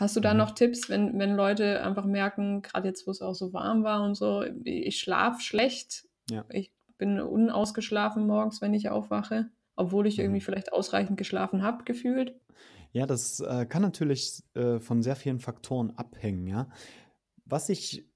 Hast 0.00 0.16
du 0.16 0.20
da 0.20 0.32
Mhm. 0.32 0.38
noch 0.38 0.50
Tipps, 0.50 0.88
wenn, 0.88 1.20
wenn 1.20 1.36
Leute 1.36 1.80
einfach 1.84 2.04
merken, 2.04 2.62
gerade 2.62 2.88
jetzt, 2.88 3.06
wo 3.06 3.12
es 3.12 3.22
auch 3.22 3.34
so 3.36 3.52
warm 3.52 3.84
war 3.84 4.02
und 4.02 4.16
so, 4.16 4.42
ich 4.64 4.98
schlafe 4.98 5.40
schlecht, 5.40 6.08
Ja. 6.28 6.44
ich 6.50 6.72
bin 7.06 7.20
unausgeschlafen 7.20 8.26
morgens, 8.26 8.60
wenn 8.62 8.74
ich 8.74 8.88
aufwache, 8.90 9.50
obwohl 9.76 10.06
ich 10.06 10.18
irgendwie 10.18 10.40
Mhm. 10.40 10.42
vielleicht 10.42 10.72
ausreichend 10.72 11.16
geschlafen 11.18 11.62
habe, 11.62 11.84
gefühlt? 11.84 12.40
Ja, 12.92 13.06
das, 13.06 13.40
äh, 13.40 13.66
kann 13.66 13.82
natürlich, 13.82 14.42
äh, 14.54 14.78
von 14.78 15.02
sehr 15.02 15.16
vielen 15.16 15.40
Faktoren 15.40 15.90
abhängen, 15.92 16.46
ja. 16.46 16.68
Was 17.44 17.68
ich, 17.68 18.08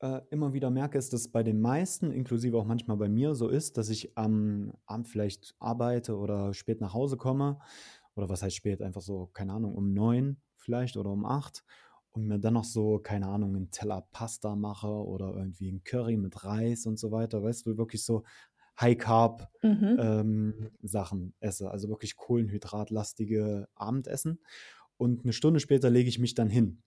äh, 0.00 0.20
immer 0.30 0.52
wieder 0.52 0.70
merke, 0.70 0.98
ist, 0.98 1.12
dass 1.12 1.28
bei 1.28 1.42
den 1.42 1.60
meisten, 1.60 2.12
inklusive 2.12 2.58
auch 2.58 2.64
manchmal 2.66 2.96
bei 2.96 3.08
mir 3.08 3.34
so 3.34 3.48
ist, 3.48 3.78
dass 3.78 3.88
ich 3.90 4.16
am 4.18 4.72
Abend 4.86 5.08
vielleicht 5.08 5.54
arbeite 5.60 6.16
oder 6.18 6.54
spät 6.54 6.80
nach 6.80 6.94
Hause 6.94 7.16
komme 7.16 7.60
oder 8.16 8.28
was 8.28 8.42
heißt 8.42 8.56
spät, 8.56 8.82
einfach 8.82 9.02
so, 9.02 9.28
keine 9.34 9.52
Ahnung, 9.54 9.74
um 9.74 9.92
9 9.94 10.38
vielleicht 10.56 10.96
oder 10.96 11.10
um 11.10 11.24
8 11.26 11.64
und 12.14 12.26
mir 12.28 12.38
dann 12.40 12.54
noch 12.54 12.64
so, 12.64 12.98
keine 13.00 13.28
Ahnung, 13.28 13.56
'n 13.56 13.70
Teller 13.72 14.06
Pasta 14.12 14.56
mache 14.56 14.88
oder 14.88 15.34
irgendwie 15.36 15.68
'n 15.68 15.84
Curry 15.84 16.16
mit 16.16 16.44
Reis 16.44 16.86
und 16.86 16.98
so 16.98 17.10
weiter, 17.12 17.42
weißt 17.42 17.66
du, 17.66 17.76
wirklich 17.78 18.04
so 18.04 18.24
High 18.80 18.98
Carb, 18.98 19.50
Mhm. 19.62 19.98
ähm, 19.98 20.70
Sachen 20.82 21.34
esse, 21.40 21.70
also 21.70 21.88
wirklich 21.88 22.16
kohlenhydratlastige 22.16 23.68
Abendessen. 23.76 24.40
Und 24.98 25.24
'ne 25.26 25.32
Stunde 25.34 25.60
später 25.60 25.90
lege 25.90 26.08
ich 26.08 26.18
mich 26.20 26.34
dann 26.34 26.50
hin. 26.50 26.82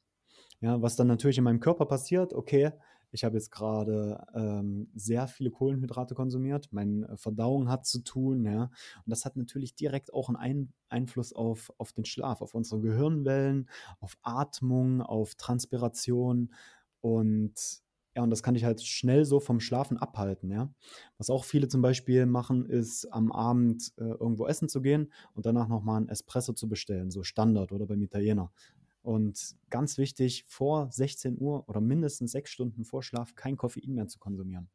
Ja, 0.62 0.82
was 0.82 0.96
dann 0.98 1.08
natürlich 1.08 1.38
in 1.40 1.44
meinem 1.46 1.60
Körper 1.62 1.86
passiert, 1.88 2.34
okay, 2.34 2.72
ich 3.12 3.24
habe 3.24 3.36
jetzt 3.38 3.52
grade, 3.52 4.26
ähm, 4.34 4.90
sehr 4.96 5.28
viele 5.28 5.52
Kohlenhydrate 5.52 6.16
konsumiert, 6.16 6.70
meine 6.72 7.18
Verdauung 7.18 7.70
hat 7.70 7.86
zu 7.86 8.04
tun, 8.04 8.46
ja? 8.46 8.64
Und 8.64 8.72
das 9.10 9.26
hat 9.26 9.36
natürlich 9.38 9.76
direkt 9.76 10.14
auch 10.14 10.30
'n 10.30 10.36
Ein 10.36 10.74
Einfluss 10.90 11.34
auf 11.34 11.72
auf 11.78 11.94
den 11.94 12.06
Schlaf, 12.06 12.42
auf 12.42 12.54
unsere 12.56 12.82
Gehirnwellen, 12.82 13.70
auf 14.00 14.18
Atmung, 14.24 15.02
auf 15.02 15.36
Transpiration 15.36 16.54
und 17.02 17.54
ja, 18.16 18.24
und 18.24 18.32
das 18.32 18.42
kann 18.44 18.56
dich 18.56 18.64
halt 18.66 18.82
schnell 18.82 19.26
so 19.26 19.40
vom 19.40 19.60
Schlafen 19.60 19.98
abhalten, 19.98 20.50
ja? 20.52 20.74
Was 21.20 21.30
auch 21.30 21.44
viele 21.46 21.68
zum 21.68 21.82
Beispiel 21.84 22.26
machen, 22.26 22.66
ist 22.66 23.06
am 23.14 23.32
Abend, 23.32 23.94
äh, 23.98 24.04
irgendwo 24.06 24.48
essen 24.48 24.70
zu 24.70 24.82
gehen 24.82 25.12
und 25.36 25.46
danach 25.46 25.68
noch 25.68 25.84
mal 25.84 25.98
'n 26.02 26.10
Espresso 26.10 26.54
zu 26.54 26.68
bestellen, 26.68 27.12
so 27.12 27.22
Standard 27.24 27.72
oder 27.72 27.86
beim 27.86 28.02
Italiener. 28.02 28.52
Und 29.08 29.56
ganz 29.70 29.98
wichtig, 29.98 30.46
vor 30.48 30.92
16:00 30.92 31.70
oder 31.70 31.82
mindestens 31.82 32.32
6 32.34 32.52
Stunden 32.52 32.86
vor 32.86 33.04
Schlaf 33.04 33.36
kein 33.36 33.58
Koffein 33.58 33.94
mehr 33.96 34.08
zu 34.08 34.20
konsumieren. 34.20 34.70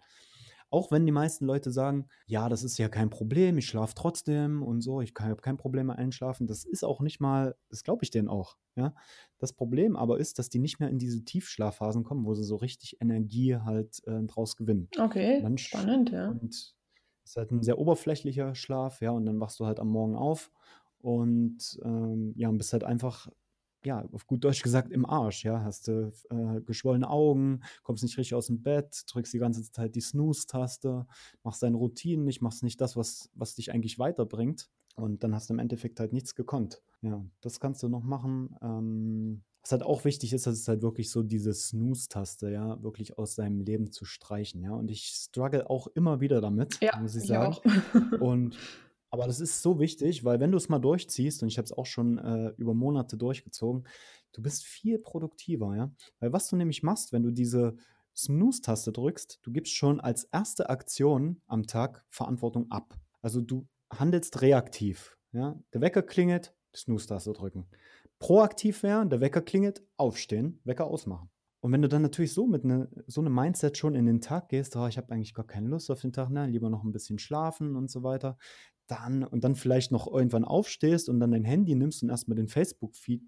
Auch 0.70 0.91
wenn 0.93 1.07
die 1.07 1.12
meisten 1.12 1.47
Leute 1.47 1.70
sagen: 1.72 2.09
„Ja, 2.26 2.49
das 2.49 2.64
ist 2.64 2.78
ja 2.78 2.89
kein 2.89 3.11
Problem, 3.11 3.59
ich 3.59 3.66
schlafe 3.68 3.95
trotzdem 3.97 4.62
und 4.62 4.80
so, 4.83 5.01
ich 5.03 5.14
habe 5.20 5.43
kein 5.43 5.59
Problem 5.59 5.89
mit 5.89 5.99
Einschlafen.“ 5.99 6.47
Das 6.49 6.64
ist 6.64 6.85
auch 6.85 7.01
nicht 7.03 7.20
mal 7.20 7.57
das 7.70 7.85
glaube 7.85 8.05
ich 8.05 8.11
denen 8.11 8.28
auch, 8.28 8.57
ja? 8.76 8.95
Das 9.39 9.53
Problem 9.55 9.97
aber 9.97 10.18
ist, 10.20 10.39
dass 10.39 10.49
die 10.51 10.59
nicht 10.61 10.80
mehr 10.80 10.91
in 10.91 10.99
diese 10.99 11.24
Tiefschlafphasen 11.24 12.05
kommen, 12.05 12.24
wo 12.26 12.35
sie 12.35 12.45
so 12.45 12.57
richtig 12.57 12.99
Energie 13.01 13.57
halt, 13.57 14.03
äh, 14.07 14.22
draus 14.24 14.57
gewinnen. 14.57 14.91
Okay, 14.99 15.45
dann 15.45 15.59
spannend, 15.59 16.11
ja. 16.11 16.39
und 16.39 16.74
ist 17.24 17.37
halt 17.37 17.53
'n 17.53 17.62
sehr 17.64 17.78
oberflächlicher 17.78 18.55
Schlaf, 18.57 19.01
ja, 19.03 19.11
und 19.12 19.26
dann 19.26 19.41
wachst 19.41 19.61
du 19.61 19.66
halt 19.66 19.80
am 19.80 19.89
Morgen 19.91 20.16
auf 20.16 20.53
und, 21.01 21.80
ähm, 21.85 22.35
ja, 22.37 22.49
und 22.51 22.59
bist 22.59 22.72
halt 22.74 22.85
einfach, 22.85 23.28
ja, 23.85 24.09
auf 24.12 24.26
gut 24.26 24.45
Deutsch 24.45 24.62
gesagt, 24.62 24.91
im 24.93 25.05
Arsch, 25.07 25.45
ja? 25.45 25.62
Hast 25.64 25.89
du 25.89 26.12
äh, 26.30 26.61
geschwollene 26.62 27.09
Augen, 27.09 27.61
kommst 27.83 28.03
nicht 28.03 28.16
richtig 28.18 28.35
aus'm 28.37 28.62
Bett, 28.62 29.03
drückst 29.09 29.33
die 29.35 29.39
ganze 29.39 29.62
Zeit 29.70 29.95
die 29.95 30.01
Snooze-Taste, 30.01 31.07
machst 31.43 31.62
deine 31.62 31.76
Routinen 31.76 32.24
nicht, 32.24 32.41
machst 32.43 32.62
nicht 32.62 32.80
das, 32.80 32.97
was 32.97 33.30
was 33.35 33.55
dich 33.55 33.72
eigentlich 33.72 33.99
weiterbringt. 33.99 34.70
Und 34.95 35.24
dann 35.24 35.35
hast 35.35 35.49
du 35.49 35.55
im 35.55 35.59
Endeffekt 35.59 36.01
halt 36.01 36.12
nichts 36.12 36.35
gekonnt. 36.35 36.83
Ja, 37.01 37.24
das 37.41 37.61
kannst 37.61 37.83
du 37.83 37.89
noch 37.89 38.03
machen. 38.03 38.55
Ähm, 38.62 39.43
was 39.62 39.72
halt 39.72 39.83
auch 39.85 40.05
wichtig 40.05 40.33
ist, 40.33 40.47
das 40.47 40.59
ist 40.59 40.68
halt 40.68 40.83
wirklich 40.83 41.11
so 41.11 41.22
diese 41.22 41.55
Snooze-Taste, 41.55 42.51
ja, 42.51 42.83
wirklich 42.83 43.16
aus 43.16 43.37
deinem 43.37 43.61
Leben 43.61 43.91
zu 43.93 44.05
streichen, 44.05 44.62
ja? 44.62 44.72
Und 44.72 44.91
ich 44.91 45.05
struggle 45.07 45.70
auch 45.70 45.87
immer 45.89 46.20
wieder 46.20 46.41
damit, 46.41 46.78
Ja, 46.83 46.99
muss 47.01 47.14
ich 47.14 47.22
ich 47.22 47.28
sagen. 47.28 47.55
auch. 47.55 47.62
Und 48.20 48.57
aber 49.12 49.26
das 49.26 49.40
ist 49.40 49.62
so 49.62 49.78
wichtig, 49.80 50.24
weil 50.24 50.40
wenn 50.40 50.52
du's 50.52 50.68
mal 50.70 50.80
durchziehst 50.80 51.42
und 51.42 51.48
ich 51.50 51.58
habe 51.58 51.66
es 51.66 51.72
auch 51.72 51.86
schon, 51.86 52.18
äh, 52.18 52.54
über 52.58 52.74
Monate 52.74 53.16
durchgezogen, 53.18 53.84
du 54.32 54.42
bist 54.42 54.64
viel 54.64 54.98
produktiver, 54.98 55.76
ja? 55.76 55.92
Weil 56.20 56.32
was 56.32 56.48
du 56.48 56.56
nämlich 56.56 56.82
machst, 56.82 57.12
wenn 57.12 57.22
du 57.22 57.30
diese 57.32 57.76
Snooze-Taste 58.16 58.92
drückst, 58.92 59.40
du 59.42 59.52
gibst 59.52 59.74
schon 59.74 60.00
als 60.00 60.24
erste 60.24 60.70
Aktion 60.70 61.42
am 61.46 61.66
Tag 61.66 62.04
Verantwortung 62.10 62.70
ab. 62.70 62.98
Also, 63.22 63.40
du 63.42 63.68
handelst 63.92 64.42
reaktiv, 64.42 65.18
ja? 65.32 65.58
Der 65.74 65.80
Wecker 65.82 66.02
klingelt, 66.02 66.54
Snooze-Taste 66.74 67.32
drücken. 67.34 67.68
Proaktiv 68.18 68.82
wäre, 68.82 69.06
der 69.06 69.20
Wecker 69.20 69.42
klingelt, 69.42 69.82
aufstehen, 69.96 70.60
Wecker 70.64 70.86
ausmachen. 70.86 71.30
Und 71.60 71.72
wenn 71.72 71.82
du 71.82 71.88
dann 71.88 72.02
natürlich 72.02 72.32
so 72.34 72.46
mit 72.46 72.64
'ne 72.64 72.88
so 73.06 73.22
'nem 73.22 73.34
Mindset 73.34 73.78
schon 73.78 73.94
in 73.94 74.06
den 74.06 74.20
Tag 74.20 74.48
gehst: 74.48 74.74
„Oh, 74.76 74.86
ich 74.88 74.96
habe 74.98 75.12
eigentlich 75.12 75.34
gar 75.34 75.46
keine 75.46 75.68
Lust 75.68 75.90
auf 75.90 76.00
den 76.00 76.12
Tag, 76.12 76.30
ne, 76.30 76.46
lieber 76.46 76.70
noch 76.70 76.84
'n 76.84 76.92
bisschen 76.92 77.18
schlafen“ 77.20 77.76
und 77.76 77.90
so 77.90 78.02
weiter, 78.02 78.36
dann 78.87 79.24
und 79.24 79.45
dann 79.45 79.55
vielleicht 79.55 79.93
noch 79.93 80.07
irgendwann 80.07 80.45
aufstehst 80.45 81.09
und 81.09 81.20
dann 81.20 81.33
dein 81.33 81.45
Handy 81.45 81.74
nimmst 81.74 82.03
und 82.03 82.11
erst 82.11 82.28
mal 82.28 82.35
den 82.35 82.49
Facebook-Feed, 82.49 83.22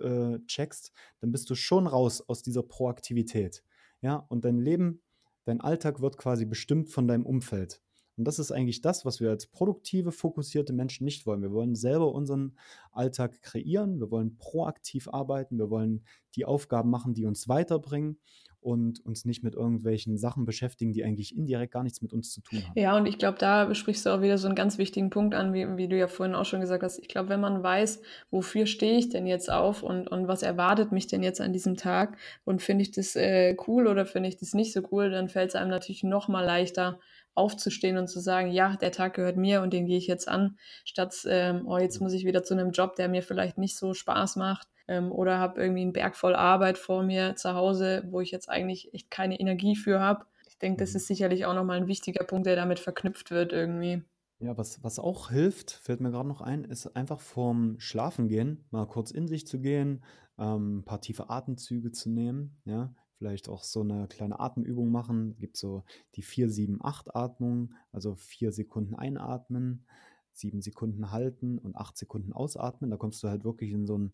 äh, 0.00 0.38
checkst, 0.46 0.92
dann 1.20 1.32
bist 1.32 1.50
du 1.50 1.54
schon 1.54 1.86
raus 1.86 2.22
aus 2.28 2.42
dieser 2.42 2.62
Proaktivität, 2.62 3.64
ja? 4.00 4.16
Und 4.28 4.44
dein 4.44 4.58
Leben 4.58 5.02
dein 5.44 5.60
Alltag 5.60 6.00
wird 6.00 6.16
quasi 6.16 6.44
bestimmt 6.44 6.88
von 6.88 7.08
deinem 7.08 7.26
Umfeld. 7.26 7.82
Und 8.16 8.26
das 8.26 8.38
ist 8.38 8.52
eigentlich 8.52 8.82
das, 8.82 9.04
was 9.04 9.20
wir 9.20 9.30
als 9.30 9.46
produktive, 9.46 10.12
fokussierte 10.12 10.72
Menschen 10.72 11.04
nicht 11.04 11.24
wollen. 11.24 11.40
Wir 11.40 11.52
wollen 11.52 11.74
selber 11.74 12.12
unseren 12.12 12.56
Alltag 12.92 13.40
kreieren, 13.40 14.00
wir 14.00 14.10
wollen 14.10 14.36
proaktiv 14.36 15.08
arbeiten, 15.08 15.58
wir 15.58 15.70
wollen 15.70 16.04
die 16.36 16.44
Aufgaben 16.44 16.90
machen, 16.90 17.14
die 17.14 17.24
uns 17.24 17.48
weiterbringen 17.48 18.18
und 18.62 19.04
uns 19.04 19.24
nicht 19.24 19.42
mit 19.42 19.54
irgendwelchen 19.54 20.16
Sachen 20.18 20.44
beschäftigen, 20.46 20.92
die 20.92 21.04
eigentlich 21.04 21.36
indirekt 21.36 21.72
gar 21.72 21.82
nichts 21.82 22.02
mit 22.02 22.12
uns 22.12 22.32
zu 22.32 22.40
tun 22.42 22.68
haben. 22.68 22.76
Ja, 22.76 22.96
und 22.96 23.04
ich 23.06 23.18
glaube, 23.18 23.36
da 23.38 23.74
sprichst 23.74 24.06
du 24.06 24.10
auch 24.10 24.22
wieder 24.22 24.38
so 24.38 24.48
'n 24.48 24.54
ganz 24.54 24.78
wichtigen 24.78 25.10
Punkt 25.10 25.34
an, 25.34 25.52
wie 25.52 25.76
wie 25.76 25.88
du 25.88 25.96
ja 25.98 26.08
vorhin 26.08 26.34
auch 26.34 26.46
schon 26.46 26.60
gesagt 26.62 26.82
hast. 26.82 26.98
Ich 26.98 27.08
glaube, 27.08 27.28
wenn 27.28 27.40
man 27.40 27.62
weiß, 27.62 28.00
wofür 28.30 28.64
stehe 28.66 28.96
ich 28.98 29.10
denn 29.10 29.26
jetzt 29.26 29.50
auf 29.50 29.82
und 29.82 30.08
und 30.08 30.26
was 30.26 30.42
erwartet 30.42 30.90
mich 30.90 31.06
denn 31.06 31.22
jetzt 31.22 31.40
an 31.42 31.52
diesem 31.52 31.76
Tag 31.76 32.16
und 32.44 32.62
finde 32.62 32.82
ich 32.82 32.90
das, 32.90 33.14
äh, 33.14 33.54
cool 33.66 33.86
oder 33.86 34.06
finde 34.06 34.28
ich 34.30 34.38
das 34.38 34.54
nicht 34.54 34.72
so 34.72 34.80
cool, 34.90 35.10
dann 35.10 35.28
fällt's 35.28 35.54
einem 35.54 35.70
natürlich 35.70 36.02
noch 36.02 36.28
mal 36.28 36.44
leichter, 36.44 36.98
aufzustehen 37.34 37.98
und 37.98 38.08
zu 38.08 38.20
sagen: 38.20 38.50
„Ja, 38.50 38.76
der 38.76 38.90
Tag 38.92 39.14
gehört 39.14 39.36
mir 39.36 39.60
und 39.62 39.72
den 39.74 39.84
gehe 39.86 39.98
ich 39.98 40.06
jetzt 40.06 40.26
an“, 40.28 40.56
statt, 40.84 41.14
ähm: 41.26 41.66
„Oh, 41.66 41.76
jetzt 41.78 42.00
muss 42.00 42.12
ich 42.14 42.24
wieder 42.24 42.42
zu 42.42 42.54
'nem 42.54 42.70
Job, 42.70 42.96
der 42.96 43.08
mir 43.08 43.22
vielleicht 43.22 43.58
nicht 43.58 43.76
so 43.76 43.92
Spaß 43.94 44.36
macht, 44.36 44.68
ähm, 44.88 45.12
oder 45.12 45.38
habe 45.38 45.60
irgendwie 45.62 45.82
'n 45.82 45.92
Berg 45.92 46.16
voll 46.16 46.34
Arbeit 46.34 46.78
vor 46.78 47.02
mir 47.02 47.36
zu 47.36 47.54
Hause, 47.54 48.04
wo 48.10 48.20
ich 48.20 48.30
jetzt 48.32 48.48
eigentlich 48.50 48.92
echt 48.94 49.10
keine 49.10 49.38
Energie 49.40 49.76
für 49.76 50.00
habe.“ 50.00 50.26
Ich 50.48 50.58
denke, 50.58 50.78
das 50.84 50.94
Mhm. 50.94 50.96
ist 50.96 51.06
sicherlich 51.08 51.46
auch 51.46 51.54
noch 51.54 51.64
mal 51.64 51.78
'n 51.78 51.86
wichtiger 51.88 52.24
Punkt, 52.24 52.46
der 52.46 52.56
damit 52.56 52.78
verknüpft 52.80 53.30
wird 53.30 53.52
irgendwie. 53.52 54.02
Ja, 54.40 54.56
was 54.58 54.82
was 54.82 54.98
auch 54.98 55.30
hilft, 55.30 55.70
fällt 55.70 56.00
mir 56.00 56.10
grad 56.10 56.26
noch 56.26 56.40
ein, 56.40 56.64
ist 56.64 56.86
einfach 56.96 57.20
vorm 57.20 57.78
Schlafengehen 57.78 58.64
mal 58.70 58.86
kurz 58.86 59.10
in 59.12 59.28
sich 59.28 59.46
zu 59.46 59.60
gehen, 59.60 60.02
ähm, 60.38 60.78
'n 60.80 60.84
paar 60.84 61.00
tiefe 61.00 61.30
Atemzüge 61.30 61.92
zu 61.92 62.10
nehmen, 62.10 62.60
ja? 62.64 62.94
Vielleicht 63.18 63.48
auch 63.48 63.62
so 63.62 63.84
'ne 63.84 64.08
kleine 64.08 64.40
Atemübung 64.40 64.90
machen. 64.90 65.36
Gibt 65.38 65.56
so 65.56 65.84
die 66.16 66.22
4-7-8-Atmung, 66.22 67.74
also 67.92 68.16
4 68.16 68.50
Sekunden 68.50 68.96
einatmen, 68.96 69.86
7 70.32 70.60
Sekunden 70.60 71.12
halten 71.12 71.58
und 71.58 71.76
8 71.76 71.96
Sekunden 71.96 72.32
ausatmen. 72.32 72.90
Da 72.90 72.96
kommst 72.96 73.22
du 73.22 73.28
halt 73.28 73.44
wirklich 73.44 73.70
in 73.70 73.86
so 73.86 73.94
'n, 73.96 74.12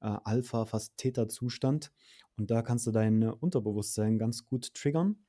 äh, 0.00 0.06
Alpha, 0.24 0.64
fast 0.66 0.96
Theta-Zustand. 0.98 1.92
Und 2.36 2.50
da 2.50 2.62
kannst 2.62 2.86
du 2.86 2.90
dein 2.92 3.22
Unterbewusstsein 3.24 4.18
ganz 4.18 4.44
gut 4.46 4.74
triggern 4.74 5.24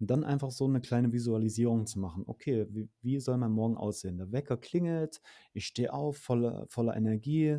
und 0.00 0.10
dann 0.10 0.24
einfach 0.24 0.50
so 0.50 0.66
'ne 0.68 0.80
kleine 0.80 1.12
Visualisierung 1.12 1.86
zu 1.86 1.98
machen. 2.00 2.24
Okay, 2.26 2.66
wie 2.70 2.88
wie 3.02 3.20
soll 3.20 3.38
mein 3.38 3.52
Morgen 3.52 3.76
aussehen? 3.76 4.18
Der 4.18 4.32
Wecker 4.32 4.56
klingelt, 4.56 5.20
ich 5.52 5.66
stehe 5.66 5.92
auf 5.92 6.16
voller 6.18 6.66
voller 6.68 6.96
Energie, 6.96 7.58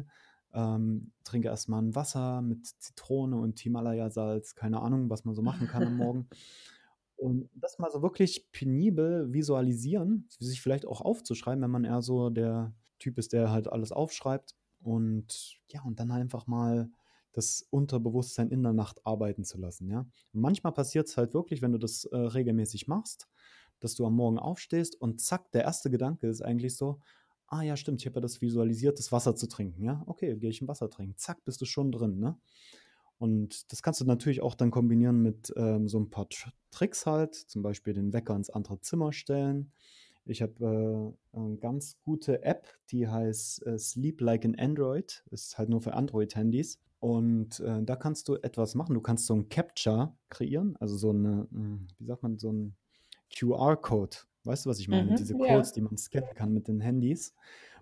ähm, 0.54 1.14
trinke 1.24 1.48
erst 1.50 1.70
mal 1.70 1.80
'n 1.80 1.96
Wasser 1.96 2.42
mit 2.42 2.66
Zitrone 2.68 3.38
und 3.38 3.60
Himalayasalz, 3.60 4.56
keine 4.56 4.82
Ahnung, 4.82 5.10
was 5.10 5.26
man 5.26 5.36
so 5.36 5.42
machen 5.42 5.68
kann 5.68 5.88
am 5.88 5.96
Morgen. 5.96 6.30
Und 7.18 7.50
das 7.56 7.80
mal 7.80 7.92
so 7.92 8.02
wirklich 8.02 8.52
penibel 8.52 9.32
visualisieren, 9.34 10.28
sich 10.40 10.62
vielleicht 10.62 10.86
auch 10.86 11.02
aufzuschreiben, 11.02 11.64
wenn 11.64 11.72
man 11.72 11.86
eher 11.86 12.02
so 12.02 12.30
der 12.30 12.74
Typ 13.00 13.18
ist, 13.18 13.34
der 13.34 13.52
halt 13.52 13.68
alles 13.72 13.92
aufschreibt. 13.94 14.56
Und 14.86 15.58
ja, 15.72 15.82
und 15.84 16.00
dann 16.00 16.12
einfach 16.12 16.46
mal 16.46 16.92
das 17.34 17.66
Unterbewusstsein 17.72 18.50
in 18.52 18.62
der 18.62 18.72
Nacht 18.72 19.06
arbeiten 19.06 19.44
zu 19.44 19.58
lassen, 19.58 19.90
ja? 19.90 20.06
Manchmal 20.32 20.74
passiert's 20.74 21.18
halt 21.18 21.34
wirklich, 21.34 21.64
wenn 21.64 21.72
du 21.72 21.80
das, 21.80 22.06
äh, 22.06 22.16
regelmäßig 22.16 22.88
machst, 22.88 23.28
dass 23.80 23.96
du 23.96 24.06
am 24.06 24.16
Morgen 24.16 24.38
aufstehst 24.40 25.02
und 25.02 25.20
zack, 25.22 25.52
der 25.54 25.64
erste 25.64 25.90
Gedanke 25.90 26.28
ist 26.28 26.42
eigentlich 26.44 26.78
so: 26.78 27.00
„Ah 27.48 27.64
ja, 27.64 27.76
stimmt, 27.78 28.02
ich 28.02 28.06
habe 28.06 28.18
ja 28.18 28.22
das 28.22 28.42
visualisiert, 28.42 29.00
das 29.00 29.12
Wasser 29.12 29.36
zu 29.36 29.48
trinken, 29.48 29.82
ja? 29.84 30.04
Okay, 30.06 30.36
gehe 30.38 30.52
ich 30.52 30.62
'n 30.62 30.68
Wasser 30.68 30.90
trinken.“ 30.90 31.18
Zack, 31.18 31.44
bist 31.46 31.62
du 31.62 31.66
schon 31.66 31.92
drin, 31.92 32.20
ne? 32.20 32.38
Und 33.20 33.72
das 33.72 33.84
kannst 33.84 34.02
du 34.02 34.06
natürlich 34.06 34.42
auch 34.42 34.56
dann 34.56 34.72
kombinieren 34.72 35.22
mit, 35.22 35.54
ähm, 35.58 35.88
so 35.90 35.98
'n 36.00 36.10
paar 36.12 36.30
Tr 36.30 36.52
Tricks 36.72 37.06
halt, 37.08 37.36
zum 37.36 37.64
Beispiel 37.64 37.94
den 37.94 38.14
Wecker 38.14 38.36
ins 38.36 38.50
andere 38.52 38.82
Zimmer 38.82 39.14
stellen. 39.14 39.72
Ich 40.26 40.42
habe, 40.42 41.16
äh, 41.34 41.40
'ne 41.40 41.58
ganz 41.58 42.00
gute 42.02 42.44
App, 42.44 42.68
die 42.92 43.08
heißt, 43.08 43.66
äh, 43.68 43.78
„Sleep 43.78 44.22
Like 44.22 44.46
an 44.46 44.56
Android“, 44.56 45.24
ist 45.32 45.58
halt 45.58 45.70
nur 45.70 45.82
für 45.82 45.94
Android-Handys. 45.94 46.80
Und 47.00 47.60
äh, 47.60 47.84
da 47.84 47.96
kannst 47.96 48.28
du 48.30 48.36
etwas 48.36 48.74
machen. 48.76 48.96
Du 48.96 49.02
kannst 49.02 49.28
so 49.28 49.36
ein 49.36 49.50
Capture 49.50 50.18
kreieren, 50.30 50.76
also 50.80 50.98
so 50.98 51.12
eine, 51.12 51.48
hm, 51.52 51.88
wie 52.00 52.06
sagt 52.06 52.24
man, 52.24 52.40
so 52.40 52.52
ein 52.52 52.76
QR-Code. 53.30 54.18
Weißt 54.46 54.66
du, 54.66 54.70
was 54.70 54.80
ich 54.80 54.88
meine? 54.90 55.14
Mhm, 55.14 55.16
Diese 55.16 55.36
ja. 55.48 55.56
Codes, 55.56 55.72
die 55.74 55.82
man 55.82 55.98
scannen 55.98 56.34
kann 56.36 56.54
mit 56.54 56.68
den 56.68 56.80
Handys. 56.82 57.34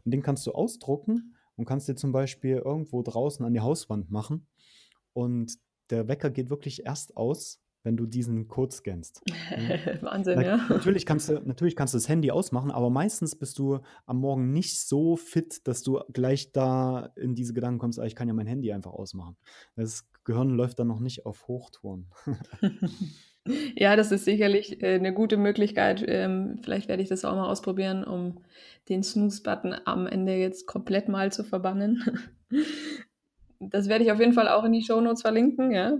Und 0.06 0.14
den 0.14 0.22
kannst 0.22 0.46
du 0.48 0.52
ausdrucken 0.54 1.36
und 1.56 1.66
kannst 1.66 1.88
dir 1.88 1.96
zum 1.96 2.12
Beispiel 2.12 2.58
irgendwo 2.58 3.02
draußen 3.04 3.46
an 3.46 3.54
die 3.54 3.62
Hauswand 3.62 4.12
machen. 4.12 4.48
Und 5.14 5.60
der 5.90 6.08
Wecker 6.08 6.32
geht 6.32 6.50
wirklich 6.50 6.86
erst 6.86 7.18
aus, 7.18 7.63
wenn 7.84 7.98
du 7.98 8.06
diesen 8.06 8.48
Code 8.48 8.74
scannst. 8.74 9.22
Mhm. 9.54 10.02
Wahnsinn, 10.02 10.36
Na, 10.38 10.44
ja. 10.44 10.58
natürlich 10.70 11.06
kannst 11.06 11.30
du, 11.30 11.42
natürlich 11.46 11.76
kannst 11.76 11.94
du 11.94 11.98
das 11.98 12.10
Handy 12.10 12.32
ausmachen, 12.32 12.72
aber 12.72 12.90
meistens 12.90 13.36
bist 13.36 13.60
du 13.60 13.80
am 14.06 14.18
Morgen 14.18 14.52
nicht 14.52 14.80
so 14.80 15.16
fit, 15.16 15.68
dass 15.68 15.84
du 15.84 16.00
gleich 16.12 16.52
da 16.54 17.12
in 17.16 17.36
diese 17.36 17.54
Gedanken 17.54 17.80
kommst, 17.80 18.00
ah, 18.00 18.06
ich 18.06 18.16
kann 18.16 18.28
ja 18.28 18.34
mein 18.34 18.48
Handy 18.48 18.72
einfach 18.72 18.94
ausmachen. 18.94 19.36
Das 19.76 20.08
Gehirn 20.24 20.50
läuft 20.50 20.80
dann 20.80 20.88
noch 20.88 21.00
nicht 21.00 21.26
auf 21.26 21.48
Hochtouren. 21.48 22.08
Ja, 23.76 23.98
das 23.98 24.12
ist 24.14 24.24
sicherlich 24.24 24.82
äh, 24.82 24.96
eine 24.96 25.14
gute 25.14 25.36
Möglichkeit. 25.36 26.04
Ähm, 26.08 26.60
vielleicht 26.64 26.88
werde 26.88 27.04
ich 27.04 27.10
das 27.10 27.26
auch 27.26 27.36
mal 27.36 27.50
ausprobieren, 27.50 28.06
um 28.06 28.40
den 28.88 29.04
Snooze-Button 29.04 29.76
am 29.86 30.08
Ende 30.08 30.36
jetzt 30.36 30.66
komplett 30.66 31.10
mal 31.10 31.32
zu 31.32 31.44
verbannen. 31.44 32.04
Das 33.70 33.88
werde 33.88 34.04
ich 34.04 34.12
auf 34.12 34.20
jeden 34.20 34.34
Fall 34.34 34.50
auch 34.50 34.66
in 34.66 34.74
die 34.74 34.82
Shownotes 34.82 35.22
verlinken, 35.22 35.72
ja. 35.72 35.98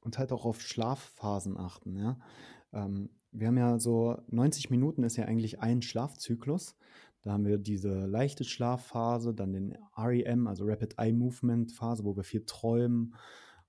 Und 0.00 0.18
halt 0.18 0.32
auch 0.32 0.44
auf 0.44 0.60
Schlafphasen 0.62 1.56
achten, 1.56 1.96
ja. 1.96 2.18
Ähm, 2.72 3.10
wir 3.32 3.46
haben 3.46 3.58
ja 3.58 3.78
so 3.78 4.18
90 4.28 4.70
Minuten 4.70 5.04
ist 5.04 5.16
ja 5.16 5.24
eigentlich 5.26 5.60
ein 5.60 5.82
Schlafzyklus. 5.82 6.76
Da 7.22 7.32
haben 7.32 7.44
wir 7.44 7.58
diese 7.58 8.06
leichte 8.06 8.44
Schlafphase, 8.44 9.34
dann 9.34 9.52
den 9.52 9.76
REM, 9.96 10.46
also 10.46 10.64
Rapid 10.64 10.98
Eye 10.98 11.12
Movement 11.12 11.72
Phase, 11.72 12.04
wo 12.04 12.16
wir 12.16 12.24
viel 12.24 12.44
träumen 12.46 13.14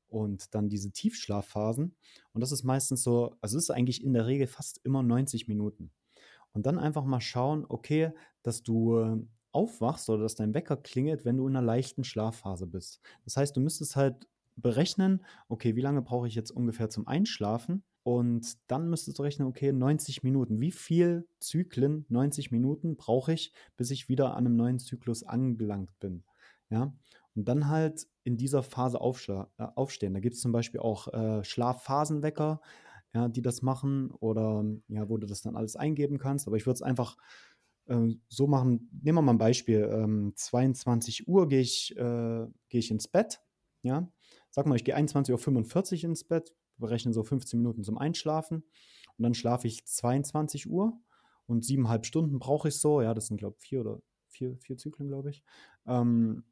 und 0.08 0.56
dann 0.56 0.70
diese 0.70 0.92
Tiefschlafphasen. 0.92 1.96
Und 2.34 2.42
das 2.42 2.52
ist 2.52 2.64
meistens 2.64 3.04
so, 3.04 3.36
also 3.42 3.58
es 3.58 3.66
ist 3.66 3.72
eigentlich 3.72 4.04
in 4.04 4.14
der 4.14 4.26
Regel 4.26 4.48
fast 4.48 4.80
immer 4.84 5.04
90 5.04 5.48
Minuten. 5.48 5.92
Und 6.54 6.66
dann 6.66 6.80
einfach 6.80 7.06
mal 7.06 7.22
schauen, 7.22 7.66
okay, 7.68 8.12
dass 8.44 8.64
du 8.64 9.00
äh, 9.00 9.18
aufwachst 9.52 10.10
oder 10.10 10.24
dass 10.24 10.36
dein 10.36 10.54
Wecker 10.54 10.78
klingelt, 10.78 11.26
wenn 11.26 11.38
du 11.38 11.48
in 11.48 11.56
einer 11.56 11.66
leichten 11.66 12.04
Schlafphase 12.04 12.68
bist. 12.68 13.02
Das 13.26 13.38
heißt, 13.38 13.56
du 13.56 13.62
müsstest 13.62 13.96
halt 13.96 14.28
berechnen, 14.62 15.26
okay, 15.48 15.76
wie 15.76 15.82
lange 15.82 16.02
brauche 16.02 16.28
ich 16.28 16.36
jetzt 16.36 16.52
ungefähr 16.52 16.90
zum 16.90 17.08
Einschlafen? 17.08 17.84
Und 18.04 18.58
dann 18.68 18.90
müsstest 18.90 19.20
du 19.20 19.24
rechnen, 19.24 19.48
okay, 19.48 19.72
90 19.72 20.24
Minuten. 20.24 20.60
Wie 20.60 20.72
viel 20.72 21.28
Zyklen, 21.40 22.06
90 22.10 22.52
Minuten 22.52 22.96
brauche 22.96 23.34
ich, 23.34 23.54
bis 23.78 23.92
ich 23.92 24.10
wieder 24.10 24.36
an 24.36 24.46
einem 24.46 24.56
neuen 24.56 24.80
Zyklus 24.80 25.24
angelangt 25.24 25.92
bin? 26.00 26.24
Ja, 26.70 26.94
und 27.36 27.48
dann 27.48 27.68
halt 27.68 28.08
in 28.24 28.38
dieser 28.38 28.64
Phase 28.64 28.98
äh, 28.98 29.64
aufstehen. 29.76 30.14
Da 30.14 30.20
gibt 30.20 30.36
es 30.36 30.42
zum 30.42 30.52
Beispiel 30.52 30.80
auch 30.80 31.08
äh, 31.14 31.44
Schlafphasenwecker, 31.44 32.62
ja, 33.14 33.28
die 33.28 33.42
das 33.42 33.62
machen 33.62 34.12
oder 34.12 34.64
ja, 34.88 35.10
wo 35.10 35.18
du 35.18 35.28
das 35.28 35.42
dann 35.42 35.56
alles 35.56 35.76
eingeben 35.76 36.18
kannst. 36.18 36.48
Aber 36.48 36.58
ich 36.58 36.66
würde 36.66 36.76
es 36.76 36.82
einfach 36.82 37.18
äh, 37.88 38.08
so 38.30 38.48
machen. 38.48 38.90
Nehmen 39.04 39.18
wir 39.18 39.22
mal 39.22 39.34
ein 39.34 39.38
Beispiel. 39.38 39.90
Ähm, 39.92 40.34
22 40.36 41.28
Uhr 41.28 41.48
gehe 41.48 41.62
ich, 41.62 41.96
äh, 41.98 42.48
gehe 42.70 42.80
ich 42.80 42.92
ins 42.92 43.08
Bett. 43.08 43.42
Ja, 43.84 44.08
sag 44.52 44.68
mal, 44.68 44.76
ich 44.76 44.84
gehe 44.84 44.96
21.45 44.96 46.04
Uhr 46.04 46.10
ins 46.10 46.24
Bett, 46.24 46.54
berechne 46.78 47.14
so 47.14 47.24
15 47.24 47.60
Minuten 47.60 47.84
zum 47.84 47.98
Einschlafen 47.98 48.64
und 49.18 49.24
dann 49.24 49.34
schlafe 49.34 49.68
ich 49.68 49.86
22 49.86 50.70
Uhr 50.70 51.00
und 51.48 51.66
siebeneinhalb 51.66 52.06
Stunden 52.06 52.40
brauche 52.40 52.68
ich 52.68 52.76
so. 52.76 53.02
Ja, 53.02 53.14
das 53.14 53.28
sind, 53.28 53.38
glaube 53.38 53.56
ich, 53.58 53.68
vier 53.68 53.82
oder 53.82 54.02
vier, 54.28 54.58
vier 54.58 54.78
Zyklen, 54.78 55.08
glaube 55.08 55.32
ich. 55.32 55.44
Ähm, 55.86 56.44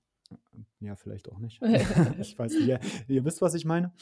ja, 0.79 0.95
vielleicht 0.95 1.29
auch 1.29 1.39
nicht. 1.39 1.61
ich 2.19 2.37
weiß 2.37 2.53
nicht. 2.53 2.67
Ihr, 2.67 2.79
ihr 3.07 3.25
wisst, 3.25 3.41
was 3.41 3.53
ich 3.53 3.65
meine. 3.65 3.93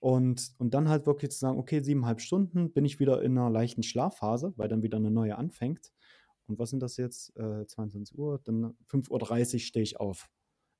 Und, 0.00 0.54
und 0.58 0.74
dann 0.74 0.88
halt 0.88 1.06
wirklich 1.06 1.32
zu 1.32 1.38
sagen, 1.38 1.58
okay, 1.58 1.80
siebeneinhalb 1.80 2.20
Stunden 2.20 2.72
bin 2.72 2.84
ich 2.84 3.00
wieder 3.00 3.22
in 3.22 3.36
einer 3.36 3.50
leichten 3.50 3.82
Schlafphase, 3.82 4.52
weil 4.56 4.68
dann 4.68 4.82
wieder 4.82 4.96
eine 4.96 5.10
neue 5.10 5.36
anfängt. 5.36 5.92
Und 6.46 6.58
was 6.58 6.70
sind 6.70 6.80
das 6.80 6.96
jetzt? 6.96 7.36
Äh, 7.36 7.66
22 7.66 8.16
Uhr, 8.16 8.40
dann 8.44 8.76
5.30 8.90 9.54
Uhr 9.54 9.60
stehe 9.60 9.82
ich 9.82 10.00
auf. 10.00 10.30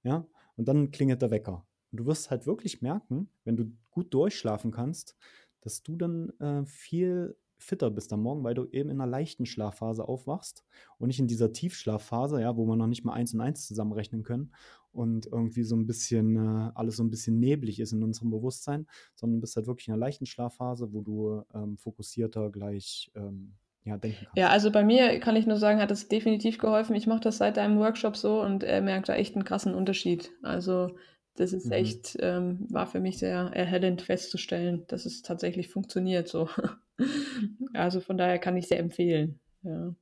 Ja, 0.02 0.26
und 0.56 0.68
dann 0.68 0.90
klingelt 0.92 1.20
der 1.20 1.30
Wecker. 1.30 1.66
Du 1.90 2.06
wirst 2.06 2.30
halt 2.30 2.46
wirklich 2.46 2.82
merken, 2.82 3.28
wenn 3.44 3.56
du 3.56 3.72
gut 3.90 4.12
durchschlafen 4.12 4.70
kannst, 4.70 5.16
dass 5.60 5.82
du 5.82 5.96
dann 5.96 6.30
äh, 6.40 6.64
viel 6.64 7.36
fitter 7.58 7.90
bist 7.90 8.12
am 8.12 8.22
Morgen, 8.22 8.44
weil 8.44 8.54
du 8.54 8.66
eben 8.70 8.88
in 8.88 9.00
einer 9.00 9.10
leichten 9.10 9.44
Schlafphase 9.44 10.06
aufwachst 10.06 10.64
und 10.98 11.08
nicht 11.08 11.18
in 11.18 11.26
dieser 11.26 11.52
Tiefschlafphase, 11.52 12.40
ja, 12.40 12.56
wo 12.56 12.64
wir 12.66 12.76
noch 12.76 12.86
nicht 12.86 13.04
mal 13.04 13.14
eins 13.14 13.34
und 13.34 13.40
eins 13.40 13.66
zusammenrechnen 13.66 14.22
können 14.22 14.52
und 14.92 15.26
irgendwie 15.26 15.64
so 15.64 15.76
ein 15.76 15.86
bisschen 15.86 16.36
äh, 16.36 16.70
alles 16.74 16.96
so 16.96 17.02
ein 17.02 17.10
bisschen 17.10 17.38
neblig 17.40 17.80
ist 17.80 17.92
in 17.92 18.02
unserem 18.02 18.30
Bewusstsein, 18.30 18.86
sondern 19.14 19.40
bist 19.40 19.56
halt 19.56 19.66
wirklich 19.66 19.88
in 19.88 19.94
einer 19.94 20.00
leichten 20.00 20.26
Schlafphase, 20.26 20.92
wo 20.92 21.02
du 21.02 21.42
ähm, 21.52 21.76
fokussierter 21.76 22.50
gleich 22.50 23.10
ähm, 23.14 23.54
ja, 23.84 23.96
denken 23.96 24.24
kannst. 24.24 24.36
Ja, 24.36 24.48
also 24.48 24.70
bei 24.70 24.84
mir 24.84 25.18
kann 25.20 25.36
ich 25.36 25.46
nur 25.46 25.56
sagen, 25.56 25.80
hat 25.80 25.90
es 25.90 26.08
definitiv 26.08 26.58
geholfen. 26.58 26.94
Ich 26.94 27.06
mache 27.06 27.20
das 27.20 27.38
seit 27.38 27.56
deinem 27.56 27.78
Workshop 27.78 28.16
so 28.16 28.40
und 28.40 28.62
äh, 28.62 28.80
merke 28.80 29.06
da 29.06 29.14
echt 29.14 29.34
einen 29.34 29.44
krassen 29.44 29.74
Unterschied. 29.74 30.30
Also 30.42 30.96
das 31.38 31.52
ist 31.52 31.66
Mhm. 31.66 31.72
echt, 31.72 32.16
ähm, 32.20 32.66
war 32.68 32.86
für 32.86 33.00
mich 33.00 33.18
sehr 33.18 33.50
erhellend 33.54 34.02
festzustellen, 34.02 34.84
dass 34.88 35.06
es 35.06 35.22
tatsächlich 35.22 35.68
funktioniert 35.68 36.28
so. 36.28 36.48
Also 37.74 38.00
von 38.00 38.18
daher 38.18 38.40
kann 38.40 38.56
ich 38.56 38.66
sehr 38.66 38.80
empfehlen. 38.80 39.38
Ja. 39.62 39.94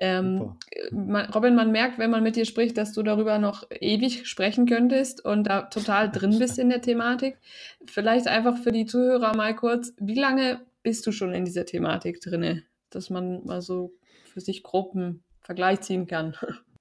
Ähm, 0.00 0.54
man, 0.92 1.28
Robin, 1.32 1.56
man 1.56 1.72
merkt, 1.72 1.98
wenn 1.98 2.10
man 2.10 2.22
mit 2.22 2.36
dir 2.36 2.44
spricht, 2.44 2.78
dass 2.78 2.92
du 2.92 3.02
darüber 3.02 3.38
noch 3.38 3.64
ewig 3.80 4.28
sprechen 4.28 4.66
könntest 4.66 5.24
und 5.24 5.44
da 5.44 5.62
total 5.62 6.08
drin 6.08 6.38
bist 6.38 6.58
in 6.58 6.68
der 6.68 6.82
Thematik. 6.82 7.38
Vielleicht 7.84 8.28
einfach 8.28 8.58
für 8.58 8.70
die 8.70 8.86
Zuhörer 8.86 9.34
mal 9.34 9.56
kurz, 9.56 9.92
wie 9.98 10.18
lange 10.18 10.60
bist 10.84 11.04
du 11.06 11.12
schon 11.12 11.34
in 11.34 11.44
dieser 11.44 11.66
Thematik 11.66 12.20
drinne, 12.20 12.62
dass 12.90 13.10
man 13.10 13.44
mal 13.44 13.60
so 13.60 13.92
für 14.24 14.40
sich 14.40 14.62
einen 14.94 15.24
Vergleich 15.40 15.80
ziehen 15.80 16.06
kann? 16.06 16.36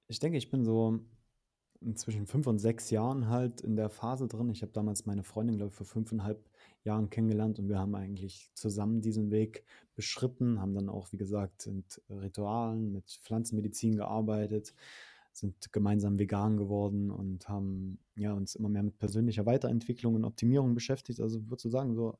Ich 0.08 0.20
denke, 0.20 0.38
ich 0.38 0.52
bin 0.52 0.64
so 0.64 1.00
zwischen 1.96 2.28
fünf 2.28 2.48
und 2.48 2.60
sechs 2.60 2.90
Jahren 2.90 3.30
halt 3.30 3.62
in 3.62 3.76
der 3.76 3.90
Phase 3.90 4.28
drin. 4.28 4.50
Ich 4.50 4.62
habe 4.62 4.72
damals 4.72 5.06
meine 5.06 5.24
Freundin, 5.24 5.58
glaube 5.58 5.70
ich, 5.70 5.76
vor 5.76 5.86
fünfeinhalb 5.86 6.50
Jahren 6.84 7.10
kennengelernt 7.10 7.60
und 7.60 7.70
wir 7.70 7.80
haben 7.80 7.96
eigentlich 7.96 8.52
zusammen 8.54 9.02
diesen 9.02 9.32
Weg 9.32 9.64
beschritten, 9.96 10.60
haben 10.60 10.74
dann 10.74 10.90
auch, 10.90 11.12
wie 11.12 11.18
gesagt, 11.18 11.68
mit 11.68 12.02
Ritualen, 12.10 12.92
mit 12.92 13.20
Pflanzenmedizin 13.24 13.96
gearbeitet, 13.96 14.74
sind 15.32 15.72
gemeinsam 15.72 16.20
vegan 16.20 16.58
geworden 16.58 17.12
und 17.12 17.48
haben 17.48 18.00
ja, 18.16 18.34
uns 18.34 18.56
immer 18.56 18.70
mehr 18.70 18.84
mit 18.84 18.98
persönlicher 18.98 19.46
Weiterentwicklung 19.46 20.16
und 20.16 20.26
Optimierung 20.26 20.74
beschäftigt. 20.74 21.22
Also 21.22 21.42
würdest 21.50 21.66
du 21.66 21.70
sagen, 21.70 21.96
so 21.96 22.18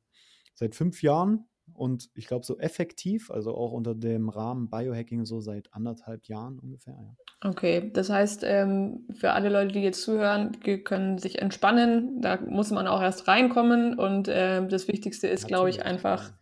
seit 0.54 0.74
fünf 0.74 1.02
Jahren 1.02 1.46
und 1.74 2.10
ich 2.14 2.26
glaube 2.26 2.44
so 2.44 2.58
effektiv, 2.58 3.30
also 3.30 3.54
auch 3.54 3.72
unter 3.72 3.94
dem 3.94 4.28
Rahmen 4.28 4.68
Biohacking 4.70 5.24
so 5.24 5.40
seit 5.40 5.72
anderthalb 5.72 6.26
Jahren 6.26 6.58
ungefähr. 6.58 6.94
Ja. 6.94 7.48
Okay, 7.50 7.90
das 7.92 8.10
heißt, 8.10 8.42
ähm, 8.44 9.06
für 9.14 9.32
alle 9.32 9.48
Leute, 9.48 9.72
die 9.72 9.80
jetzt 9.80 10.02
zuhören, 10.02 10.52
die 10.64 10.82
können 10.84 11.18
sich 11.18 11.40
entspannen. 11.40 12.20
Da 12.20 12.38
muss 12.40 12.70
man 12.70 12.86
auch 12.86 13.00
erst 13.00 13.28
reinkommen 13.28 13.98
und 13.98 14.28
ähm, 14.30 14.68
das 14.68 14.88
Wichtigste 14.88 15.26
ist, 15.28 15.48
glaube 15.48 15.70
ich, 15.70 15.82
einfach 15.84 16.32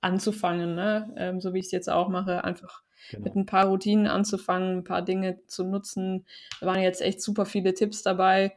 anzufangen, 0.00 0.74
ne? 0.74 1.12
Ähm, 1.16 1.40
so 1.40 1.54
wie 1.54 1.58
ich 1.60 1.66
es 1.66 1.72
jetzt 1.72 1.88
auch 1.90 2.08
mache, 2.08 2.44
einfach 2.44 2.82
mit 3.12 3.24
Genau. 3.24 3.36
ein 3.36 3.46
paar 3.46 3.66
Routinen 3.66 4.06
anzufangen, 4.06 4.78
ein 4.78 4.84
paar 4.84 5.02
Dinge 5.02 5.40
zu 5.46 5.64
nutzen. 5.64 6.26
Da 6.60 6.66
waren 6.66 6.80
jetzt 6.80 7.00
echt 7.00 7.22
super 7.22 7.46
viele 7.46 7.74
Tipps 7.74 8.02
dabei, 8.02 8.52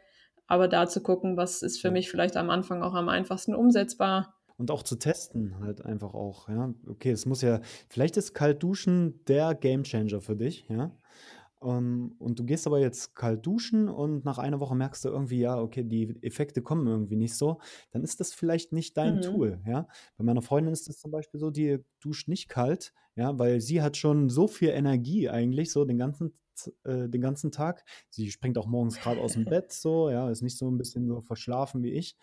aber 0.47 0.67
da 0.67 0.88
zu 0.88 1.01
gucken, 1.01 1.38
was 1.38 1.61
ist 1.61 1.79
für 1.79 1.91
mich 1.91 2.09
vielleicht 2.09 2.36
am 2.36 2.49
Anfang 2.49 2.84
auch 2.84 2.93
am 2.93 3.09
einfachsten 3.09 3.55
umsetzbar. 3.55 4.36
Und 4.62 4.70
auch 4.70 4.84
zu 4.84 4.95
testen 4.95 5.57
halt 5.59 5.84
einfach 5.84 6.14
auch, 6.14 6.47
ja. 6.47 6.72
Okay, 6.88 7.09
es 7.09 7.26
muss 7.26 7.41
ja, 7.41 7.62
vielleicht 7.89 8.16
ist 8.16 8.36
kalt 8.36 8.62
duschen 8.62 9.26
der 9.26 9.55
Gamechanger 9.55 10.22
für 10.22 10.36
dich, 10.36 10.68
ja. 10.70 10.95
Ähm, 11.64 12.14
und 12.20 12.38
du 12.38 12.43
gehst 12.45 12.68
aber 12.68 12.80
jetzt 12.80 13.16
kalt 13.16 13.43
duschen 13.43 13.89
und 13.89 14.24
nach 14.24 14.38
einer 14.38 14.59
Woche 14.59 14.76
merkst 14.76 15.03
du 15.03 15.09
irgendwie, 15.09 15.39
ja, 15.39 15.59
okay, 15.59 15.84
die 15.84 16.16
Effekte 16.22 16.62
kommen 16.62 16.86
irgendwie 16.86 17.16
nicht 17.16 17.36
so, 17.36 17.59
dann 17.89 18.03
ist 18.03 18.20
das 18.20 18.34
vielleicht 18.34 18.72
nicht 18.72 18.97
dein 18.97 19.16
Mhm. 19.16 19.22
Tool, 19.22 19.64
ja. 19.66 19.88
Bei 20.16 20.24
meiner 20.24 20.43
Freundin 20.43 20.74
ist 20.74 20.88
das 20.88 20.99
zum 20.99 21.09
Beispiel 21.09 21.39
so, 21.39 21.49
die 21.49 21.80
duscht 21.99 22.28
nicht 22.28 22.47
kalt, 22.47 22.93
ja, 23.16 23.39
weil 23.39 23.62
sie 23.62 23.82
hat 23.82 23.97
schon 23.97 24.30
so 24.30 24.47
viel 24.47 24.70
Energie 24.70 25.28
eigentlich, 25.28 25.72
so 25.72 25.86
den 25.86 25.97
ganzen, 25.97 26.38
äh, 26.84 27.09
den 27.09 27.22
ganzen 27.22 27.51
Tag. 27.51 27.84
Sie 28.12 28.30
springt 28.30 28.59
auch 28.59 28.68
morgens 28.68 28.99
gerade 28.99 29.22
aus 29.22 29.34
dem 29.34 29.47
Bett, 29.47 29.72
so, 29.72 30.12
ja, 30.12 30.30
ist 30.30 30.43
nicht 30.43 30.59
so 30.59 30.70
ein 30.70 30.78
bisschen 30.78 31.07
so 31.07 31.22
verschlafen 31.22 31.82
wie 31.82 31.93
ich. 31.93 32.16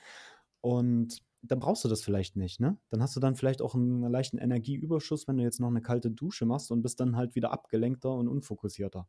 Und 0.61 1.18
dann 1.43 1.61
brauchst 1.61 1.84
du 1.84 1.89
das 1.89 2.03
vielleicht 2.03 2.36
nicht, 2.36 2.61
ne? 2.61 2.78
Dann 2.91 3.03
hast 3.03 3.14
du 3.14 3.20
dann 3.20 3.36
vielleicht 3.36 3.62
auch 3.62 3.74
einen 3.74 4.03
leichten 4.11 4.39
Energieüberschuss, 4.39 5.28
wenn 5.28 5.36
du 5.36 5.43
jetzt 5.45 5.61
noch 5.61 5.68
eine 5.68 5.82
kalte 5.82 6.11
Dusche 6.11 6.47
machst 6.47 6.70
und 6.70 6.82
bist 6.82 7.01
dann 7.01 7.16
halt 7.16 7.34
wieder 7.34 7.53
abgelenkter 7.53 8.12
und 8.12 8.28
unfokussierter. 8.28 9.07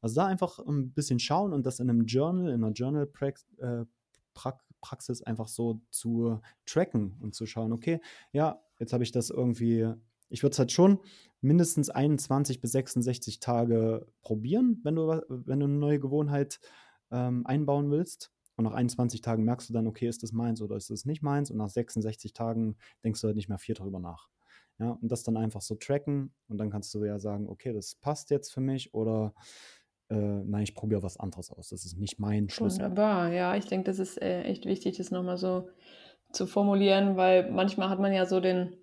Also 0.00 0.14
da 0.14 0.26
einfach 0.26 0.58
ein 0.60 0.92
bisschen 0.92 1.18
schauen 1.18 1.52
und 1.52 1.66
das 1.66 1.80
in 1.80 1.90
einem 1.90 2.06
Journal, 2.06 2.48
in 2.50 2.62
einer 2.62 2.72
Journal-Praxis 2.72 3.46
äh, 3.58 3.84
Prax- 4.34 4.64
Praxis 4.80 5.22
einfach 5.22 5.48
so 5.48 5.80
zu 5.90 6.40
tracken 6.66 7.16
und 7.20 7.34
zu 7.34 7.46
schauen, 7.46 7.72
okay, 7.72 8.00
ja, 8.32 8.60
jetzt 8.78 8.92
habe 8.92 9.04
ich 9.04 9.12
das 9.12 9.30
irgendwie, 9.30 9.90
ich 10.28 10.42
würde 10.42 10.52
es 10.52 10.58
halt 10.58 10.72
schon 10.72 10.98
mindestens 11.40 11.88
21 11.88 12.60
bis 12.60 12.72
66 12.72 13.40
Tage 13.40 14.06
probieren, 14.22 14.80
wenn 14.82 14.96
du, 14.96 15.22
wenn 15.28 15.60
du 15.60 15.66
eine 15.66 15.74
neue 15.74 16.00
Gewohnheit 16.00 16.60
ähm, 17.10 17.46
einbauen 17.46 17.90
willst. 17.90 18.31
Und 18.56 18.64
nach 18.64 18.74
21 18.74 19.20
Tagen 19.20 19.44
merkst 19.44 19.68
du 19.68 19.72
dann, 19.72 19.86
okay, 19.86 20.08
ist 20.08 20.22
das 20.22 20.32
meins 20.32 20.60
oder 20.60 20.76
ist 20.76 20.90
das 20.90 21.04
nicht 21.04 21.22
meins? 21.22 21.50
Und 21.50 21.56
nach 21.56 21.70
66 21.70 22.32
Tagen 22.32 22.76
denkst 23.04 23.20
du 23.20 23.26
halt 23.26 23.36
nicht 23.36 23.48
mehr 23.48 23.58
viel 23.58 23.74
darüber 23.74 23.98
nach. 23.98 24.28
Ja, 24.78 24.90
und 24.90 25.12
das 25.12 25.22
dann 25.22 25.36
einfach 25.36 25.60
so 25.60 25.74
tracken 25.74 26.32
und 26.48 26.58
dann 26.58 26.70
kannst 26.70 26.92
du 26.94 27.04
ja 27.04 27.18
sagen, 27.18 27.48
okay, 27.48 27.72
das 27.72 27.94
passt 27.94 28.30
jetzt 28.30 28.52
für 28.52 28.60
mich 28.60 28.92
oder 28.94 29.34
äh, 30.08 30.14
nein, 30.14 30.62
ich 30.62 30.74
probiere 30.74 31.02
was 31.02 31.16
anderes 31.16 31.50
aus. 31.50 31.68
Das 31.68 31.84
ist 31.84 31.98
nicht 31.98 32.18
mein 32.18 32.48
Schlüssel. 32.48 32.80
Wunderbar, 32.80 33.32
ja, 33.32 33.54
ich 33.54 33.66
denke, 33.66 33.84
das 33.84 33.98
ist 33.98 34.20
äh, 34.20 34.42
echt 34.42 34.66
wichtig, 34.66 34.96
das 34.96 35.10
nochmal 35.10 35.36
so 35.36 35.68
zu 36.32 36.46
formulieren, 36.46 37.16
weil 37.16 37.50
manchmal 37.50 37.90
hat 37.90 38.00
man 38.00 38.12
ja 38.12 38.26
so 38.26 38.40
den, 38.40 38.76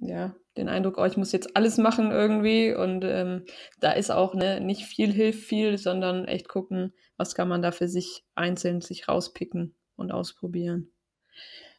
ja, 0.00 0.34
den 0.56 0.68
Eindruck, 0.68 0.98
oh, 0.98 1.04
ich 1.04 1.16
muss 1.16 1.32
jetzt 1.32 1.56
alles 1.56 1.78
machen 1.78 2.10
irgendwie 2.10 2.74
und 2.74 3.04
ähm, 3.04 3.44
da 3.80 3.92
ist 3.92 4.10
auch 4.10 4.34
ne, 4.34 4.60
nicht 4.60 4.84
viel 4.84 5.12
hilft 5.12 5.44
viel, 5.44 5.78
sondern 5.78 6.26
echt 6.26 6.48
gucken, 6.48 6.92
was 7.16 7.34
kann 7.34 7.48
man 7.48 7.62
da 7.62 7.72
für 7.72 7.88
sich 7.88 8.24
einzeln 8.34 8.80
sich 8.80 9.08
rauspicken 9.08 9.74
und 9.96 10.12
ausprobieren. 10.12 10.92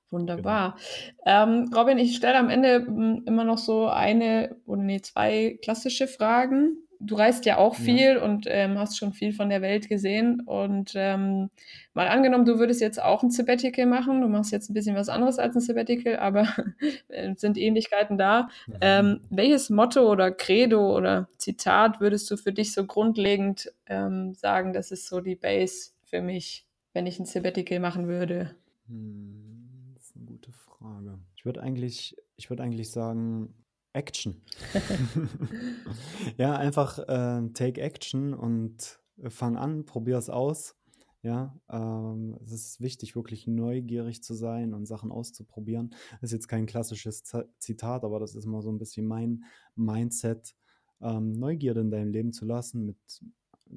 Wunderbar. 0.10 0.78
Genau. 1.26 1.44
Ähm, 1.44 1.72
Robin, 1.76 1.98
ich 1.98 2.16
stelle 2.16 2.38
am 2.38 2.50
Ende 2.50 2.86
hm, 2.86 3.24
immer 3.26 3.44
noch 3.44 3.58
so 3.58 3.88
eine 3.88 4.56
oder 4.66 4.84
nee, 4.84 5.02
zwei 5.02 5.60
klassische 5.64 6.08
Fragen 6.08 6.78
du 7.06 7.16
reist 7.16 7.46
ja 7.46 7.58
auch 7.58 7.76
viel 7.76 8.16
ja. 8.16 8.24
und 8.24 8.46
ähm, 8.48 8.78
hast 8.78 8.98
schon 8.98 9.14
viel 9.14 9.34
von 9.34 9.50
der 9.50 9.62
Welt 9.62 9.90
gesehen. 9.90 10.42
Und 10.42 10.94
ähm, 10.96 11.50
mal 11.94 12.08
angenommen, 12.08 12.46
du 12.46 12.60
würdest 12.60 12.82
jetzt 12.82 13.02
auch 13.02 13.24
ein 13.24 13.32
Sabbatical 13.32 13.86
machen. 13.86 14.22
Du 14.22 14.28
machst 14.28 14.52
jetzt 14.52 14.70
ein 14.70 14.74
bisschen 14.74 14.96
was 14.96 15.10
anderes 15.10 15.40
als 15.40 15.56
ein 15.56 15.62
Sabbatical, 15.62 16.18
aber 16.18 16.48
sind 17.36 17.58
Ähnlichkeiten 17.58 18.18
da. 18.18 18.50
Mhm. 18.68 18.74
Ähm, 18.82 19.22
welches 19.30 19.70
Motto 19.70 20.10
oder 20.10 20.32
Credo 20.32 20.96
oder 20.96 21.28
Zitat 21.38 22.00
würdest 22.00 22.30
du 22.32 22.38
für 22.38 22.54
dich 22.54 22.74
so 22.74 22.86
grundlegend 22.86 23.72
ähm, 23.88 24.34
sagen, 24.34 24.74
das 24.74 24.92
ist 24.92 25.08
so 25.08 25.20
die 25.20 25.36
Base 25.36 25.92
für 26.04 26.22
mich, 26.22 26.66
wenn 26.94 27.06
ich 27.06 27.20
ein 27.20 27.26
Sabbatical 27.26 27.80
machen 27.80 28.08
würde? 28.08 28.56
Hm, 28.88 29.94
das 29.96 30.06
ist 30.06 30.16
eine 30.16 30.26
gute 30.26 30.52
Frage. 30.52 31.20
Ich 31.36 31.46
würde 31.46 31.62
eigentlich, 31.62 32.16
ich 32.38 32.50
würde 32.50 32.64
eigentlich 32.64 32.92
sagen, 32.92 33.54
Action. 33.94 34.42
ja, 36.38 36.56
einfach 36.56 37.00
äh, 37.00 37.50
take 37.54 37.82
Action 37.82 38.34
und 38.34 39.00
fang 39.30 39.56
an, 39.58 39.86
probier 39.86 40.18
es 40.18 40.30
aus. 40.30 40.76
Ja, 41.22 41.58
ähm, 41.70 42.38
es 42.44 42.52
ist 42.52 42.82
wichtig, 42.82 43.16
wirklich 43.16 43.48
neugierig 43.48 44.22
zu 44.24 44.34
sein 44.34 44.74
und 44.74 44.88
Sachen 44.88 45.10
auszuprobieren. 45.10 45.92
Das 46.20 46.32
ist 46.32 46.34
jetzt 46.34 46.48
kein 46.50 46.66
klassisches 46.66 47.24
Zitat, 47.60 48.04
aber 48.04 48.20
das 48.20 48.36
ist 48.36 48.46
mal 48.46 48.62
so 48.62 48.70
ein 48.70 48.78
bisschen 48.78 49.08
mein 49.08 49.46
Mindset, 49.76 50.54
ähm, 51.02 51.32
Neugierde 51.32 51.80
in 51.80 51.92
deinem 51.92 52.12
Leben 52.12 52.34
zu 52.34 52.44
lassen, 52.46 52.86
mit 52.86 52.98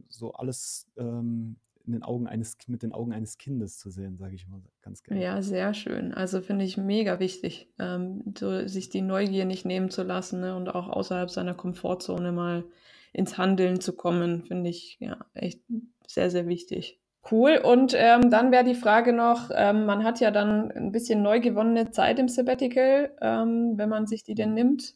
so 0.09 0.33
alles 0.33 0.89
ähm, 0.97 1.57
in 1.87 1.93
den 1.93 2.03
Augen 2.03 2.27
eines, 2.27 2.57
mit 2.67 2.83
den 2.83 2.93
Augen 2.93 3.13
eines 3.13 3.39
Kindes 3.39 3.79
zu 3.79 3.91
sehen, 3.91 4.17
sage 4.17 4.35
ich 4.35 4.47
immer 4.47 4.61
ganz 4.83 5.03
gerne. 5.03 5.23
Ja, 5.23 5.43
sehr 5.43 5.75
schön. 5.75 6.13
Also 6.13 6.41
finde 6.41 6.65
ich 6.65 6.77
mega 6.77 7.21
wichtig, 7.21 7.69
ähm, 7.79 8.23
so, 8.39 8.67
sich 8.67 8.89
die 8.89 9.03
Neugier 9.03 9.45
nicht 9.45 9.65
nehmen 9.65 9.91
zu 9.91 10.03
lassen 10.03 10.41
ne, 10.41 10.57
und 10.57 10.69
auch 10.69 10.89
außerhalb 10.89 11.31
seiner 11.31 11.55
Komfortzone 11.55 12.33
mal 12.33 12.65
ins 13.13 13.39
Handeln 13.39 13.81
zu 13.81 13.95
kommen, 13.95 14.45
finde 14.45 14.71
ich 14.71 14.99
ja 15.01 15.25
echt 15.35 15.61
sehr, 16.07 16.31
sehr 16.31 16.47
wichtig. 16.47 17.01
Cool. 17.31 17.61
Und 17.63 17.95
ähm, 17.97 18.31
dann 18.31 18.53
wäre 18.53 18.65
die 18.65 18.75
Frage 18.75 19.13
noch, 19.13 19.51
ähm, 19.53 19.87
man 19.87 20.05
hat 20.05 20.21
ja 20.21 20.31
dann 20.31 20.71
ein 20.71 20.93
bisschen 20.93 21.23
neu 21.23 21.41
gewonnene 21.41 21.91
Zeit 21.91 22.19
im 22.19 22.29
Sabbatical, 22.29 23.11
ähm, 23.21 23.73
wenn 23.77 23.89
man 23.89 24.07
sich 24.07 24.23
die 24.23 24.35
denn 24.35 24.55
nimmt. 24.55 24.95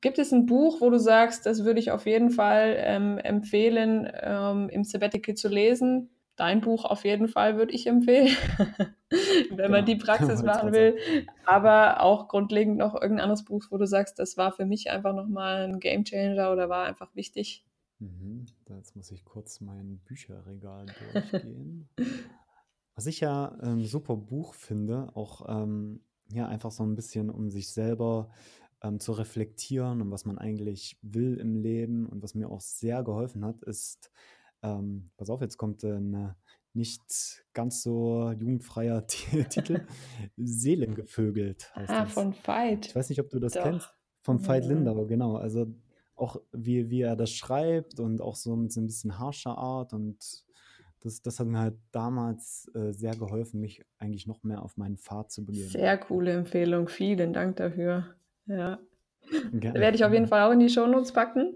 Gibt 0.00 0.18
es 0.18 0.32
ein 0.32 0.46
Buch, 0.46 0.80
wo 0.80 0.90
du 0.90 0.98
sagst, 0.98 1.46
das 1.46 1.64
würde 1.64 1.80
ich 1.80 1.90
auf 1.90 2.06
jeden 2.06 2.30
Fall 2.30 2.76
ähm, 2.78 3.18
empfehlen, 3.18 4.08
ähm, 4.22 4.68
im 4.68 4.84
Sabbatical 4.84 5.34
zu 5.34 5.48
lesen? 5.48 6.10
Dein 6.36 6.60
Buch 6.60 6.84
auf 6.84 7.04
jeden 7.04 7.28
Fall 7.28 7.56
würde 7.56 7.72
ich 7.72 7.86
empfehlen, 7.86 8.28
wenn 9.10 9.56
genau. 9.56 9.68
man 9.68 9.84
die 9.84 9.96
Praxis 9.96 10.42
machen 10.42 10.72
will. 10.72 10.96
Aber 11.44 12.02
auch 12.02 12.28
grundlegend 12.28 12.76
noch 12.76 12.94
irgendein 12.94 13.24
anderes 13.24 13.44
Buch, 13.44 13.64
wo 13.70 13.78
du 13.78 13.86
sagst, 13.86 14.18
das 14.18 14.36
war 14.36 14.52
für 14.52 14.66
mich 14.66 14.90
einfach 14.90 15.14
nochmal 15.14 15.64
ein 15.64 15.80
Game 15.80 16.04
Changer 16.04 16.52
oder 16.52 16.68
war 16.68 16.84
einfach 16.84 17.14
wichtig. 17.14 17.64
Mhm. 17.98 18.46
Jetzt 18.68 18.94
muss 18.94 19.10
ich 19.10 19.24
kurz 19.24 19.60
mein 19.60 19.98
Bücherregal 20.04 20.86
durchgehen. 21.12 21.88
Was 22.94 23.06
ich 23.06 23.20
ja 23.20 23.48
ein 23.60 23.80
ähm, 23.80 23.84
super 23.84 24.16
Buch 24.16 24.54
finde, 24.54 25.08
auch 25.14 25.44
ähm, 25.48 26.00
ja 26.30 26.48
einfach 26.48 26.70
so 26.70 26.82
ein 26.82 26.94
bisschen, 26.94 27.28
um 27.28 27.50
sich 27.50 27.68
selber 27.68 28.30
ähm, 28.82 29.00
zu 29.00 29.12
reflektieren 29.12 30.00
und 30.00 30.10
was 30.10 30.24
man 30.24 30.38
eigentlich 30.38 30.98
will 31.02 31.36
im 31.36 31.56
Leben 31.56 32.06
und 32.06 32.22
was 32.22 32.34
mir 32.34 32.48
auch 32.48 32.60
sehr 32.60 33.02
geholfen 33.02 33.44
hat, 33.44 33.62
ist 33.64 34.10
ähm, 34.62 35.10
pass 35.16 35.30
auf, 35.30 35.40
jetzt 35.40 35.56
kommt 35.56 35.82
ein 35.84 36.34
nicht 36.76 37.44
ganz 37.54 37.82
so 37.82 38.30
jugendfreier 38.38 39.06
Titel. 39.06 39.80
Seelengevögelt 40.36 41.74
heißt 41.74 41.90
ah, 41.90 42.04
das. 42.04 42.12
von 42.12 42.34
Veit. 42.44 42.86
Ich 42.86 42.94
weiß 42.94 43.08
nicht, 43.08 43.20
ob 43.20 43.30
du 43.30 43.40
das 43.40 43.54
Doch. 43.54 43.62
kennst. 43.62 43.88
Von 44.20 44.46
Veit 44.46 44.64
ja. 44.64 44.70
Lindau, 44.70 45.06
genau. 45.06 45.36
Also 45.36 45.66
auch 46.14 46.40
wie, 46.52 46.90
wie 46.90 47.00
er 47.00 47.16
das 47.16 47.30
schreibt 47.30 47.98
und 47.98 48.20
auch 48.20 48.36
so 48.36 48.54
mit 48.56 48.72
so 48.72 48.80
ein 48.80 48.86
bisschen 48.86 49.18
harscher 49.18 49.56
Art 49.56 49.92
und 49.92 50.44
das, 51.00 51.22
das 51.22 51.38
hat 51.38 51.46
mir 51.46 51.58
halt 51.58 51.76
damals 51.92 52.70
äh, 52.74 52.92
sehr 52.92 53.14
geholfen, 53.14 53.60
mich 53.60 53.84
eigentlich 53.98 54.26
noch 54.26 54.42
mehr 54.42 54.62
auf 54.62 54.76
meinen 54.76 54.96
Pfad 54.96 55.30
zu 55.30 55.44
begeben. 55.44 55.68
Sehr 55.68 55.96
coole 55.98 56.32
Empfehlung, 56.32 56.88
vielen 56.88 57.32
Dank 57.32 57.56
dafür. 57.56 58.16
Ja. 58.46 58.78
Gerne. 59.52 59.78
Werde 59.78 59.96
ich 59.96 60.04
auf 60.04 60.12
jeden 60.12 60.26
Fall 60.26 60.42
auch 60.42 60.52
in 60.52 60.60
die 60.60 60.68
Shownotes 60.68 61.12
packen. 61.12 61.54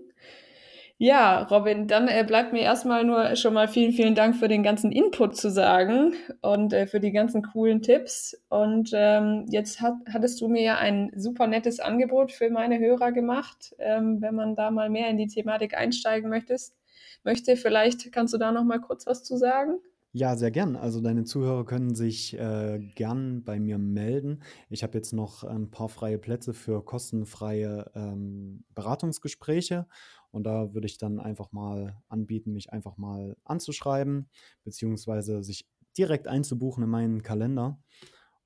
Ja, 1.03 1.44
Robin, 1.44 1.88
dann 1.88 2.09
äh, 2.09 2.24
bleibt 2.26 2.53
mir 2.53 2.61
erstmal 2.61 3.05
nur 3.05 3.34
schon 3.34 3.55
mal 3.55 3.68
vielen, 3.68 3.92
vielen 3.92 4.14
Dank 4.14 4.36
für 4.36 4.48
den 4.48 4.62
ganzen 4.62 4.92
Input 4.92 5.34
zu 5.34 5.51
sagen 5.51 6.12
und 6.42 6.74
äh, 6.74 6.86
für 6.86 7.01
die 7.01 7.11
ganzen 7.11 7.40
coolen 7.42 7.80
Tipps. 7.80 8.36
Und 8.51 8.90
ähm, 8.92 9.46
jetzt 9.48 9.80
hat, 9.80 9.94
hattest 10.12 10.42
du 10.42 10.48
mir 10.48 10.61
ja 10.61 10.76
ein 10.76 11.11
super 11.16 11.46
nettes 11.46 11.80
Angebot 11.80 12.32
für 12.32 12.51
meine 12.51 12.78
Hörer 12.78 13.12
gemacht, 13.12 13.74
ähm, 13.78 14.20
wenn 14.20 14.34
man 14.34 14.57
da 14.57 14.70
mal 14.70 14.90
mehr 14.90 15.09
in 15.09 15.16
die 15.16 15.28
Thematik 15.28 15.74
einsteigen 15.74 16.28
möchtest, 16.28 16.76
möchte. 17.24 17.57
Vielleicht 17.57 18.12
kannst 18.12 18.34
du 18.34 18.38
da 18.38 18.53
noch 18.53 18.64
mal 18.64 18.82
kurz 18.82 19.07
was 19.07 19.24
zu 19.24 19.38
sagen? 19.38 19.78
Ja, 20.12 20.36
sehr 20.36 20.51
gern. 20.51 20.74
Also 20.74 21.01
deine 21.01 21.22
Zuhörer 21.22 21.64
können 21.64 21.94
sich 21.94 22.36
äh, 22.36 22.80
gern 22.96 23.44
bei 23.44 23.61
mir 23.61 23.78
melden. 23.78 24.42
Ich 24.68 24.82
habe 24.82 24.98
jetzt 24.98 25.12
noch 25.12 25.44
ein 25.44 25.70
paar 25.70 25.88
freie 25.88 26.18
Plätze 26.18 26.53
für 26.53 26.84
kostenfreie 26.84 27.90
ähm, 27.94 28.64
Beratungsgespräche 28.74 29.86
und 30.31 30.45
da 30.45 30.74
würde 30.74 30.87
ich 30.87 30.99
dann 30.99 31.18
einfach 31.18 31.53
mal 31.53 32.01
anbieten, 32.09 32.53
mich 32.53 32.72
einfach 32.72 32.97
mal 32.97 33.37
anzuschreiben, 33.45 34.28
beziehungsweise 34.64 35.43
sich 35.43 35.68
direkt 35.97 36.28
einzubuchen 36.28 36.85
in 36.85 36.91
meinen 36.91 37.22
Kalender. 37.22 37.78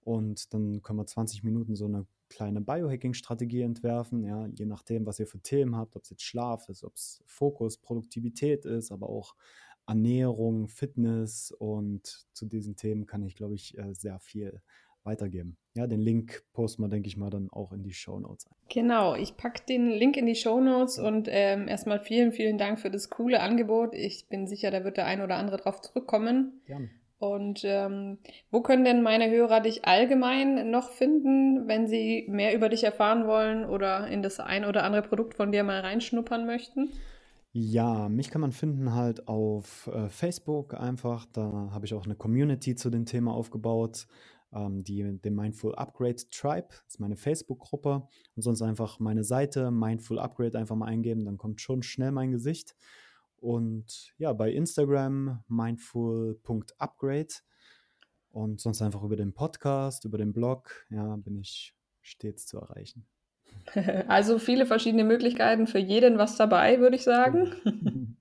Und 0.00 0.52
dann 0.52 0.82
können 0.82 0.98
wir 0.98 1.06
20 1.06 1.44
Minuten 1.44 1.76
so 1.76 1.86
eine 1.86 2.06
kleine 2.28 2.60
Biohacking-Strategie 2.60 3.62
entwerfen, 3.62 4.24
ja, 4.24 4.46
je 4.46 4.66
nachdem, 4.66 5.06
was 5.06 5.20
ihr 5.20 5.26
für 5.26 5.40
Themen 5.40 5.76
habt, 5.76 5.96
ob 5.96 6.02
es 6.02 6.10
jetzt 6.10 6.22
Schlaf 6.22 6.68
ist, 6.68 6.84
ob 6.84 6.94
es 6.94 7.22
Fokus, 7.26 7.78
Produktivität 7.78 8.64
ist, 8.64 8.90
aber 8.90 9.08
auch 9.08 9.34
Ernährung, 9.86 10.68
Fitness 10.68 11.52
und 11.52 12.26
zu 12.32 12.46
diesen 12.46 12.76
Themen 12.76 13.06
kann 13.06 13.22
ich, 13.22 13.36
glaube 13.36 13.54
ich, 13.54 13.76
äh, 13.78 13.94
sehr 13.94 14.18
viel 14.18 14.62
weitergeben. 15.04 15.56
Ja, 15.74 15.86
den 15.86 16.00
Link 16.00 16.42
posten 16.52 16.82
wir, 16.82 16.88
denke 16.88 17.08
ich 17.08 17.16
mal, 17.16 17.30
dann 17.30 17.50
auch 17.50 17.72
in 17.72 17.82
die 17.82 17.92
Show 17.92 18.18
Notes 18.18 18.46
ein. 18.46 18.56
Genau, 18.68 19.14
ich 19.14 19.36
packe 19.36 19.62
den 19.68 19.90
Link 19.90 20.16
in 20.16 20.26
die 20.26 20.34
Show 20.34 20.60
Notes 20.60 20.98
und 20.98 21.28
ähm, 21.30 21.68
erstmal 21.68 22.00
vielen, 22.00 22.32
vielen 22.32 22.58
Dank 22.58 22.78
für 22.78 22.90
das 22.90 23.10
coole 23.10 23.40
Angebot. 23.40 23.94
Ich 23.94 24.28
bin 24.28 24.46
sicher, 24.46 24.70
da 24.70 24.84
wird 24.84 24.96
der 24.96 25.06
ein 25.06 25.20
oder 25.20 25.36
andere 25.36 25.56
drauf 25.56 25.80
zurückkommen. 25.80 26.60
Gerne. 26.66 26.90
Und 27.18 27.62
ähm, 27.64 28.18
wo 28.50 28.60
können 28.60 28.84
denn 28.84 29.02
meine 29.02 29.30
Hörer 29.30 29.60
dich 29.60 29.86
allgemein 29.86 30.70
noch 30.70 30.90
finden, 30.90 31.66
wenn 31.68 31.86
sie 31.86 32.26
mehr 32.28 32.54
über 32.54 32.68
dich 32.68 32.84
erfahren 32.84 33.26
wollen 33.26 33.64
oder 33.64 34.08
in 34.08 34.22
das 34.22 34.40
ein 34.40 34.64
oder 34.64 34.84
andere 34.84 35.02
Produkt 35.02 35.34
von 35.34 35.50
dir 35.50 35.64
mal 35.64 35.80
reinschnuppern 35.80 36.44
möchten? 36.44 36.90
Ja, 37.56 38.08
mich 38.08 38.30
kann 38.30 38.40
man 38.40 38.50
finden 38.50 38.94
halt 38.94 39.28
auf 39.28 39.86
äh, 39.86 40.08
Facebook 40.08 40.74
einfach. 40.74 41.24
Da 41.32 41.70
habe 41.72 41.86
ich 41.86 41.94
auch 41.94 42.04
eine 42.04 42.16
Community 42.16 42.74
zu 42.74 42.90
dem 42.90 43.06
Thema 43.06 43.32
aufgebaut 43.32 44.08
ähm, 44.54 44.84
die, 44.84 45.18
den 45.20 45.34
Mindful 45.34 45.74
Upgrade 45.74 46.16
Tribe, 46.30 46.68
das 46.68 46.94
ist 46.94 47.00
meine 47.00 47.16
Facebook-Gruppe. 47.16 48.06
Und 48.36 48.42
sonst 48.42 48.62
einfach 48.62 49.00
meine 49.00 49.24
Seite 49.24 49.70
Mindful 49.70 50.18
Upgrade 50.18 50.58
einfach 50.58 50.76
mal 50.76 50.86
eingeben, 50.86 51.24
dann 51.24 51.38
kommt 51.38 51.60
schon 51.60 51.82
schnell 51.82 52.12
mein 52.12 52.30
Gesicht. 52.30 52.76
Und 53.36 54.14
ja, 54.16 54.32
bei 54.32 54.50
Instagram 54.52 55.42
mindful.upgrade 55.48 57.34
und 58.30 58.60
sonst 58.60 58.80
einfach 58.80 59.02
über 59.02 59.16
den 59.16 59.34
Podcast, 59.34 60.04
über 60.04 60.18
den 60.18 60.32
Blog, 60.32 60.86
ja, 60.88 61.16
bin 61.16 61.36
ich 61.36 61.74
stets 62.00 62.46
zu 62.46 62.58
erreichen. 62.58 63.06
Also 64.08 64.38
viele 64.38 64.66
verschiedene 64.66 65.04
Möglichkeiten 65.04 65.66
für 65.66 65.78
jeden 65.78 66.18
was 66.18 66.36
dabei, 66.36 66.80
würde 66.80 66.96
ich 66.96 67.04
sagen. 67.04 67.52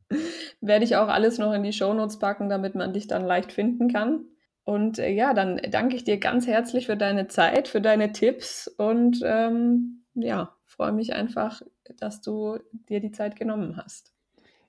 Werde 0.61 0.85
ich 0.85 0.95
auch 0.95 1.07
alles 1.07 1.37
noch 1.37 1.53
in 1.53 1.63
die 1.63 1.73
Shownotes 1.73 2.19
packen, 2.19 2.49
damit 2.49 2.75
man 2.75 2.93
dich 2.93 3.07
dann 3.07 3.25
leicht 3.25 3.51
finden 3.51 3.91
kann. 3.91 4.25
Und 4.65 4.99
äh, 4.99 5.09
ja, 5.09 5.33
dann 5.33 5.59
danke 5.69 5.95
ich 5.95 6.03
dir 6.03 6.17
ganz 6.17 6.47
herzlich 6.47 6.85
für 6.85 6.97
deine 6.97 7.27
Zeit, 7.27 7.67
für 7.67 7.81
deine 7.81 8.11
Tipps 8.13 8.67
und 8.67 9.21
ähm, 9.25 10.03
ja, 10.13 10.55
freue 10.65 10.93
mich 10.93 11.13
einfach, 11.13 11.61
dass 11.97 12.21
du 12.21 12.59
dir 12.89 12.99
die 12.99 13.11
Zeit 13.11 13.35
genommen 13.35 13.77
hast. 13.77 14.13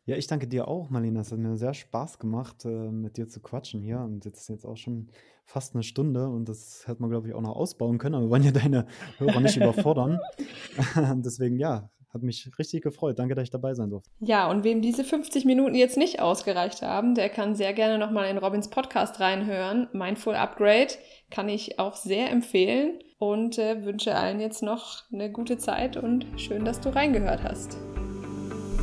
Ja, 0.07 0.17
ich 0.17 0.27
danke 0.27 0.47
dir 0.47 0.69
auch, 0.69 0.91
Marlene. 0.91 1.21
Es 1.21 1.33
hat 1.33 1.39
mir 1.39 1.57
sehr 1.57 1.73
Spaß 1.73 2.19
gemacht, 2.19 2.65
äh, 2.67 2.69
mit 2.69 3.17
dir 3.17 3.27
zu 3.27 3.41
quatschen 3.41 3.81
hier. 3.81 4.01
Und 4.01 4.25
jetzt 4.27 4.41
ist 4.41 4.49
jetzt 4.49 4.67
auch 4.67 4.77
schon 4.77 5.09
fast 5.47 5.75
eine 5.75 5.83
Stunde 5.83 6.29
und 6.29 6.49
das 6.49 6.87
hätte 6.87 7.01
man, 7.01 7.11
glaube 7.11 7.29
ich, 7.29 7.35
auch 7.35 7.41
noch 7.41 7.57
ausbauen 7.57 7.97
können. 7.97 8.15
Aber 8.15 8.27
wir 8.27 8.31
wollen 8.31 8.43
ja 8.43 8.51
deine 8.51 8.87
Hörer 9.17 9.41
nicht 9.41 9.57
überfordern. 9.57 10.19
Deswegen, 11.25 11.59
ja, 11.59 11.91
hat 12.15 12.23
mich 12.23 12.49
richtig 12.59 12.83
gefreut. 12.83 13.19
Danke, 13.19 13.35
dass 13.35 13.45
ich 13.45 13.51
dabei 13.51 13.75
sein 13.75 13.91
durfte. 13.91 14.09
Ja, 14.21 14.49
und 14.49 14.65
wem 14.65 14.81
diese 14.81 15.05
50 15.05 15.45
Minuten 15.45 15.75
jetzt 15.75 15.97
nicht 15.97 16.21
ausgereicht 16.21 16.83
haben, 16.83 17.15
der 17.15 17.29
kann 17.29 17.55
sehr 17.55 17.73
gerne 17.73 17.99
nochmal 17.99 18.31
in 18.31 18.39
Robins 18.39 18.71
Podcast 18.71 19.21
reinhören. 19.21 19.89
Mindful 19.93 20.35
Upgrade 20.35 20.95
kann 21.31 21.49
ich 21.49 21.79
auch 21.79 21.97
sehr 21.97 22.31
empfehlen 22.31 23.01
und 23.19 23.59
äh, 23.59 23.85
wünsche 23.85 24.15
allen 24.15 24.41
jetzt 24.41 24.63
noch 24.63 25.03
eine 25.13 25.31
gute 25.31 25.59
Zeit 25.59 25.97
und 25.97 26.27
schön, 26.37 26.65
dass 26.65 26.81
du 26.81 26.91
reingehört 26.91 27.43
hast. 27.43 27.77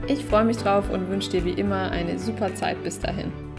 Ich 0.06 0.24
freue 0.24 0.44
mich 0.44 0.56
drauf 0.56 0.90
und 0.90 1.08
wünsche 1.08 1.30
dir 1.30 1.44
wie 1.44 1.52
immer 1.52 1.90
eine 1.90 2.18
super 2.18 2.54
Zeit 2.54 2.82
bis 2.82 2.98
dahin. 2.98 3.49